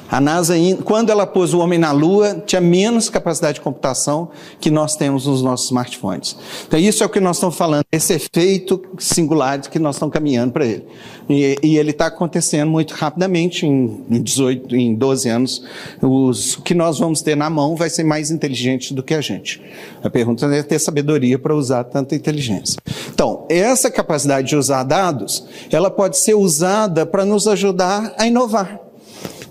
A 0.09 0.21
NASA, 0.21 0.53
quando 0.83 1.09
ela 1.09 1.25
pôs 1.25 1.53
o 1.53 1.59
homem 1.59 1.79
na 1.79 1.91
Lua, 1.91 2.43
tinha 2.45 2.61
menos 2.61 3.09
capacidade 3.09 3.55
de 3.55 3.61
computação 3.61 4.29
que 4.59 4.69
nós 4.69 4.95
temos 4.95 5.25
nos 5.25 5.41
nossos 5.41 5.67
smartphones. 5.67 6.37
Então, 6.67 6.79
isso 6.79 7.03
é 7.03 7.05
o 7.05 7.09
que 7.09 7.19
nós 7.19 7.37
estamos 7.37 7.55
falando, 7.55 7.83
esse 7.91 8.13
efeito 8.13 8.81
singular 8.99 9.59
que 9.61 9.79
nós 9.79 9.95
estamos 9.95 10.13
caminhando 10.13 10.53
para 10.53 10.65
ele. 10.65 10.85
E, 11.29 11.57
e 11.63 11.77
ele 11.77 11.91
está 11.91 12.07
acontecendo 12.07 12.69
muito 12.69 12.93
rapidamente, 12.93 13.65
em, 13.65 14.03
18, 14.09 14.75
em 14.75 14.93
12 14.93 15.29
anos. 15.29 15.63
Os, 16.01 16.57
o 16.57 16.61
que 16.61 16.73
nós 16.73 16.99
vamos 16.99 17.21
ter 17.21 17.35
na 17.35 17.49
mão 17.49 17.75
vai 17.75 17.89
ser 17.89 18.03
mais 18.03 18.31
inteligente 18.31 18.93
do 18.93 19.01
que 19.01 19.13
a 19.13 19.21
gente. 19.21 19.61
A 20.03 20.09
pergunta 20.09 20.45
é 20.45 20.61
ter 20.61 20.79
sabedoria 20.79 21.39
para 21.39 21.55
usar 21.55 21.83
tanta 21.85 22.15
inteligência. 22.15 22.79
Então, 23.13 23.45
essa 23.49 23.89
capacidade 23.89 24.49
de 24.49 24.55
usar 24.55 24.83
dados, 24.83 25.45
ela 25.71 25.89
pode 25.89 26.17
ser 26.17 26.35
usada 26.35 27.05
para 27.05 27.25
nos 27.25 27.47
ajudar 27.47 28.13
a 28.17 28.27
inovar. 28.27 28.84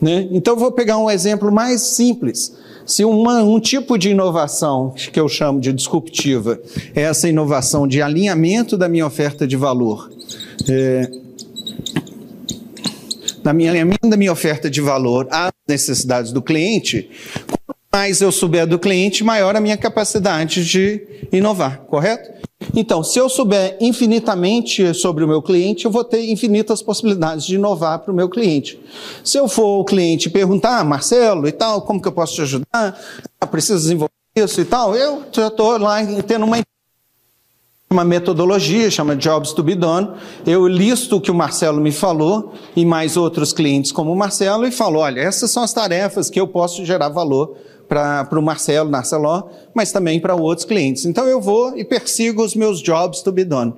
Né? 0.00 0.28
Então, 0.30 0.56
vou 0.56 0.72
pegar 0.72 0.98
um 0.98 1.10
exemplo 1.10 1.50
mais 1.50 1.82
simples. 1.82 2.54
Se 2.86 3.04
uma, 3.04 3.42
um 3.42 3.58
tipo 3.58 3.96
de 3.96 4.10
inovação, 4.10 4.90
que 4.90 5.18
eu 5.18 5.28
chamo 5.28 5.58
de 5.58 5.72
disruptiva, 5.72 6.60
é 6.94 7.02
essa 7.02 7.28
inovação 7.28 7.86
de 7.86 8.02
alinhamento 8.02 8.76
da 8.76 8.88
minha 8.88 9.06
oferta 9.06 9.46
de 9.46 9.56
valor, 9.56 10.10
é, 10.68 11.10
da 13.42 13.52
minha 13.52 13.70
alinhamento 13.70 14.08
da 14.08 14.16
minha 14.16 14.32
oferta 14.32 14.68
de 14.68 14.80
valor 14.80 15.26
às 15.30 15.52
necessidades 15.66 16.30
do 16.32 16.42
cliente, 16.42 17.10
quanto 17.46 17.78
mais 17.92 18.20
eu 18.20 18.30
souber 18.30 18.66
do 18.66 18.78
cliente, 18.78 19.24
maior 19.24 19.56
a 19.56 19.60
minha 19.60 19.76
capacidade 19.76 20.64
de 20.64 21.02
inovar, 21.32 21.80
correto? 21.86 22.33
Então, 22.76 23.04
se 23.04 23.18
eu 23.18 23.28
souber 23.28 23.76
infinitamente 23.80 24.92
sobre 24.94 25.22
o 25.22 25.28
meu 25.28 25.40
cliente, 25.40 25.84
eu 25.84 25.90
vou 25.90 26.02
ter 26.02 26.28
infinitas 26.30 26.82
possibilidades 26.82 27.46
de 27.46 27.54
inovar 27.54 28.00
para 28.00 28.12
o 28.12 28.14
meu 28.14 28.28
cliente. 28.28 28.78
Se 29.22 29.38
eu 29.38 29.46
for 29.46 29.80
o 29.80 29.84
cliente 29.84 30.28
perguntar, 30.28 30.80
ah, 30.80 30.84
Marcelo 30.84 31.46
e 31.46 31.52
tal, 31.52 31.82
como 31.82 32.02
que 32.02 32.08
eu 32.08 32.12
posso 32.12 32.34
te 32.34 32.42
ajudar? 32.42 32.98
Ah, 33.40 33.46
preciso 33.46 33.80
desenvolver 33.80 34.10
isso 34.36 34.60
e 34.60 34.64
tal, 34.64 34.96
eu 34.96 35.22
já 35.30 35.46
estou 35.46 35.78
lá 35.78 35.98
tendo 36.26 36.44
uma 36.44 36.58
uma 37.94 38.04
metodologia, 38.04 38.90
chama 38.90 39.14
Jobs 39.14 39.52
to 39.52 39.62
be 39.62 39.76
Done. 39.76 40.10
Eu 40.44 40.66
listo 40.66 41.16
o 41.16 41.20
que 41.20 41.30
o 41.30 41.34
Marcelo 41.34 41.80
me 41.80 41.92
falou 41.92 42.52
e 42.74 42.84
mais 42.84 43.16
outros 43.16 43.52
clientes 43.52 43.92
como 43.92 44.12
o 44.12 44.16
Marcelo 44.16 44.66
e 44.66 44.72
falo, 44.72 44.98
olha, 44.98 45.20
essas 45.20 45.52
são 45.52 45.62
as 45.62 45.72
tarefas 45.72 46.28
que 46.28 46.40
eu 46.40 46.48
posso 46.48 46.84
gerar 46.84 47.08
valor 47.08 47.56
para 47.88 48.38
o 48.38 48.42
Marcelo 48.42 48.90
Narceló, 48.90 49.48
mas 49.74 49.92
também 49.92 50.20
para 50.20 50.34
outros 50.34 50.64
clientes. 50.64 51.04
Então 51.04 51.26
eu 51.26 51.40
vou 51.40 51.76
e 51.76 51.84
persigo 51.84 52.42
os 52.42 52.54
meus 52.54 52.80
jobs 52.80 53.22
to 53.22 53.32
be 53.32 53.44
done. 53.44 53.74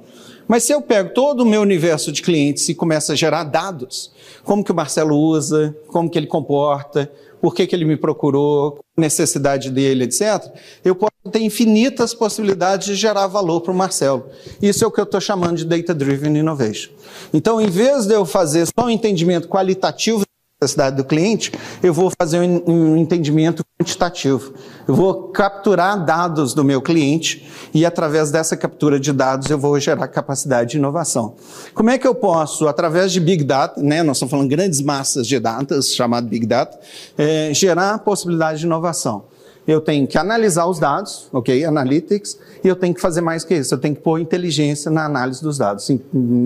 Mas 0.49 0.63
se 0.63 0.73
eu 0.73 0.81
pego 0.81 1.13
todo 1.13 1.41
o 1.41 1.47
meu 1.47 1.61
universo 1.61 2.13
de 2.13 2.23
clientes 2.23 2.69
e 2.69 2.75
começo 2.75 3.11
a 3.11 3.15
gerar 3.15 3.45
dados, 3.45 4.13
como 4.45 4.63
que 4.63 4.71
o 4.71 4.75
Marcelo 4.75 5.17
usa, 5.17 5.77
como 5.89 6.09
que 6.09 6.17
ele 6.17 6.29
comporta, 6.29 7.11
por 7.41 7.55
que, 7.55 7.67
que 7.67 7.75
ele 7.75 7.85
me 7.85 7.97
procurou, 7.97 8.79
necessidade 8.97 9.71
dele, 9.71 10.05
etc., 10.05 10.45
eu 10.85 10.95
posso 10.95 11.13
ter 11.31 11.41
infinitas 11.41 12.15
possibilidades 12.15 12.87
de 12.87 12.95
gerar 12.95 13.27
valor 13.27 13.61
para 13.61 13.73
o 13.73 13.75
Marcelo. 13.75 14.27
Isso 14.63 14.85
é 14.85 14.87
o 14.87 14.91
que 14.91 15.01
eu 15.01 15.05
estou 15.05 15.21
chamando 15.21 15.57
de 15.57 15.65
Data 15.65 15.95
Driven 15.95 16.37
Innovation. 16.39 16.93
Então, 17.35 17.61
em 17.61 17.69
vez 17.69 18.07
de 18.07 18.15
eu 18.15 18.25
fazer 18.25 18.67
só 18.67 18.87
um 18.87 18.91
entendimento 18.91 19.49
qualitativo 19.49 20.26
necessidade 20.61 20.97
do 20.97 21.05
cliente, 21.05 21.53
eu 21.83 21.93
vou 21.93 22.11
fazer 22.19 22.41
um 22.41 22.97
entendimento 22.97 23.63
quantitativo. 23.79 24.55
Eu 24.89 24.95
vou 24.95 25.29
capturar 25.29 26.03
dados 26.03 26.55
do 26.55 26.65
meu 26.65 26.81
cliente 26.81 27.47
e, 27.75 27.85
através 27.85 28.31
dessa 28.31 28.57
captura 28.57 28.99
de 28.99 29.13
dados, 29.13 29.51
eu 29.51 29.59
vou 29.59 29.79
gerar 29.79 30.09
capacidade 30.09 30.71
de 30.71 30.79
inovação. 30.79 31.35
Como 31.75 31.91
é 31.91 31.99
que 31.99 32.07
eu 32.07 32.15
posso, 32.15 32.67
através 32.69 33.13
de 33.13 33.21
Big 33.21 33.45
Data, 33.45 33.83
né, 33.83 34.03
nós 34.03 34.17
estamos 34.17 34.31
falando 34.31 34.49
grandes 34.49 34.81
massas 34.81 35.27
de 35.27 35.39
dados, 35.39 35.95
chamado 35.95 36.27
Big 36.27 36.47
Data, 36.47 36.79
é, 37.19 37.53
gerar 37.53 37.99
possibilidade 37.99 38.61
de 38.61 38.65
inovação? 38.65 39.25
Eu 39.67 39.81
tenho 39.81 40.07
que 40.07 40.17
analisar 40.17 40.67
os 40.67 40.79
dados, 40.79 41.29
ok? 41.33 41.64
Analytics, 41.64 42.39
e 42.62 42.69
eu 42.69 42.77
tenho 42.77 42.95
que 42.95 43.01
fazer 43.01 43.21
mais 43.21 43.45
que 43.45 43.55
isso. 43.55 43.75
Eu 43.75 43.79
tenho 43.79 43.97
que 43.97 44.01
pôr 44.01 44.21
inteligência 44.21 44.91
na 44.91 45.05
análise 45.05 45.43
dos 45.43 45.59
dados, 45.59 45.91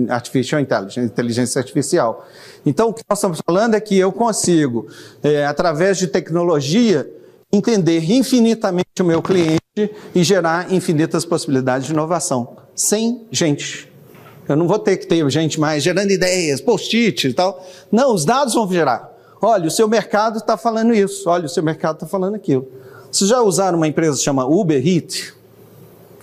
artificial 0.09 0.59
intelligence, 0.59 0.99
inteligência 0.99 1.59
artificial. 1.59 2.25
Então, 2.65 2.89
o 2.89 2.93
que 2.93 3.03
nós 3.07 3.19
estamos 3.19 3.39
falando 3.45 3.75
é 3.75 3.79
que 3.79 3.97
eu 3.97 4.11
consigo, 4.11 4.87
é, 5.21 5.45
através 5.45 5.97
de 5.97 6.07
tecnologia, 6.07 7.09
entender 7.51 8.09
infinitamente 8.11 9.01
o 9.01 9.05
meu 9.05 9.21
cliente 9.21 9.61
e 10.15 10.23
gerar 10.23 10.71
infinitas 10.73 11.23
possibilidades 11.25 11.87
de 11.87 11.93
inovação, 11.93 12.57
sem 12.73 13.27
gente. 13.31 13.91
Eu 14.47 14.55
não 14.55 14.67
vou 14.67 14.79
ter 14.79 14.97
que 14.97 15.05
ter 15.05 15.29
gente 15.29 15.59
mais 15.59 15.83
gerando 15.83 16.11
ideias, 16.11 16.59
post-it 16.59 17.27
e 17.27 17.33
tal. 17.33 17.63
Não, 17.91 18.13
os 18.13 18.25
dados 18.25 18.53
vão 18.53 18.71
gerar. 18.71 19.11
Olha, 19.41 19.67
o 19.67 19.71
seu 19.71 19.87
mercado 19.87 20.37
está 20.37 20.57
falando 20.57 20.93
isso. 20.93 21.29
Olha, 21.29 21.45
o 21.45 21.49
seu 21.49 21.63
mercado 21.63 21.95
está 21.95 22.07
falando 22.07 22.35
aquilo. 22.35 22.67
Vocês 23.11 23.29
já 23.29 23.41
usaram 23.41 23.77
uma 23.77 23.87
empresa 23.87 24.17
que 24.17 24.23
chama 24.23 24.45
Uber 24.45 24.81
Eats? 24.87 25.33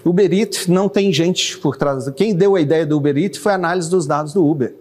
Uber 0.03 0.32
Eats 0.32 0.66
não 0.66 0.89
tem 0.89 1.12
gente 1.12 1.59
por 1.59 1.76
trás. 1.76 2.09
Quem 2.11 2.34
deu 2.34 2.57
a 2.57 2.61
ideia 2.61 2.86
do 2.86 2.97
Uber 2.97 3.16
Eats 3.16 3.39
foi 3.39 3.53
a 3.53 3.57
análise 3.57 3.91
dos 3.91 4.07
dados 4.07 4.32
do 4.32 4.45
Uber. 4.45 4.74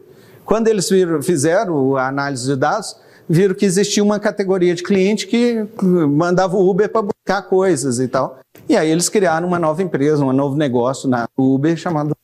Quando 0.46 0.70
eles 0.70 0.88
fizeram 1.24 1.98
a 1.98 2.08
análise 2.08 2.46
de 2.46 2.56
dados, 2.56 2.96
viram 3.28 3.54
que 3.54 3.66
existia 3.66 4.02
uma 4.02 4.20
categoria 4.22 4.74
de 4.74 4.84
cliente 4.84 5.28
que 5.28 5.68
mandava 5.84 6.56
o 6.56 6.70
Uber 6.70 6.88
para 6.88 7.02
buscar 7.02 7.42
coisas 7.42 8.00
e 8.00 8.08
tal. 8.08 8.40
E 8.70 8.78
aí 8.78 8.90
eles 8.90 9.10
criaram 9.10 9.46
uma 9.46 9.60
nova 9.60 9.84
empresa, 9.84 10.24
um 10.24 10.32
novo 10.32 10.56
negócio 10.56 11.10
na 11.10 11.28
Uber 11.38 11.76
chamado 11.76 12.16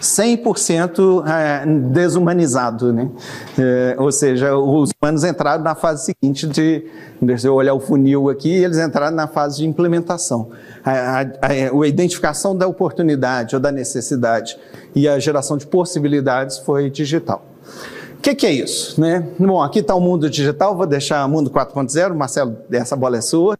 100% 0.00 1.24
é, 1.26 1.66
desumanizado, 1.66 2.92
né? 2.92 3.10
É, 3.58 3.96
ou 3.98 4.10
seja, 4.10 4.56
os 4.56 4.90
humanos 5.00 5.24
entraram 5.24 5.62
na 5.62 5.74
fase 5.74 6.06
seguinte 6.06 6.46
de, 6.46 6.86
deixa 7.20 7.48
eu 7.48 7.54
olhar 7.54 7.74
o 7.74 7.80
funil 7.80 8.30
aqui, 8.30 8.50
eles 8.50 8.78
entraram 8.78 9.14
na 9.14 9.28
fase 9.28 9.58
de 9.58 9.66
implementação. 9.66 10.50
A, 10.82 10.90
a, 10.90 11.20
a, 11.20 11.82
a 11.82 11.86
identificação 11.86 12.56
da 12.56 12.66
oportunidade 12.66 13.54
ou 13.54 13.60
da 13.60 13.70
necessidade 13.70 14.58
e 14.94 15.06
a 15.06 15.18
geração 15.18 15.56
de 15.56 15.66
possibilidades 15.66 16.58
foi 16.58 16.88
digital. 16.88 17.44
O 18.16 18.22
que, 18.22 18.34
que, 18.34 18.46
é 18.46 18.52
isso? 18.52 19.00
Né? 19.00 19.26
Bom, 19.38 19.62
aqui 19.62 19.78
está 19.78 19.94
o 19.94 20.00
mundo 20.00 20.28
digital, 20.28 20.76
vou 20.76 20.86
deixar 20.86 21.24
o 21.24 21.28
mundo 21.28 21.50
4.0, 21.50 22.14
Marcelo, 22.14 22.56
essa 22.70 22.94
bola 22.94 23.16
é 23.16 23.20
sua. 23.20 23.56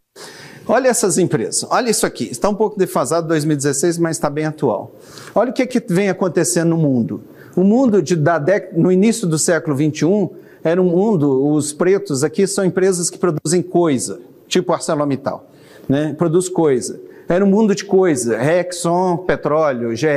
Olha 0.71 0.87
essas 0.87 1.17
empresas, 1.17 1.67
olha 1.69 1.89
isso 1.89 2.05
aqui, 2.05 2.31
está 2.31 2.47
um 2.47 2.55
pouco 2.55 2.79
defasado 2.79 3.27
2016, 3.27 3.97
mas 3.97 4.15
está 4.15 4.29
bem 4.29 4.45
atual. 4.45 4.95
Olha 5.35 5.49
o 5.49 5.53
que, 5.53 5.67
que 5.67 5.83
vem 5.93 6.07
acontecendo 6.07 6.69
no 6.69 6.77
mundo. 6.77 7.21
O 7.57 7.61
mundo 7.61 8.01
de, 8.01 8.15
da 8.15 8.39
dec, 8.39 8.69
no 8.73 8.89
início 8.89 9.27
do 9.27 9.37
século 9.37 9.75
21 9.75 10.29
era 10.63 10.81
um 10.81 10.85
mundo, 10.85 11.45
os 11.45 11.73
pretos 11.73 12.23
aqui 12.23 12.47
são 12.47 12.63
empresas 12.63 13.09
que 13.09 13.17
produzem 13.17 13.61
coisa, 13.61 14.21
tipo 14.47 14.71
ArcelorMittal, 14.71 15.45
né? 15.89 16.15
produz 16.17 16.47
coisa. 16.47 17.01
Era 17.27 17.43
um 17.43 17.49
mundo 17.49 17.75
de 17.75 17.83
coisa, 17.83 18.37
Exxon, 18.41 19.17
petróleo, 19.17 19.93
GE, 19.93 20.07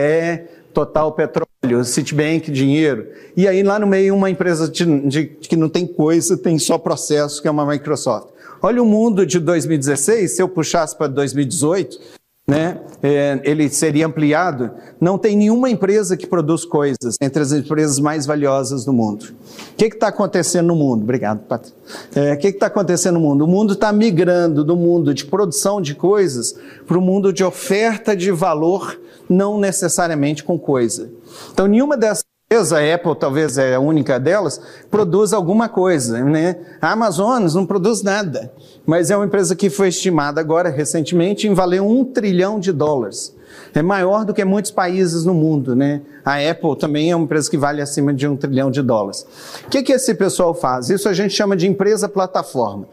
Total 0.72 1.10
Petróleo, 1.10 1.84
Citibank, 1.84 2.48
dinheiro. 2.52 3.08
E 3.36 3.48
aí 3.48 3.60
lá 3.64 3.80
no 3.80 3.88
meio 3.88 4.14
uma 4.14 4.30
empresa 4.30 4.68
de, 4.68 5.00
de, 5.00 5.24
que 5.24 5.56
não 5.56 5.68
tem 5.68 5.84
coisa, 5.84 6.36
tem 6.38 6.60
só 6.60 6.78
processo, 6.78 7.42
que 7.42 7.48
é 7.48 7.50
uma 7.50 7.66
Microsoft. 7.66 8.33
Olha 8.64 8.82
o 8.82 8.86
mundo 8.86 9.26
de 9.26 9.38
2016, 9.38 10.36
se 10.36 10.40
eu 10.40 10.48
puxasse 10.48 10.96
para 10.96 11.06
2018, 11.08 12.00
né, 12.48 12.80
é, 13.02 13.38
ele 13.44 13.68
seria 13.68 14.06
ampliado. 14.06 14.70
Não 14.98 15.18
tem 15.18 15.36
nenhuma 15.36 15.68
empresa 15.68 16.16
que 16.16 16.26
produz 16.26 16.64
coisas 16.64 17.18
entre 17.20 17.42
as 17.42 17.52
empresas 17.52 18.00
mais 18.00 18.24
valiosas 18.24 18.82
do 18.86 18.90
mundo. 18.90 19.34
O 19.72 19.76
que 19.76 19.84
está 19.84 20.08
acontecendo 20.08 20.68
no 20.68 20.76
mundo? 20.76 21.02
Obrigado, 21.02 21.40
Pat. 21.40 21.68
É, 22.14 22.32
o 22.32 22.38
que 22.38 22.48
está 22.48 22.68
acontecendo 22.68 23.16
no 23.16 23.20
mundo? 23.20 23.44
O 23.44 23.46
mundo 23.46 23.74
está 23.74 23.92
migrando 23.92 24.64
do 24.64 24.74
mundo 24.74 25.12
de 25.12 25.26
produção 25.26 25.78
de 25.78 25.94
coisas 25.94 26.54
para 26.86 26.96
o 26.96 27.02
mundo 27.02 27.34
de 27.34 27.44
oferta 27.44 28.16
de 28.16 28.30
valor, 28.30 28.98
não 29.28 29.60
necessariamente 29.60 30.42
com 30.42 30.58
coisa. 30.58 31.10
Então, 31.52 31.66
nenhuma 31.66 31.98
dessas 31.98 32.24
a 32.54 32.94
Apple 32.94 33.14
talvez 33.16 33.58
é 33.58 33.74
a 33.74 33.80
única 33.80 34.18
delas, 34.18 34.60
produz 34.90 35.32
alguma 35.32 35.68
coisa. 35.68 36.22
Né? 36.22 36.56
A 36.80 36.92
Amazonas 36.92 37.54
não 37.54 37.66
produz 37.66 38.02
nada, 38.02 38.52
mas 38.86 39.10
é 39.10 39.16
uma 39.16 39.26
empresa 39.26 39.54
que 39.56 39.70
foi 39.70 39.88
estimada 39.88 40.40
agora, 40.40 40.68
recentemente, 40.68 41.46
em 41.48 41.54
valer 41.54 41.80
um 41.80 42.04
trilhão 42.04 42.58
de 42.58 42.72
dólares. 42.72 43.34
É 43.74 43.82
maior 43.82 44.24
do 44.24 44.32
que 44.32 44.44
muitos 44.44 44.70
países 44.70 45.24
no 45.24 45.34
mundo. 45.34 45.74
Né? 45.74 46.02
A 46.24 46.38
Apple 46.38 46.76
também 46.76 47.10
é 47.10 47.16
uma 47.16 47.24
empresa 47.24 47.50
que 47.50 47.56
vale 47.56 47.80
acima 47.80 48.12
de 48.12 48.26
um 48.26 48.36
trilhão 48.36 48.70
de 48.70 48.82
dólares. 48.82 49.26
O 49.66 49.68
que, 49.68 49.82
que 49.82 49.92
esse 49.92 50.14
pessoal 50.14 50.54
faz? 50.54 50.90
Isso 50.90 51.08
a 51.08 51.12
gente 51.12 51.34
chama 51.34 51.56
de 51.56 51.66
empresa 51.66 52.08
plataforma. 52.08 52.86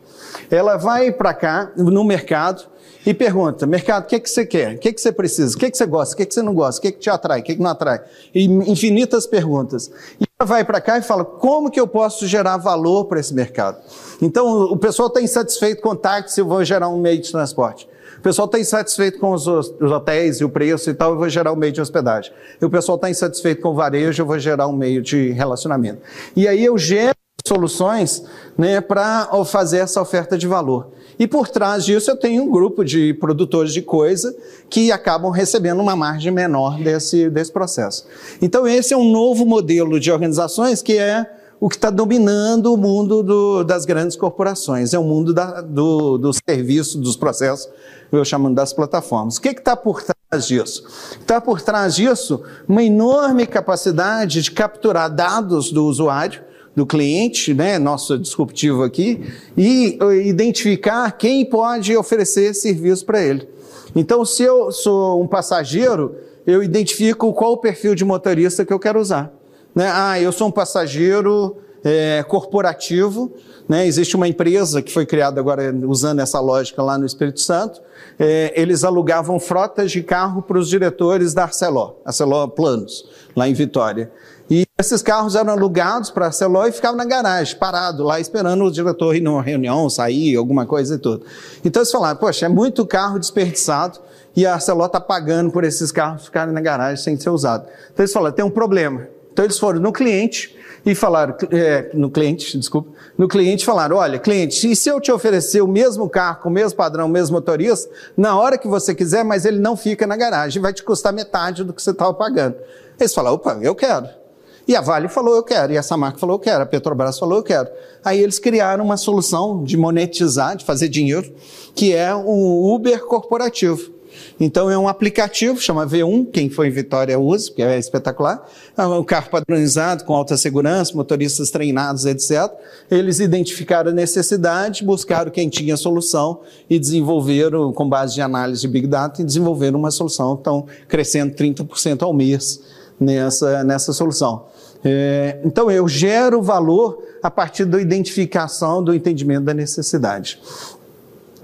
Ela 0.49 0.77
vai 0.77 1.11
para 1.11 1.33
cá, 1.33 1.71
no 1.75 2.03
mercado, 2.03 2.63
e 3.05 3.13
pergunta: 3.13 3.65
mercado, 3.65 4.03
o 4.03 4.07
que, 4.07 4.15
é 4.15 4.19
que 4.19 4.29
você 4.29 4.45
quer? 4.45 4.75
O 4.75 4.79
que, 4.79 4.89
é 4.89 4.93
que 4.93 5.01
você 5.01 5.11
precisa? 5.11 5.55
O 5.55 5.59
que, 5.59 5.65
é 5.65 5.71
que 5.71 5.77
você 5.77 5.85
gosta? 5.85 6.13
O 6.13 6.17
que, 6.17 6.23
é 6.23 6.25
que 6.25 6.33
você 6.33 6.41
não 6.41 6.53
gosta? 6.53 6.79
O 6.79 6.81
que, 6.81 6.87
é 6.87 6.91
que 6.91 6.99
te 6.99 7.09
atrai? 7.09 7.39
O 7.39 7.43
que, 7.43 7.51
é 7.53 7.55
que 7.55 7.61
não 7.61 7.69
atrai? 7.69 8.01
E 8.33 8.45
infinitas 8.45 9.25
perguntas. 9.25 9.91
E 10.19 10.25
ela 10.39 10.47
vai 10.47 10.63
para 10.63 10.79
cá 10.79 10.97
e 10.97 11.01
fala: 11.01 11.25
como 11.25 11.71
que 11.71 11.79
eu 11.79 11.87
posso 11.87 12.27
gerar 12.27 12.57
valor 12.57 13.05
para 13.05 13.19
esse 13.19 13.33
mercado? 13.33 13.77
Então, 14.21 14.63
o 14.65 14.77
pessoal 14.77 15.07
está 15.07 15.21
insatisfeito 15.21 15.81
com 15.81 15.95
táxi, 15.95 16.39
eu 16.39 16.45
vou 16.45 16.63
gerar 16.63 16.89
um 16.89 16.99
meio 16.99 17.21
de 17.21 17.31
transporte. 17.31 17.89
O 18.17 18.21
pessoal 18.21 18.45
está 18.45 18.59
insatisfeito 18.59 19.17
com 19.17 19.31
os, 19.31 19.47
os, 19.47 19.81
hotéis 19.81 20.41
e 20.41 20.43
o 20.43 20.49
preço 20.49 20.91
e 20.91 20.93
tal, 20.93 21.13
eu 21.13 21.17
vou 21.17 21.27
gerar 21.27 21.51
um 21.51 21.55
meio 21.55 21.71
de 21.71 21.81
hospedagem. 21.81 22.31
E 22.61 22.63
o 22.63 22.69
pessoal 22.69 22.95
está 22.95 23.09
insatisfeito 23.09 23.63
com 23.63 23.69
o 23.69 23.73
varejo, 23.73 24.21
eu 24.21 24.27
vou 24.27 24.37
gerar 24.37 24.67
um 24.67 24.73
meio 24.73 25.01
de 25.01 25.31
relacionamento. 25.31 26.03
E 26.35 26.47
aí 26.47 26.63
eu 26.63 26.77
gero 26.77 27.15
soluções 27.43 28.23
né, 28.55 28.79
para 28.79 29.27
fazer 29.43 29.79
essa 29.79 29.99
oferta 29.99 30.37
de 30.37 30.47
valor. 30.47 30.91
E 31.21 31.27
por 31.27 31.47
trás 31.47 31.85
disso 31.85 32.09
eu 32.09 32.17
tenho 32.17 32.41
um 32.41 32.49
grupo 32.49 32.83
de 32.83 33.13
produtores 33.13 33.71
de 33.71 33.83
coisa 33.83 34.35
que 34.67 34.91
acabam 34.91 35.29
recebendo 35.29 35.79
uma 35.79 35.95
margem 35.95 36.31
menor 36.31 36.79
desse, 36.79 37.29
desse 37.29 37.51
processo. 37.51 38.07
Então 38.41 38.67
esse 38.67 38.91
é 38.91 38.97
um 38.97 39.07
novo 39.07 39.45
modelo 39.45 39.99
de 39.99 40.11
organizações 40.11 40.81
que 40.81 40.97
é 40.97 41.31
o 41.59 41.69
que 41.69 41.75
está 41.75 41.91
dominando 41.91 42.73
o 42.73 42.75
mundo 42.75 43.21
do, 43.21 43.63
das 43.63 43.85
grandes 43.85 44.17
corporações, 44.17 44.95
é 44.95 44.97
o 44.97 45.03
mundo 45.03 45.31
da, 45.31 45.61
do, 45.61 46.17
do 46.17 46.31
serviço, 46.33 46.97
dos 46.97 47.15
processos, 47.15 47.69
eu 48.11 48.25
chamando 48.25 48.55
das 48.55 48.73
plataformas. 48.73 49.37
O 49.37 49.41
que 49.41 49.49
está 49.49 49.75
por 49.75 50.01
trás 50.01 50.47
disso? 50.47 50.83
Está 51.19 51.39
por 51.39 51.61
trás 51.61 51.93
disso 51.93 52.41
uma 52.67 52.83
enorme 52.83 53.45
capacidade 53.45 54.41
de 54.41 54.49
capturar 54.49 55.07
dados 55.07 55.71
do 55.71 55.85
usuário, 55.85 56.41
do 56.75 56.85
cliente, 56.85 57.53
né, 57.53 57.77
nosso 57.77 58.17
disruptivo 58.17 58.83
aqui, 58.83 59.21
e 59.57 59.97
identificar 60.25 61.11
quem 61.11 61.45
pode 61.45 61.95
oferecer 61.95 62.53
serviço 62.53 63.05
para 63.05 63.21
ele. 63.21 63.47
Então, 63.95 64.23
se 64.23 64.43
eu 64.43 64.71
sou 64.71 65.21
um 65.21 65.27
passageiro, 65.27 66.15
eu 66.47 66.63
identifico 66.63 67.33
qual 67.33 67.53
o 67.53 67.57
perfil 67.57 67.93
de 67.93 68.05
motorista 68.05 68.65
que 68.65 68.71
eu 68.71 68.79
quero 68.79 68.99
usar. 68.99 69.33
Né? 69.75 69.89
Ah, 69.93 70.19
eu 70.19 70.31
sou 70.31 70.47
um 70.47 70.51
passageiro 70.51 71.57
é, 71.83 72.23
corporativo, 72.23 73.33
né? 73.67 73.85
existe 73.85 74.15
uma 74.15 74.27
empresa 74.27 74.81
que 74.81 74.91
foi 74.91 75.05
criada 75.05 75.39
agora 75.39 75.73
usando 75.85 76.19
essa 76.19 76.39
lógica 76.39 76.81
lá 76.81 76.97
no 76.97 77.05
Espírito 77.05 77.41
Santo, 77.41 77.81
é, 78.19 78.53
eles 78.55 78.83
alugavam 78.83 79.39
frotas 79.39 79.91
de 79.91 80.03
carro 80.03 80.41
para 80.41 80.57
os 80.57 80.69
diretores 80.69 81.33
da 81.33 81.43
Arcelor, 81.43 81.95
Arcelor 82.05 82.49
Planos, 82.49 83.09
lá 83.35 83.47
em 83.47 83.53
Vitória. 83.53 84.11
E 84.51 84.67
esses 84.77 85.01
carros 85.01 85.33
eram 85.37 85.53
alugados 85.53 86.09
para 86.09 86.27
a 86.27 86.31
Celó 86.31 86.67
e 86.67 86.73
ficavam 86.73 86.97
na 86.97 87.05
garagem, 87.05 87.55
parado 87.55 88.03
lá, 88.03 88.19
esperando 88.19 88.65
o 88.65 88.69
diretor 88.69 89.15
ir 89.15 89.21
numa 89.21 89.41
reunião, 89.41 89.89
sair, 89.89 90.35
alguma 90.35 90.65
coisa 90.65 90.95
e 90.95 90.97
tudo. 90.97 91.25
Então 91.63 91.81
eles 91.81 91.89
falaram, 91.89 92.19
poxa, 92.19 92.47
é 92.47 92.49
muito 92.49 92.85
carro 92.85 93.17
desperdiçado 93.17 93.99
e 94.35 94.45
a 94.45 94.59
Celó 94.59 94.87
está 94.87 94.99
pagando 94.99 95.51
por 95.51 95.63
esses 95.63 95.89
carros 95.89 96.25
ficarem 96.25 96.53
na 96.53 96.59
garagem 96.59 97.01
sem 97.01 97.17
ser 97.17 97.29
usados. 97.29 97.65
Então 97.93 98.03
eles 98.03 98.11
falaram, 98.11 98.35
tem 98.35 98.43
um 98.43 98.49
problema. 98.49 99.07
Então 99.31 99.45
eles 99.45 99.57
foram 99.57 99.79
no 99.79 99.93
cliente 99.93 100.53
e 100.85 100.93
falaram, 100.93 101.33
é, 101.49 101.89
no 101.93 102.11
cliente, 102.11 102.57
desculpa, 102.57 102.91
no 103.17 103.29
cliente 103.29 103.63
falaram, 103.63 103.95
olha, 103.95 104.19
cliente, 104.19 104.69
e 104.69 104.75
se 104.75 104.89
eu 104.89 104.99
te 104.99 105.13
oferecer 105.13 105.61
o 105.61 105.67
mesmo 105.67 106.09
carro, 106.09 106.41
com 106.41 106.49
o 106.49 106.51
mesmo 106.51 106.75
padrão, 106.75 107.05
o 107.05 107.09
mesmo 107.09 107.37
motorista, 107.37 107.89
na 108.17 108.37
hora 108.37 108.57
que 108.57 108.67
você 108.67 108.93
quiser, 108.93 109.23
mas 109.23 109.45
ele 109.45 109.59
não 109.59 109.77
fica 109.77 110.05
na 110.05 110.17
garagem, 110.17 110.61
vai 110.61 110.73
te 110.73 110.83
custar 110.83 111.13
metade 111.13 111.63
do 111.63 111.71
que 111.71 111.81
você 111.81 111.91
estava 111.91 112.13
pagando. 112.13 112.57
Eles 112.99 113.13
falaram, 113.13 113.35
opa, 113.35 113.57
eu 113.61 113.73
quero. 113.73 114.20
E 114.67 114.75
a 114.75 114.81
Vale 114.81 115.07
falou, 115.07 115.35
eu 115.35 115.43
quero. 115.43 115.73
E 115.73 115.77
a 115.77 115.83
Samarco 115.83 116.19
falou, 116.19 116.35
eu 116.35 116.39
quero. 116.39 116.63
A 116.63 116.65
Petrobras 116.65 117.17
falou, 117.17 117.39
eu 117.39 117.43
quero. 117.43 117.69
Aí 118.03 118.19
eles 118.19 118.39
criaram 118.39 118.85
uma 118.85 118.97
solução 118.97 119.63
de 119.63 119.75
monetizar, 119.77 120.55
de 120.55 120.65
fazer 120.65 120.87
dinheiro, 120.87 121.33
que 121.75 121.93
é 121.93 122.13
o 122.13 122.73
Uber 122.73 123.05
corporativo. 123.05 124.01
Então 124.39 124.69
é 124.69 124.77
um 124.77 124.87
aplicativo, 124.87 125.59
chama 125.59 125.85
V1, 125.85 126.31
quem 126.31 126.49
foi 126.49 126.67
em 126.67 126.71
Vitória 126.71 127.17
usa, 127.19 127.47
porque 127.47 127.61
é 127.61 127.77
espetacular. 127.77 128.45
É 128.77 128.85
um 128.85 129.03
carro 129.03 129.29
padronizado, 129.29 130.03
com 130.03 130.13
alta 130.13 130.35
segurança, 130.37 130.95
motoristas 130.95 131.49
treinados, 131.49 132.05
etc. 132.05 132.51
Eles 132.89 133.19
identificaram 133.19 133.91
a 133.91 133.93
necessidade, 133.93 134.83
buscaram 134.83 135.31
quem 135.31 135.49
tinha 135.49 135.77
solução 135.77 136.41
e 136.69 136.79
desenvolveram, 136.79 137.71
com 137.71 137.87
base 137.87 138.15
de 138.15 138.21
análise 138.21 138.61
de 138.61 138.67
Big 138.67 138.87
Data, 138.87 139.21
e 139.21 139.25
desenvolveram 139.25 139.79
uma 139.79 139.91
solução. 139.91 140.33
Estão 140.33 140.65
crescendo 140.87 141.33
30% 141.33 142.01
ao 142.01 142.13
mês 142.13 142.61
nessa, 142.99 143.63
nessa 143.63 143.93
solução. 143.93 144.45
É, 144.83 145.39
então, 145.43 145.69
eu 145.69 145.87
gero 145.87 146.41
valor 146.41 147.03
a 147.21 147.29
partir 147.29 147.65
da 147.65 147.79
identificação, 147.79 148.83
do 148.83 148.93
entendimento 148.93 149.45
da 149.45 149.53
necessidade. 149.53 150.39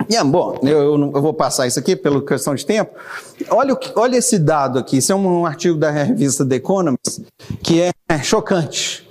Yeah, 0.10 0.30
bom, 0.30 0.58
eu, 0.62 0.96
eu, 0.96 1.22
vou 1.22 1.34
passar 1.34 1.68
isso 1.68 1.80
aqui 1.80 1.96
pela 1.96 2.22
questão 2.22 2.54
de 2.54 2.66
tempo. 2.66 2.92
Olha, 3.50 3.78
olha 3.96 4.18
esse 4.18 4.38
dado 4.38 4.80
aqui, 4.80 4.98
isso 4.98 5.12
é 5.12 5.16
um 5.16 5.46
artigo 5.46 5.78
da 5.78 5.90
revista 5.90 6.46
The 6.46 6.56
Economist, 6.56 7.26
que 7.64 7.82
é 7.82 8.24
chocante. 8.24 9.08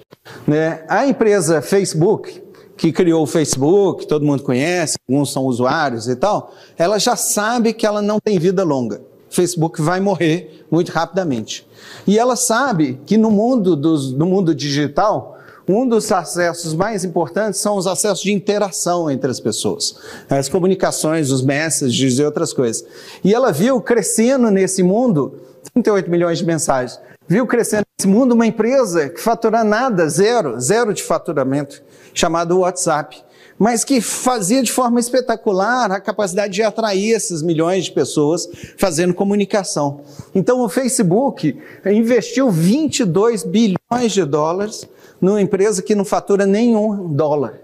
Né? 0.47 0.85
A 0.89 1.07
empresa 1.07 1.61
Facebook, 1.61 2.43
que 2.77 2.93
criou 2.93 3.25
o 3.25 3.27
Facebook, 3.27 4.07
todo 4.07 4.25
mundo 4.25 4.43
conhece, 4.43 4.97
alguns 5.09 5.33
são 5.33 5.45
usuários 5.45 6.09
e 6.09 6.17
tal, 6.17 6.53
ela 6.79 6.99
já 6.99 7.17
sabe 7.17 7.73
que 7.73 7.85
ela 7.85 8.01
não 8.01 8.19
tem 8.21 8.39
vida 8.39 8.63
longa. 8.63 9.01
Facebook 9.37 9.81
vai 9.81 10.01
morrer 10.01 10.67
muito 10.71 10.91
rapidamente. 10.91 11.67
E 12.07 12.19
ela 12.19 12.35
sabe 12.35 13.01
que 13.07 13.17
no 13.17 13.31
mundo, 13.31 13.77
dos, 13.77 14.13
no 14.13 14.27
mundo 14.27 14.55
digital, 14.55 15.37
um 15.69 15.87
dos 15.89 16.11
acessos 16.13 16.75
mais 16.75 17.05
importantes 17.05 17.61
são 17.61 17.77
os 17.77 17.87
acessos 17.87 18.23
de 18.23 18.33
interação 18.33 19.11
entre 19.11 19.31
as 19.31 19.41
pessoas, 19.41 19.97
as 20.31 20.49
comunicações, 20.49 21.31
os 21.31 21.43
messages 21.43 22.19
e 22.19 22.23
outras 22.23 22.53
coisas. 22.53 22.85
E 23.25 23.35
ela 23.35 23.53
viu 23.53 23.81
crescendo 23.81 24.51
nesse 24.51 24.83
mundo 24.83 25.41
38 25.75 26.11
milhões 26.11 26.39
de 26.39 26.45
mensagens. 26.45 27.01
Viu 27.29 27.45
crescendo 27.47 27.85
nesse 27.99 28.07
mundo 28.07 28.33
uma 28.33 28.47
empresa 28.47 29.09
que 29.09 29.21
fatura 29.21 29.65
nada, 29.65 30.09
zero, 30.09 30.61
zero 30.61 30.95
de 30.95 31.03
faturamento, 31.03 31.83
chamada 32.15 32.55
WhatsApp. 32.55 33.25
Mas 33.59 33.85
que 33.85 34.01
fazia 34.01 34.63
de 34.63 34.73
forma 34.73 35.01
espetacular 35.01 35.91
a 35.91 36.01
capacidade 36.01 36.53
de 36.53 36.63
atrair 36.63 37.11
esses 37.11 37.43
milhões 37.43 37.87
de 37.87 37.93
pessoas 37.93 38.49
fazendo 38.77 39.15
comunicação. 39.15 40.01
Então 40.35 40.61
o 40.61 40.69
Facebook 40.69 41.59
investiu 41.87 42.51
22 42.51 43.45
bilhões 43.45 44.13
de 44.13 44.25
dólares 44.25 44.87
numa 45.21 45.41
empresa 45.41 45.83
que 45.83 45.95
não 45.95 46.05
fatura 46.05 46.45
nenhum 46.45 47.09
dólar. 47.15 47.61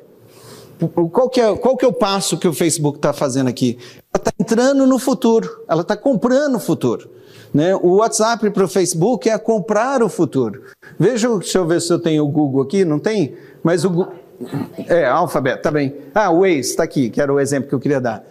Qual 0.88 1.28
que, 1.28 1.40
é, 1.40 1.54
qual 1.56 1.76
que 1.76 1.84
é 1.84 1.88
o 1.88 1.92
passo 1.92 2.36
que 2.36 2.48
o 2.48 2.52
Facebook 2.52 2.98
está 2.98 3.12
fazendo 3.12 3.48
aqui? 3.48 3.78
Ela 4.12 4.20
está 4.20 4.32
entrando 4.38 4.86
no 4.86 4.98
futuro, 4.98 5.48
ela 5.68 5.82
está 5.82 5.96
comprando 5.96 6.56
o 6.56 6.60
futuro. 6.60 7.08
Né? 7.54 7.76
O 7.76 7.96
WhatsApp 7.96 8.50
para 8.50 8.64
o 8.64 8.68
Facebook 8.68 9.28
é 9.28 9.38
comprar 9.38 10.02
o 10.02 10.08
futuro. 10.08 10.62
Veja, 10.98 11.28
deixa 11.38 11.58
eu 11.58 11.66
ver 11.66 11.80
se 11.80 11.92
eu 11.92 11.98
tenho 11.98 12.24
o 12.24 12.28
Google 12.28 12.62
aqui, 12.62 12.84
não 12.84 12.98
tem? 12.98 13.34
Mas 13.62 13.84
o 13.84 13.90
Google. 13.90 14.21
É, 14.88 15.04
alfabeto, 15.04 15.62
tá 15.62 15.70
bem. 15.70 15.94
Ah, 16.14 16.30
o 16.30 16.40
Waze 16.40 16.60
está 16.60 16.82
aqui, 16.82 17.10
que 17.10 17.20
era 17.20 17.32
o 17.32 17.38
exemplo 17.38 17.68
que 17.68 17.74
eu 17.74 17.80
queria 17.80 18.00
dar. 18.00 18.24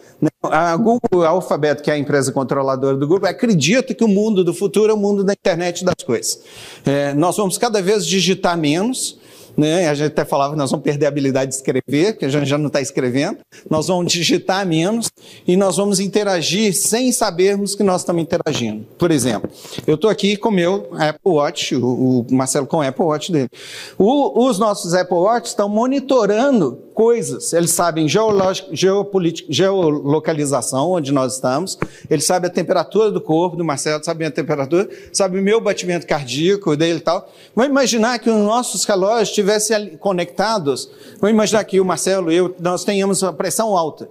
A 0.43 0.76
Google 0.76 1.26
Alphabet, 1.26 1.82
que 1.82 1.89
é 1.89 1.93
a 1.93 1.97
empresa 1.97 2.32
controladora 2.32 2.97
do 2.97 3.07
grupo, 3.07 3.26
acredita 3.26 3.93
que 3.93 4.03
o 4.03 4.07
mundo 4.07 4.43
do 4.43 4.53
futuro 4.53 4.91
é 4.91 4.93
o 4.93 4.97
mundo 4.97 5.24
da 5.24 5.34
internet 5.34 5.84
das 5.86 6.03
coisas. 6.05 6.41
É, 6.86 7.14
nós 7.14 7.38
vamos 7.38 7.57
cada 7.57 7.82
vez 7.82 8.05
digitar 8.05 8.57
menos, 8.57 9.20
né? 9.58 9.89
A 9.89 9.93
gente 9.93 10.08
até 10.08 10.26
falava 10.26 10.54
que 10.54 10.58
nós 10.58 10.72
vamos 10.72 10.84
perder 10.84 11.06
a 11.06 11.10
habilidade 11.10 11.52
de 11.52 11.58
escrever, 11.58 12.14
porque 12.14 12.26
a 12.26 12.30
gente 12.30 12.45
já 12.45 12.58
não 12.58 12.68
está 12.68 12.82
escrevendo. 12.82 13.39
Nós 13.70 13.88
vamos 13.88 14.12
digitar 14.12 14.66
menos 14.66 15.10
e 15.47 15.56
nós 15.56 15.78
vamos 15.78 15.99
interagir 15.99 16.74
sem 16.76 17.12
sabermos 17.12 17.76
que 17.76 17.84
nós 17.84 18.02
estamos 18.02 18.22
interagindo. 18.22 18.86
Por 18.97 19.12
exemplo, 19.12 19.49
eu 19.86 19.95
estou 19.95 20.10
aqui 20.10 20.38
com 20.38 20.49
o 20.49 20.52
meu 20.52 20.89
Apple 20.93 21.34
Watch, 21.34 21.76
o, 21.76 22.26
o 22.30 22.34
Marcelo 22.34 22.68
com 22.68 22.78
o 22.78 22.82
Apple 22.82 23.06
Watch 23.06 23.32
dele. 23.32 23.49
O, 23.97 24.47
os 24.47 24.58
nossos 24.60 24.93
Apple 24.93 25.18
Watch 25.18 25.49
estão 25.49 25.68
monitorando 25.70 26.80
coisas. 26.94 27.54
Eles 27.54 27.72
sabem 27.72 28.06
geolocalização, 28.08 30.92
onde 30.92 31.12
nós 31.12 31.34
estamos. 31.36 31.78
Eles 32.10 32.26
sabem 32.26 32.50
a 32.50 32.54
temperatura 32.54 33.12
do 33.12 33.22
corpo 33.22 33.56
do 33.56 33.64
Marcelo, 33.64 34.04
sabem 34.04 34.28
a 34.28 34.32
temperatura, 34.32 34.89
sabem 35.12 35.39
o 35.39 35.44
meu 35.44 35.62
batimento 35.62 36.06
cardíaco 36.06 36.76
dele 36.76 37.00
e 37.00 37.02
tal. 37.02 37.32
Vamos 37.56 37.72
imaginar 37.72 38.20
que 38.20 38.30
os 38.30 38.36
nossos 38.36 38.84
relógios 38.86 39.30
estivessem 39.30 39.96
conectados. 39.98 40.92
Vamos 41.20 41.34
imaginar 41.34 41.64
que 41.64 41.80
o 41.80 41.86
Marcelo 41.86 42.32
e 42.32 42.36
eu, 42.36 42.56
nós 42.60 42.84
tenhamos 42.84 43.22
uma 43.22 43.34
pressão 43.34 43.78
alta. 43.78 44.10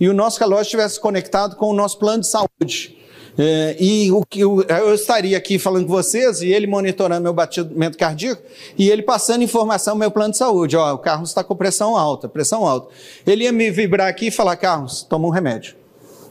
E 0.00 0.08
o 0.08 0.14
nosso 0.14 0.40
relógio 0.40 0.62
estivesse 0.62 0.98
conectado 0.98 1.56
com 1.56 1.68
o 1.70 1.74
nosso 1.74 1.98
plano 1.98 2.22
de 2.22 2.28
saúde. 2.28 3.01
É, 3.38 3.76
e 3.80 4.12
o 4.12 4.24
que 4.26 4.40
eu, 4.40 4.62
eu, 4.62 4.94
estaria 4.94 5.36
aqui 5.38 5.58
falando 5.58 5.86
com 5.86 5.92
vocês 5.92 6.42
e 6.42 6.48
ele 6.48 6.66
monitorando 6.66 7.22
meu 7.22 7.32
batimento 7.32 7.96
cardíaco 7.96 8.42
e 8.76 8.90
ele 8.90 9.02
passando 9.02 9.42
informação 9.42 9.96
meu 9.96 10.10
plano 10.10 10.32
de 10.32 10.38
saúde. 10.38 10.76
Ó, 10.76 10.94
o 10.94 10.98
Carlos 10.98 11.30
está 11.30 11.42
com 11.42 11.56
pressão 11.56 11.96
alta, 11.96 12.28
pressão 12.28 12.66
alta. 12.66 12.88
Ele 13.26 13.44
ia 13.44 13.52
me 13.52 13.70
vibrar 13.70 14.08
aqui 14.08 14.26
e 14.26 14.30
falar, 14.30 14.56
Carlos, 14.56 15.02
toma 15.02 15.26
um 15.26 15.30
remédio. 15.30 15.74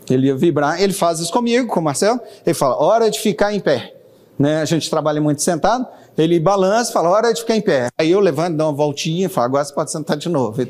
Ele 0.10 0.28
ia 0.28 0.36
vibrar, 0.36 0.82
ele 0.82 0.94
faz 0.94 1.20
isso 1.20 1.32
comigo, 1.32 1.68
com 1.68 1.80
o 1.80 1.84
Marcelo. 1.84 2.20
Ele 2.46 2.54
fala, 2.54 2.76
hora 2.76 3.10
de 3.10 3.20
ficar 3.20 3.54
em 3.54 3.60
pé. 3.60 3.96
Né? 4.38 4.62
A 4.62 4.66
gente 4.66 4.90
trabalha 4.90 5.22
muito 5.22 5.42
sentado. 5.42 5.88
Ele 6.18 6.40
balança, 6.40 6.92
fala, 6.92 7.10
hora 7.10 7.34
de 7.34 7.42
ficar 7.42 7.56
em 7.56 7.62
pé. 7.62 7.90
Aí 7.98 8.12
eu 8.12 8.20
levanto, 8.20 8.58
dou 8.58 8.68
uma 8.68 8.74
voltinha 8.74 9.26
e 9.26 9.30
falo, 9.30 9.46
agora 9.46 9.64
você 9.64 9.74
pode 9.74 9.92
sentar 9.92 10.18
de 10.18 10.30
novo. 10.30 10.62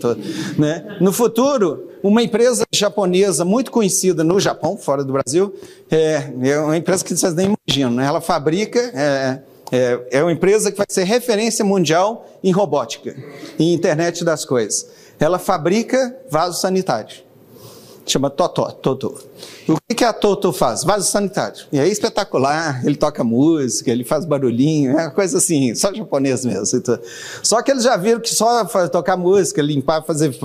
né? 0.57 0.97
No 1.01 1.11
futuro, 1.11 1.89
uma 2.03 2.21
empresa 2.21 2.63
japonesa 2.71 3.43
muito 3.43 3.71
conhecida 3.71 4.23
no 4.23 4.39
Japão, 4.39 4.77
fora 4.77 5.03
do 5.03 5.13
Brasil, 5.13 5.53
é, 5.89 6.31
é 6.43 6.59
uma 6.59 6.77
empresa 6.77 7.03
que 7.03 7.15
vocês 7.15 7.33
nem 7.33 7.55
imaginam. 7.67 7.91
Né? 7.91 8.05
Ela 8.05 8.21
fabrica, 8.21 8.79
é, 8.79 9.39
é, 9.71 10.07
é 10.11 10.23
uma 10.23 10.31
empresa 10.31 10.71
que 10.71 10.77
vai 10.77 10.87
ser 10.89 11.03
referência 11.03 11.65
mundial 11.65 12.27
em 12.43 12.51
robótica, 12.51 13.15
em 13.57 13.73
internet 13.73 14.23
das 14.23 14.45
coisas. 14.45 14.87
Ela 15.19 15.39
fabrica 15.39 16.15
vasos 16.29 16.61
sanitários 16.61 17.30
chama 18.05 18.29
Totó, 18.29 18.71
Totó. 18.71 19.13
O 19.67 19.77
que, 19.87 19.95
que 19.95 20.03
a 20.03 20.13
Totó 20.13 20.51
faz? 20.51 20.83
Vaso 20.83 21.09
sanitário. 21.09 21.65
E 21.71 21.79
é 21.79 21.87
espetacular, 21.87 22.85
ele 22.85 22.95
toca 22.95 23.23
música, 23.23 23.91
ele 23.91 24.03
faz 24.03 24.25
barulhinho, 24.25 24.91
é 24.91 25.03
uma 25.03 25.11
coisa 25.11 25.37
assim, 25.37 25.73
só 25.75 25.93
japonês 25.93 26.45
mesmo. 26.45 26.79
Então. 26.79 26.99
Só 27.43 27.61
que 27.61 27.71
eles 27.71 27.83
já 27.83 27.95
viram 27.97 28.19
que 28.19 28.33
só 28.33 28.65
tocar 28.87 29.17
música, 29.17 29.61
limpar, 29.61 30.03
fazer 30.03 30.35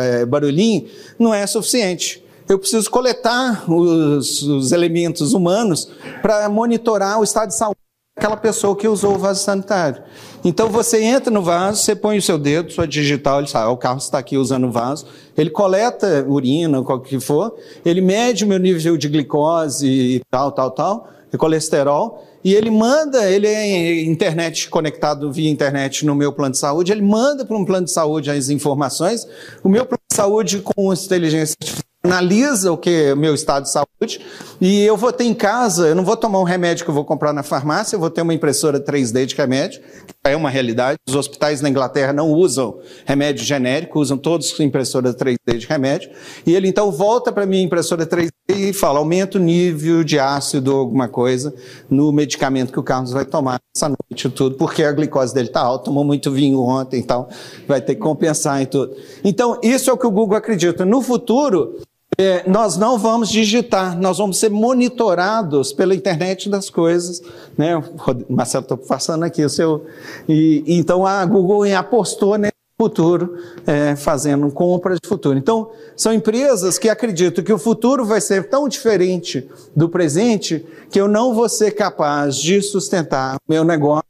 é, 0.00 0.24
barulhinho, 0.24 0.86
não 1.18 1.32
é 1.32 1.46
suficiente. 1.46 2.24
Eu 2.48 2.58
preciso 2.58 2.90
coletar 2.90 3.70
os, 3.70 4.42
os 4.42 4.72
elementos 4.72 5.34
humanos 5.34 5.90
para 6.22 6.48
monitorar 6.48 7.20
o 7.20 7.24
estado 7.24 7.48
de 7.48 7.54
saúde 7.54 7.76
daquela 8.18 8.36
pessoa 8.36 8.74
que 8.74 8.88
usou 8.88 9.14
o 9.14 9.18
vaso 9.18 9.44
sanitário. 9.44 10.02
Então 10.44 10.68
você 10.68 11.00
entra 11.00 11.30
no 11.30 11.40
vaso, 11.40 11.80
você 11.80 11.94
põe 11.94 12.18
o 12.18 12.22
seu 12.22 12.36
dedo, 12.36 12.72
sua 12.72 12.86
digital, 12.86 13.38
ele 13.38 13.46
sabe, 13.46 13.70
o 13.70 13.76
carro 13.76 13.98
está 13.98 14.18
aqui 14.18 14.36
usando 14.36 14.66
o 14.66 14.72
vaso, 14.72 15.06
ele 15.36 15.50
coleta 15.50 16.24
urina, 16.28 16.82
qualquer 16.82 17.08
que 17.10 17.20
for, 17.20 17.54
ele 17.84 18.00
mede 18.00 18.44
o 18.44 18.48
meu 18.48 18.58
nível 18.58 18.96
de 18.96 19.08
glicose 19.08 19.86
e 19.86 20.20
tal, 20.28 20.50
tal, 20.50 20.70
tal, 20.72 21.08
e 21.32 21.36
colesterol, 21.36 22.24
e 22.42 22.54
ele 22.54 22.70
manda, 22.70 23.30
ele 23.30 23.46
é 23.46 24.02
internet 24.02 24.68
conectado 24.68 25.32
via 25.32 25.48
internet 25.48 26.04
no 26.04 26.14
meu 26.14 26.32
plano 26.32 26.52
de 26.52 26.58
saúde, 26.58 26.90
ele 26.90 27.02
manda 27.02 27.44
para 27.44 27.56
um 27.56 27.64
plano 27.64 27.86
de 27.86 27.92
saúde 27.92 28.30
as 28.30 28.48
informações, 28.48 29.28
o 29.62 29.68
meu 29.68 29.86
plano 29.86 30.02
de 30.10 30.16
saúde 30.16 30.58
com 30.58 30.92
inteligência 30.92 31.54
artificial 31.60 31.87
analisa 32.02 32.72
o 32.72 32.78
que 32.78 32.90
é 32.90 33.14
meu 33.14 33.34
estado 33.34 33.64
de 33.64 33.70
saúde 33.70 34.20
e 34.60 34.82
eu 34.84 34.96
vou 34.96 35.12
ter 35.12 35.24
em 35.24 35.34
casa, 35.34 35.88
eu 35.88 35.94
não 35.94 36.04
vou 36.04 36.16
tomar 36.16 36.40
um 36.40 36.44
remédio 36.44 36.84
que 36.84 36.90
eu 36.90 36.94
vou 36.94 37.04
comprar 37.04 37.32
na 37.32 37.42
farmácia, 37.42 37.96
eu 37.96 38.00
vou 38.00 38.10
ter 38.10 38.22
uma 38.22 38.34
impressora 38.34 38.80
3D 38.80 39.26
de 39.26 39.34
remédio, 39.34 39.80
que 39.80 40.14
é 40.24 40.36
uma 40.36 40.50
realidade. 40.50 40.98
Os 41.08 41.14
hospitais 41.14 41.60
na 41.60 41.68
Inglaterra 41.68 42.12
não 42.12 42.30
usam 42.30 42.78
remédio 43.04 43.44
genérico, 43.44 44.00
usam 44.00 44.16
todos 44.16 44.58
impressora 44.60 45.12
3D 45.12 45.58
de 45.58 45.66
remédio. 45.66 46.10
E 46.46 46.54
ele 46.54 46.68
então 46.68 46.90
volta 46.90 47.32
para 47.32 47.46
minha 47.46 47.62
impressora 47.62 48.06
3D 48.06 48.30
e 48.48 48.72
fala: 48.72 48.98
aumenta 48.98 49.38
o 49.38 49.40
nível 49.40 50.02
de 50.02 50.18
ácido 50.18 50.72
ou 50.72 50.80
alguma 50.80 51.08
coisa 51.08 51.54
no 51.90 52.10
medicamento 52.12 52.72
que 52.72 52.80
o 52.80 52.82
Carlos 52.82 53.12
vai 53.12 53.24
tomar 53.24 53.60
essa 53.76 53.88
noite 53.88 54.26
e 54.26 54.30
tudo, 54.30 54.56
porque 54.56 54.82
a 54.82 54.92
glicose 54.92 55.34
dele 55.34 55.48
está 55.48 55.60
alta, 55.60 55.84
tomou 55.84 56.04
muito 56.04 56.30
vinho 56.30 56.60
ontem 56.60 57.00
e 57.00 57.04
tal, 57.04 57.28
vai 57.66 57.80
ter 57.80 57.94
que 57.94 58.00
compensar 58.00 58.60
e 58.62 58.66
tudo. 58.66 58.96
Então, 59.22 59.60
isso 59.62 59.90
é 59.90 59.92
o 59.92 59.96
que 59.96 60.06
o 60.06 60.10
Google 60.10 60.36
acredita. 60.36 60.84
No 60.84 61.00
futuro, 61.00 61.76
é, 62.20 62.42
nós 62.50 62.76
não 62.76 62.98
vamos 62.98 63.28
digitar, 63.28 63.96
nós 63.96 64.18
vamos 64.18 64.38
ser 64.38 64.50
monitorados 64.50 65.72
pela 65.72 65.94
internet 65.94 66.48
das 66.48 66.68
coisas. 66.68 67.22
Né? 67.56 67.80
Marcelo, 68.28 68.62
estou 68.62 68.76
passando 68.76 69.22
aqui 69.22 69.44
o 69.44 69.48
seu. 69.48 69.86
E, 70.28 70.64
então 70.66 71.06
a 71.06 71.24
Google 71.24 71.62
apostou 71.76 72.36
nesse 72.36 72.58
futuro, 72.76 73.36
é, 73.64 73.94
fazendo 73.94 74.50
compras 74.50 74.98
de 75.00 75.08
futuro. 75.08 75.38
Então, 75.38 75.70
são 75.96 76.12
empresas 76.12 76.76
que 76.76 76.88
acreditam 76.88 77.44
que 77.44 77.52
o 77.52 77.58
futuro 77.58 78.04
vai 78.04 78.20
ser 78.20 78.48
tão 78.48 78.68
diferente 78.68 79.48
do 79.74 79.88
presente 79.88 80.66
que 80.90 81.00
eu 81.00 81.06
não 81.06 81.32
vou 81.32 81.48
ser 81.48 81.72
capaz 81.72 82.36
de 82.36 82.60
sustentar 82.62 83.36
meu 83.48 83.62
negócio. 83.62 84.04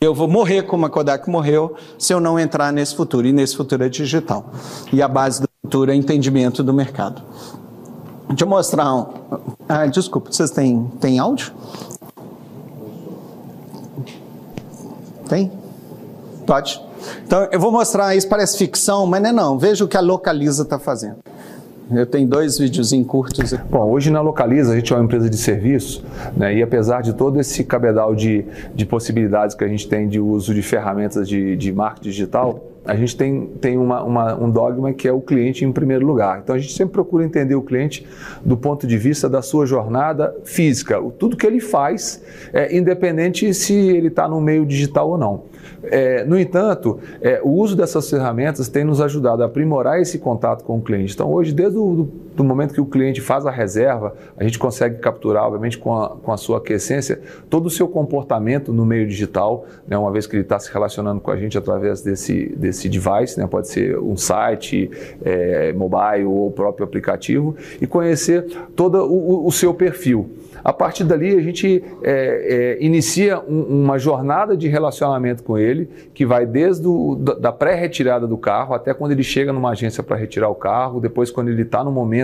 Eu 0.00 0.14
vou 0.14 0.26
morrer 0.26 0.62
como 0.62 0.86
a 0.86 0.90
Kodak 0.90 1.28
morreu 1.30 1.76
se 1.96 2.12
eu 2.12 2.20
não 2.20 2.38
entrar 2.38 2.72
nesse 2.72 2.94
futuro. 2.94 3.26
E 3.26 3.32
nesse 3.32 3.56
futuro 3.56 3.84
é 3.84 3.88
digital. 3.88 4.52
E 4.92 5.00
a 5.00 5.06
base 5.06 5.40
do 5.40 5.51
é 5.88 5.94
entendimento 5.94 6.60
do 6.60 6.74
mercado. 6.74 7.22
Deixa 8.28 8.44
eu 8.44 8.48
mostrar 8.48 8.92
um. 8.92 9.06
Ah, 9.68 9.86
desculpa, 9.86 10.32
vocês 10.32 10.50
têm, 10.50 10.90
têm 11.00 11.20
áudio? 11.20 11.52
Tem? 15.28 15.52
Pode? 16.44 16.82
Então, 17.24 17.48
eu 17.52 17.60
vou 17.60 17.70
mostrar, 17.70 18.16
isso 18.16 18.28
parece 18.28 18.58
ficção, 18.58 19.06
mas 19.06 19.22
não 19.22 19.30
é 19.30 19.32
não. 19.32 19.56
Veja 19.56 19.84
o 19.84 19.88
que 19.88 19.96
a 19.96 20.00
Localiza 20.00 20.64
está 20.64 20.80
fazendo. 20.80 21.18
Eu 21.92 22.06
tenho 22.06 22.26
dois 22.26 22.58
videozinhos 22.58 23.06
curtos. 23.06 23.52
Bom, 23.70 23.88
hoje 23.88 24.10
na 24.10 24.20
Localiza 24.20 24.72
a 24.72 24.74
gente 24.74 24.92
é 24.92 24.96
uma 24.96 25.04
empresa 25.04 25.30
de 25.30 25.36
serviço, 25.36 26.02
né, 26.36 26.56
e 26.56 26.62
apesar 26.62 27.02
de 27.02 27.12
todo 27.12 27.38
esse 27.38 27.62
cabedal 27.62 28.16
de, 28.16 28.44
de 28.74 28.84
possibilidades 28.84 29.54
que 29.54 29.62
a 29.62 29.68
gente 29.68 29.86
tem 29.86 30.08
de 30.08 30.18
uso 30.18 30.52
de 30.52 30.62
ferramentas 30.62 31.28
de, 31.28 31.56
de 31.56 31.72
marketing 31.72 32.08
digital, 32.08 32.71
a 32.84 32.96
gente 32.96 33.16
tem, 33.16 33.46
tem 33.60 33.78
uma, 33.78 34.02
uma, 34.02 34.34
um 34.34 34.50
dogma 34.50 34.92
que 34.92 35.06
é 35.06 35.12
o 35.12 35.20
cliente 35.20 35.64
em 35.64 35.70
primeiro 35.70 36.06
lugar. 36.06 36.40
Então 36.42 36.54
a 36.54 36.58
gente 36.58 36.72
sempre 36.72 36.92
procura 36.92 37.24
entender 37.24 37.54
o 37.54 37.62
cliente 37.62 38.06
do 38.44 38.56
ponto 38.56 38.86
de 38.86 38.98
vista 38.98 39.28
da 39.28 39.40
sua 39.40 39.66
jornada 39.66 40.34
física, 40.44 41.00
tudo 41.18 41.36
que 41.36 41.46
ele 41.46 41.60
faz, 41.60 42.22
é, 42.52 42.76
independente 42.76 43.52
se 43.54 43.74
ele 43.74 44.08
está 44.08 44.28
no 44.28 44.40
meio 44.40 44.66
digital 44.66 45.10
ou 45.10 45.18
não. 45.18 45.44
É, 45.84 46.24
no 46.24 46.38
entanto, 46.38 46.98
é, 47.20 47.40
o 47.42 47.50
uso 47.50 47.76
dessas 47.76 48.08
ferramentas 48.08 48.68
tem 48.68 48.84
nos 48.84 49.00
ajudado 49.00 49.42
a 49.42 49.46
aprimorar 49.46 50.00
esse 50.00 50.18
contato 50.18 50.64
com 50.64 50.78
o 50.78 50.82
cliente. 50.82 51.14
Então, 51.14 51.30
hoje, 51.30 51.52
desde 51.52 51.78
o 51.78 52.08
do, 52.34 52.44
momento 52.44 52.74
que 52.74 52.80
o 52.80 52.86
cliente 52.86 53.20
faz 53.20 53.46
a 53.46 53.50
reserva, 53.50 54.14
a 54.36 54.44
gente 54.44 54.58
consegue 54.58 54.98
capturar, 54.98 55.44
obviamente, 55.44 55.78
com 55.78 55.96
a, 55.96 56.10
com 56.10 56.32
a 56.32 56.36
sua 56.36 56.58
aquiescência, 56.58 57.20
todo 57.48 57.66
o 57.66 57.70
seu 57.70 57.88
comportamento 57.88 58.72
no 58.72 58.84
meio 58.84 59.06
digital, 59.06 59.66
né, 59.86 59.96
uma 59.96 60.10
vez 60.10 60.26
que 60.26 60.36
ele 60.36 60.42
está 60.42 60.58
se 60.58 60.72
relacionando 60.72 61.20
com 61.20 61.30
a 61.30 61.36
gente 61.36 61.56
através 61.56 62.02
desse, 62.02 62.54
desse 62.56 62.88
device, 62.88 63.38
né, 63.38 63.46
pode 63.46 63.68
ser 63.68 63.98
um 63.98 64.16
site, 64.16 64.90
é, 65.24 65.72
mobile 65.72 66.24
ou 66.24 66.48
o 66.48 66.50
próprio 66.50 66.84
aplicativo, 66.84 67.56
e 67.80 67.86
conhecer 67.86 68.46
todo 68.74 68.98
o, 69.04 69.46
o 69.46 69.52
seu 69.52 69.74
perfil. 69.74 70.30
a 70.64 70.72
partir 70.72 71.04
dali 71.04 71.36
a 71.36 71.40
gente 71.40 71.82
é, 72.02 72.76
é, 72.78 72.84
inicia 72.84 73.40
um, 73.40 73.82
uma 73.82 73.98
jornada 73.98 74.56
de 74.56 74.68
relacionamento 74.68 75.42
com 75.42 75.58
ele, 75.58 75.88
que 76.14 76.24
vai 76.24 76.46
desde 76.46 76.86
o, 76.86 77.16
da 77.16 77.52
pré-retirada 77.52 78.26
do 78.26 78.36
carro 78.36 78.74
até 78.74 78.94
quando 78.94 79.12
ele 79.12 79.22
chega 79.22 79.52
numa 79.52 79.70
agência 79.70 80.02
para 80.02 80.16
retirar 80.16 80.48
o 80.48 80.54
carro, 80.54 81.00
depois 81.00 81.30
quando 81.30 81.48
ele 81.48 81.62
está 81.62 81.82
no 81.82 81.90
momento 81.90 82.21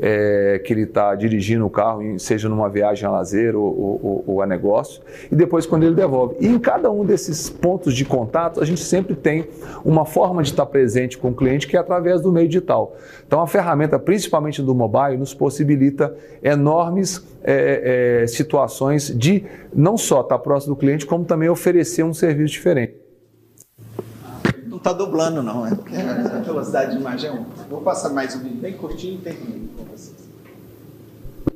é, 0.00 0.60
que 0.64 0.72
ele 0.72 0.82
está 0.82 1.14
dirigindo 1.14 1.66
o 1.66 1.70
carro, 1.70 2.18
seja 2.18 2.48
numa 2.48 2.68
viagem 2.68 3.06
a 3.06 3.10
lazer 3.10 3.56
ou, 3.56 3.64
ou, 3.64 4.24
ou, 4.26 4.42
a 4.42 4.46
negócio, 4.46 5.02
e 5.30 5.34
depois 5.34 5.66
quando 5.66 5.84
ele 5.84 5.94
devolve. 5.94 6.36
E 6.40 6.46
em 6.46 6.58
cada 6.58 6.90
um 6.90 7.04
desses 7.04 7.50
pontos 7.50 7.94
de 7.94 8.04
contato, 8.04 8.60
a 8.60 8.64
gente 8.64 8.80
sempre 8.80 9.14
tem 9.14 9.46
uma 9.84 10.04
forma 10.04 10.42
de 10.42 10.50
estar 10.50 10.66
presente 10.66 11.18
com 11.18 11.30
o 11.30 11.34
cliente 11.34 11.66
que 11.66 11.76
é 11.76 11.80
através 11.80 12.20
do 12.20 12.32
meio 12.32 12.48
digital. 12.48 12.96
Então 13.26 13.40
a 13.40 13.46
ferramenta, 13.46 13.98
principalmente 13.98 14.62
do 14.62 14.74
mobile, 14.74 15.16
nos 15.16 15.34
possibilita 15.34 16.14
enormes 16.42 17.26
é, 17.42 18.22
é, 18.22 18.26
situações 18.26 19.08
de 19.16 19.44
não 19.74 19.96
só 19.96 20.20
estar 20.20 20.38
próximo 20.38 20.74
do 20.74 20.78
cliente, 20.78 21.06
como 21.06 21.24
também 21.24 21.48
oferecer 21.48 22.02
um 22.02 22.14
serviço 22.14 22.52
diferente. 22.54 23.07
Não 24.68 24.76
está 24.76 24.92
dublando, 24.92 25.42
não, 25.42 25.66
é 25.66 25.74
porque 25.74 25.96
a 25.96 26.40
velocidade 26.40 26.92
de 26.92 27.00
imagem 27.00 27.30
é 27.30 27.32
um. 27.32 27.44
Vou 27.70 27.80
passar 27.80 28.10
mais 28.10 28.36
um 28.36 28.40
vídeo 28.40 28.60
bem 28.60 28.74
curtinho 28.74 29.14
e 29.14 29.18
termino 29.18 29.68
com 29.76 29.84
vocês 29.84 30.28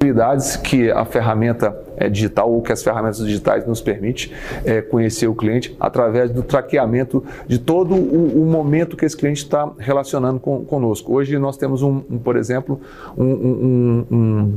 possibilidades 0.03 0.57
que 0.57 0.91
a 0.91 1.05
ferramenta 1.05 1.77
é, 1.97 2.09
digital 2.09 2.51
ou 2.51 2.61
que 2.61 2.73
as 2.73 2.83
ferramentas 2.83 3.19
digitais 3.19 3.67
nos 3.67 3.81
permite 3.81 4.33
é, 4.65 4.81
conhecer 4.81 5.29
o 5.29 5.35
cliente 5.35 5.77
através 5.79 6.31
do 6.31 6.43
traqueamento 6.43 7.25
de 7.47 7.59
todo 7.59 7.95
o, 7.95 8.43
o 8.43 8.47
momento 8.47 8.97
que 8.97 9.05
esse 9.05 9.17
cliente 9.17 9.45
está 9.45 9.71
relacionando 9.79 10.41
com, 10.41 10.65
conosco. 10.65 11.15
Hoje 11.15 11.39
nós 11.39 11.57
temos, 11.57 11.83
um, 11.83 12.03
um 12.11 12.19
por 12.19 12.37
exemplo, 12.37 12.81
um, 13.17 14.05
um 14.11 14.55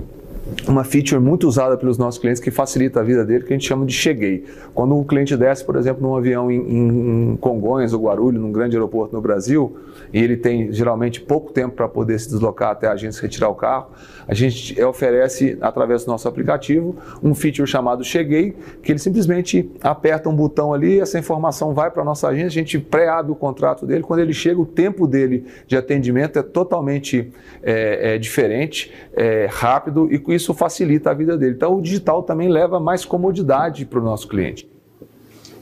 uma 0.67 0.83
feature 0.83 1.19
muito 1.19 1.47
usada 1.47 1.75
pelos 1.75 1.97
nossos 1.97 2.19
clientes 2.19 2.39
que 2.39 2.51
facilita 2.51 2.99
a 2.99 3.03
vida 3.03 3.25
dele, 3.25 3.43
que 3.43 3.53
a 3.53 3.55
gente 3.55 3.67
chama 3.67 3.85
de 3.85 3.93
cheguei. 3.93 4.45
Quando 4.73 4.97
o 4.97 5.03
cliente 5.03 5.35
desce, 5.35 5.63
por 5.65 5.75
exemplo, 5.75 6.01
num 6.01 6.15
avião 6.15 6.51
em, 6.51 7.31
em 7.31 7.37
Congonhas 7.37 7.93
ou 7.93 8.01
Guarulhos, 8.01 8.41
num 8.41 8.51
grande 8.51 8.75
aeroporto 8.75 9.15
no 9.15 9.21
Brasil, 9.21 9.75
e 10.13 10.19
ele 10.19 10.37
tem 10.37 10.71
geralmente 10.71 11.19
pouco 11.19 11.51
tempo 11.51 11.75
para 11.75 11.87
poder 11.87 12.19
se 12.19 12.29
deslocar 12.29 12.71
até 12.71 12.87
a 12.87 12.91
agência 12.91 13.21
retirar 13.21 13.49
o 13.49 13.55
carro, 13.55 13.87
a 14.27 14.33
gente 14.33 14.81
oferece, 14.83 15.57
através 15.61 16.03
do 16.03 16.11
nosso 16.11 16.27
aplicativo, 16.27 16.95
um 17.23 17.33
feature 17.33 17.67
chamado 17.67 18.03
Cheguei, 18.03 18.55
que 18.81 18.91
ele 18.91 18.99
simplesmente 18.99 19.69
aperta 19.81 20.29
um 20.29 20.35
botão 20.35 20.73
ali, 20.73 20.99
essa 20.99 21.17
informação 21.17 21.73
vai 21.73 21.89
para 21.89 22.01
a 22.01 22.05
nossa 22.05 22.27
agência, 22.27 22.47
a 22.47 22.63
gente 22.63 22.79
pré-abre 22.79 23.31
o 23.31 23.35
contrato 23.35 23.85
dele, 23.85 24.03
quando 24.03 24.19
ele 24.19 24.33
chega, 24.33 24.59
o 24.59 24.65
tempo 24.65 25.07
dele 25.07 25.45
de 25.67 25.75
atendimento 25.75 26.37
é 26.37 26.43
totalmente 26.43 27.31
é, 27.63 28.15
é, 28.15 28.17
diferente, 28.17 28.91
é, 29.13 29.47
rápido, 29.49 30.11
e 30.11 30.19
isso 30.35 30.53
facilita 30.53 31.11
a 31.11 31.13
vida 31.13 31.37
dele. 31.37 31.55
Então, 31.55 31.75
o 31.75 31.81
digital 31.81 32.23
também 32.23 32.49
leva 32.49 32.79
mais 32.79 33.05
comodidade 33.05 33.85
para 33.85 33.99
o 33.99 34.03
nosso 34.03 34.27
cliente. 34.27 34.67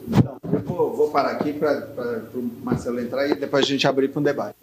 Então, 0.07 0.35
eu 0.51 0.59
vou, 0.59 0.95
vou 0.95 1.09
parar 1.09 1.31
aqui 1.31 1.53
para 1.53 1.89
o 2.35 2.49
Marcelo 2.63 2.99
entrar 2.99 3.27
e 3.27 3.35
depois 3.35 3.63
a 3.63 3.67
gente 3.67 3.87
abrir 3.87 4.09
para 4.09 4.19
um 4.19 4.23
debate. 4.23 4.57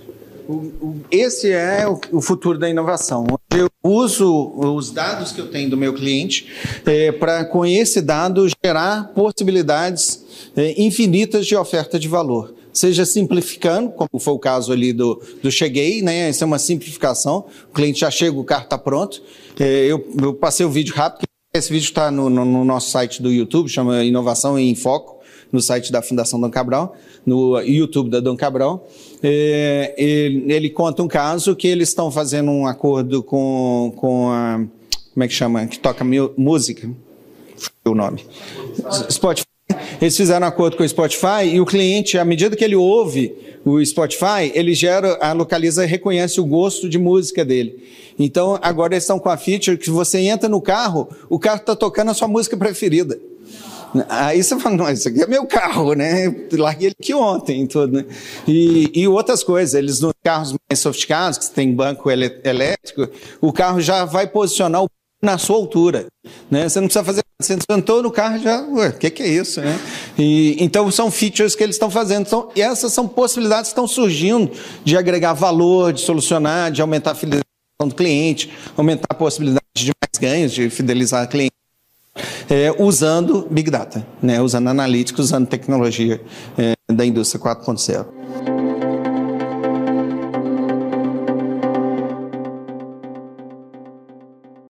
O, 0.49 0.53
o, 0.53 1.01
esse 1.11 1.51
é 1.51 1.87
o, 1.87 2.01
o, 2.13 2.21
futuro 2.21 2.59
da 2.59 2.69
inovação. 2.69 3.27
Eu 3.55 3.71
uso 3.83 4.53
os 4.57 4.91
dados 4.91 5.33
que 5.33 5.41
eu 5.41 5.49
tenho 5.49 5.71
do 5.71 5.77
meu 5.77 5.95
cliente 5.95 6.83
é, 6.85 7.13
para, 7.13 7.45
com 7.45 7.65
esse 7.65 8.03
dado, 8.03 8.47
gerar 8.63 9.13
possibilidades 9.15 10.51
é, 10.57 10.83
infinitas 10.83 11.47
de 11.47 11.55
oferta 11.57 11.99
de 11.99 12.09
valor 12.09 12.60
seja 12.81 13.05
simplificando, 13.05 13.91
como 13.91 14.19
foi 14.19 14.33
o 14.33 14.39
caso 14.39 14.73
ali 14.73 14.93
do, 14.93 15.21
do 15.43 15.51
Cheguei, 15.51 16.01
né? 16.03 16.31
Isso 16.31 16.43
é 16.43 16.47
uma 16.47 16.59
simplificação. 16.59 17.47
O 17.69 17.75
cliente 17.75 18.01
já 18.01 18.11
chega, 18.11 18.39
o 18.39 18.45
carro 18.45 18.65
está 18.65 18.79
pronto. 18.79 19.23
É, 19.59 19.85
eu, 19.87 20.05
eu, 20.21 20.35
passei 20.35 20.65
o 20.65 20.71
vídeo 20.71 20.95
rápido, 20.95 21.25
esse 21.53 21.71
vídeo 21.71 21.85
está 21.85 22.11
no, 22.11 22.31
no, 22.31 22.45
no, 22.45 22.65
nosso 22.65 22.91
site 22.91 23.21
do 23.23 23.31
YouTube, 23.31 23.69
chama 23.69 24.03
Inovação 24.03 24.59
em 24.59 24.75
Foco, 24.75 25.21
no 25.53 25.61
site 25.61 25.93
da 25.93 26.01
Fundação 26.01 26.41
Dom 26.41 26.51
Cabral, 26.51 26.97
no 27.27 27.61
YouTube 27.61 28.09
da 28.09 28.21
Dom 28.21 28.37
Cabral. 28.37 28.89
É, 29.23 29.95
ele, 29.99 30.71
conta 30.71 31.03
um 31.03 31.09
caso 31.09 31.55
que 31.55 31.69
eles 31.69 31.89
estão 31.89 32.11
fazendo 32.11 32.51
um 32.51 32.67
acordo 32.67 33.23
com, 33.23 33.93
com 33.97 34.31
a. 34.31 34.65
Como 35.13 35.25
é 35.25 35.29
que 35.29 35.35
chama? 35.35 35.67
Que 35.67 35.79
toca 35.79 36.05
música. 36.37 36.89
O 37.85 37.95
nome. 37.95 38.25
Spotify 39.11 39.50
eles 40.01 40.17
fizeram 40.17 40.47
um 40.47 40.49
acordo 40.49 40.77
com 40.77 40.83
o 40.83 40.89
Spotify 40.89 41.45
e 41.45 41.61
o 41.61 41.67
cliente, 41.67 42.19
à 42.19 42.25
medida 42.25 42.57
que 42.57 42.65
ele 42.65 42.77
ouve 42.77 43.35
o 43.65 43.85
Spotify, 43.85 44.51
ele 44.55 44.75
gera, 44.75 45.19
a 45.21 45.33
localiza 45.33 45.85
reconhece 45.85 46.41
o 46.41 46.45
gosto 46.45 46.89
de 46.89 46.99
música 46.99 47.45
dele. 47.45 47.83
Então, 48.19 48.59
agora 48.63 48.95
eles 48.95 49.05
estão 49.05 49.19
com 49.19 49.29
a 49.29 49.37
feature 49.37 49.77
que 49.77 49.91
você 49.91 50.19
entra 50.19 50.49
no 50.49 50.61
carro, 50.61 51.09
o 51.29 51.39
carro 51.39 51.59
está 51.59 51.77
tocando 51.77 52.11
a 52.11 52.15
sua 52.15 52.29
música 52.29 52.57
preferida. 52.57 53.19
Aí 54.09 54.43
você 54.43 54.59
fala, 54.59 54.77
não, 54.77 54.91
isso 54.91 55.09
aqui 55.09 55.21
é 55.21 55.27
meu 55.27 55.47
carro, 55.47 55.95
né? 55.95 56.33
Larguei 56.53 56.89
ele 56.89 56.97
aqui 56.99 57.13
ontem, 57.13 57.67
tudo, 57.67 57.97
né? 57.97 58.05
E, 58.47 58.89
e 58.95 59.09
outras 59.09 59.43
coisas, 59.43 59.75
eles 59.75 60.01
nos 60.01 60.13
carros 60.23 60.55
mais 60.69 60.79
sofisticados, 60.79 61.39
que 61.39 61.51
tem 61.51 61.75
banco 61.75 62.09
elétrico, 62.09 63.09
o 63.41 63.53
carro 63.53 63.81
já 63.81 64.05
vai 64.05 64.29
posicionar 64.29 64.85
o 64.85 64.89
na 65.23 65.37
sua 65.39 65.57
altura. 65.57 66.07
Né? 66.51 66.69
Você 66.69 66.81
não 66.81 66.89
precisa 66.89 67.05
fazer. 67.05 67.30
Você 67.41 67.57
sentou 67.71 68.03
no 68.03 68.11
carro 68.11 68.39
já. 68.39 68.61
o 68.61 68.93
que, 68.93 69.11
que 69.11 69.23
é 69.23 69.29
isso? 69.29 69.63
Né? 69.63 69.79
E, 70.19 70.57
então, 70.61 70.91
são 70.91 71.11
features 71.11 71.55
que 71.55 71.63
eles 71.63 71.77
estão 71.77 71.91
fazendo. 71.91 72.27
Então, 72.27 72.51
essas 72.55 72.93
são 72.93 73.09
possibilidades 73.09 73.71
que 73.71 73.73
estão 73.73 73.89
surgindo 73.89 74.53
de 74.85 74.97
agregar 74.97 75.33
valor, 75.33 75.93
de 75.93 76.03
solucionar, 76.03 76.71
de 76.71 76.83
aumentar 76.83 77.13
a 77.13 77.15
fidelização 77.15 77.89
do 77.89 77.95
cliente, 77.95 78.53
aumentar 78.77 79.07
a 79.09 79.15
possibilidade 79.15 79.65
de 79.75 79.91
mais 80.03 80.21
ganhos, 80.21 80.53
de 80.53 80.69
fidelizar 80.69 81.25
o 81.25 81.29
cliente. 81.29 81.53
É, 82.51 82.75
usando 82.79 83.47
Big 83.51 83.71
Data, 83.71 84.07
né? 84.21 84.41
usando 84.41 84.69
analítica, 84.69 85.23
usando 85.23 85.47
tecnologia 85.47 86.21
é, 86.59 86.75
da 86.93 87.07
indústria 87.07 87.43
4.0. 87.43 88.20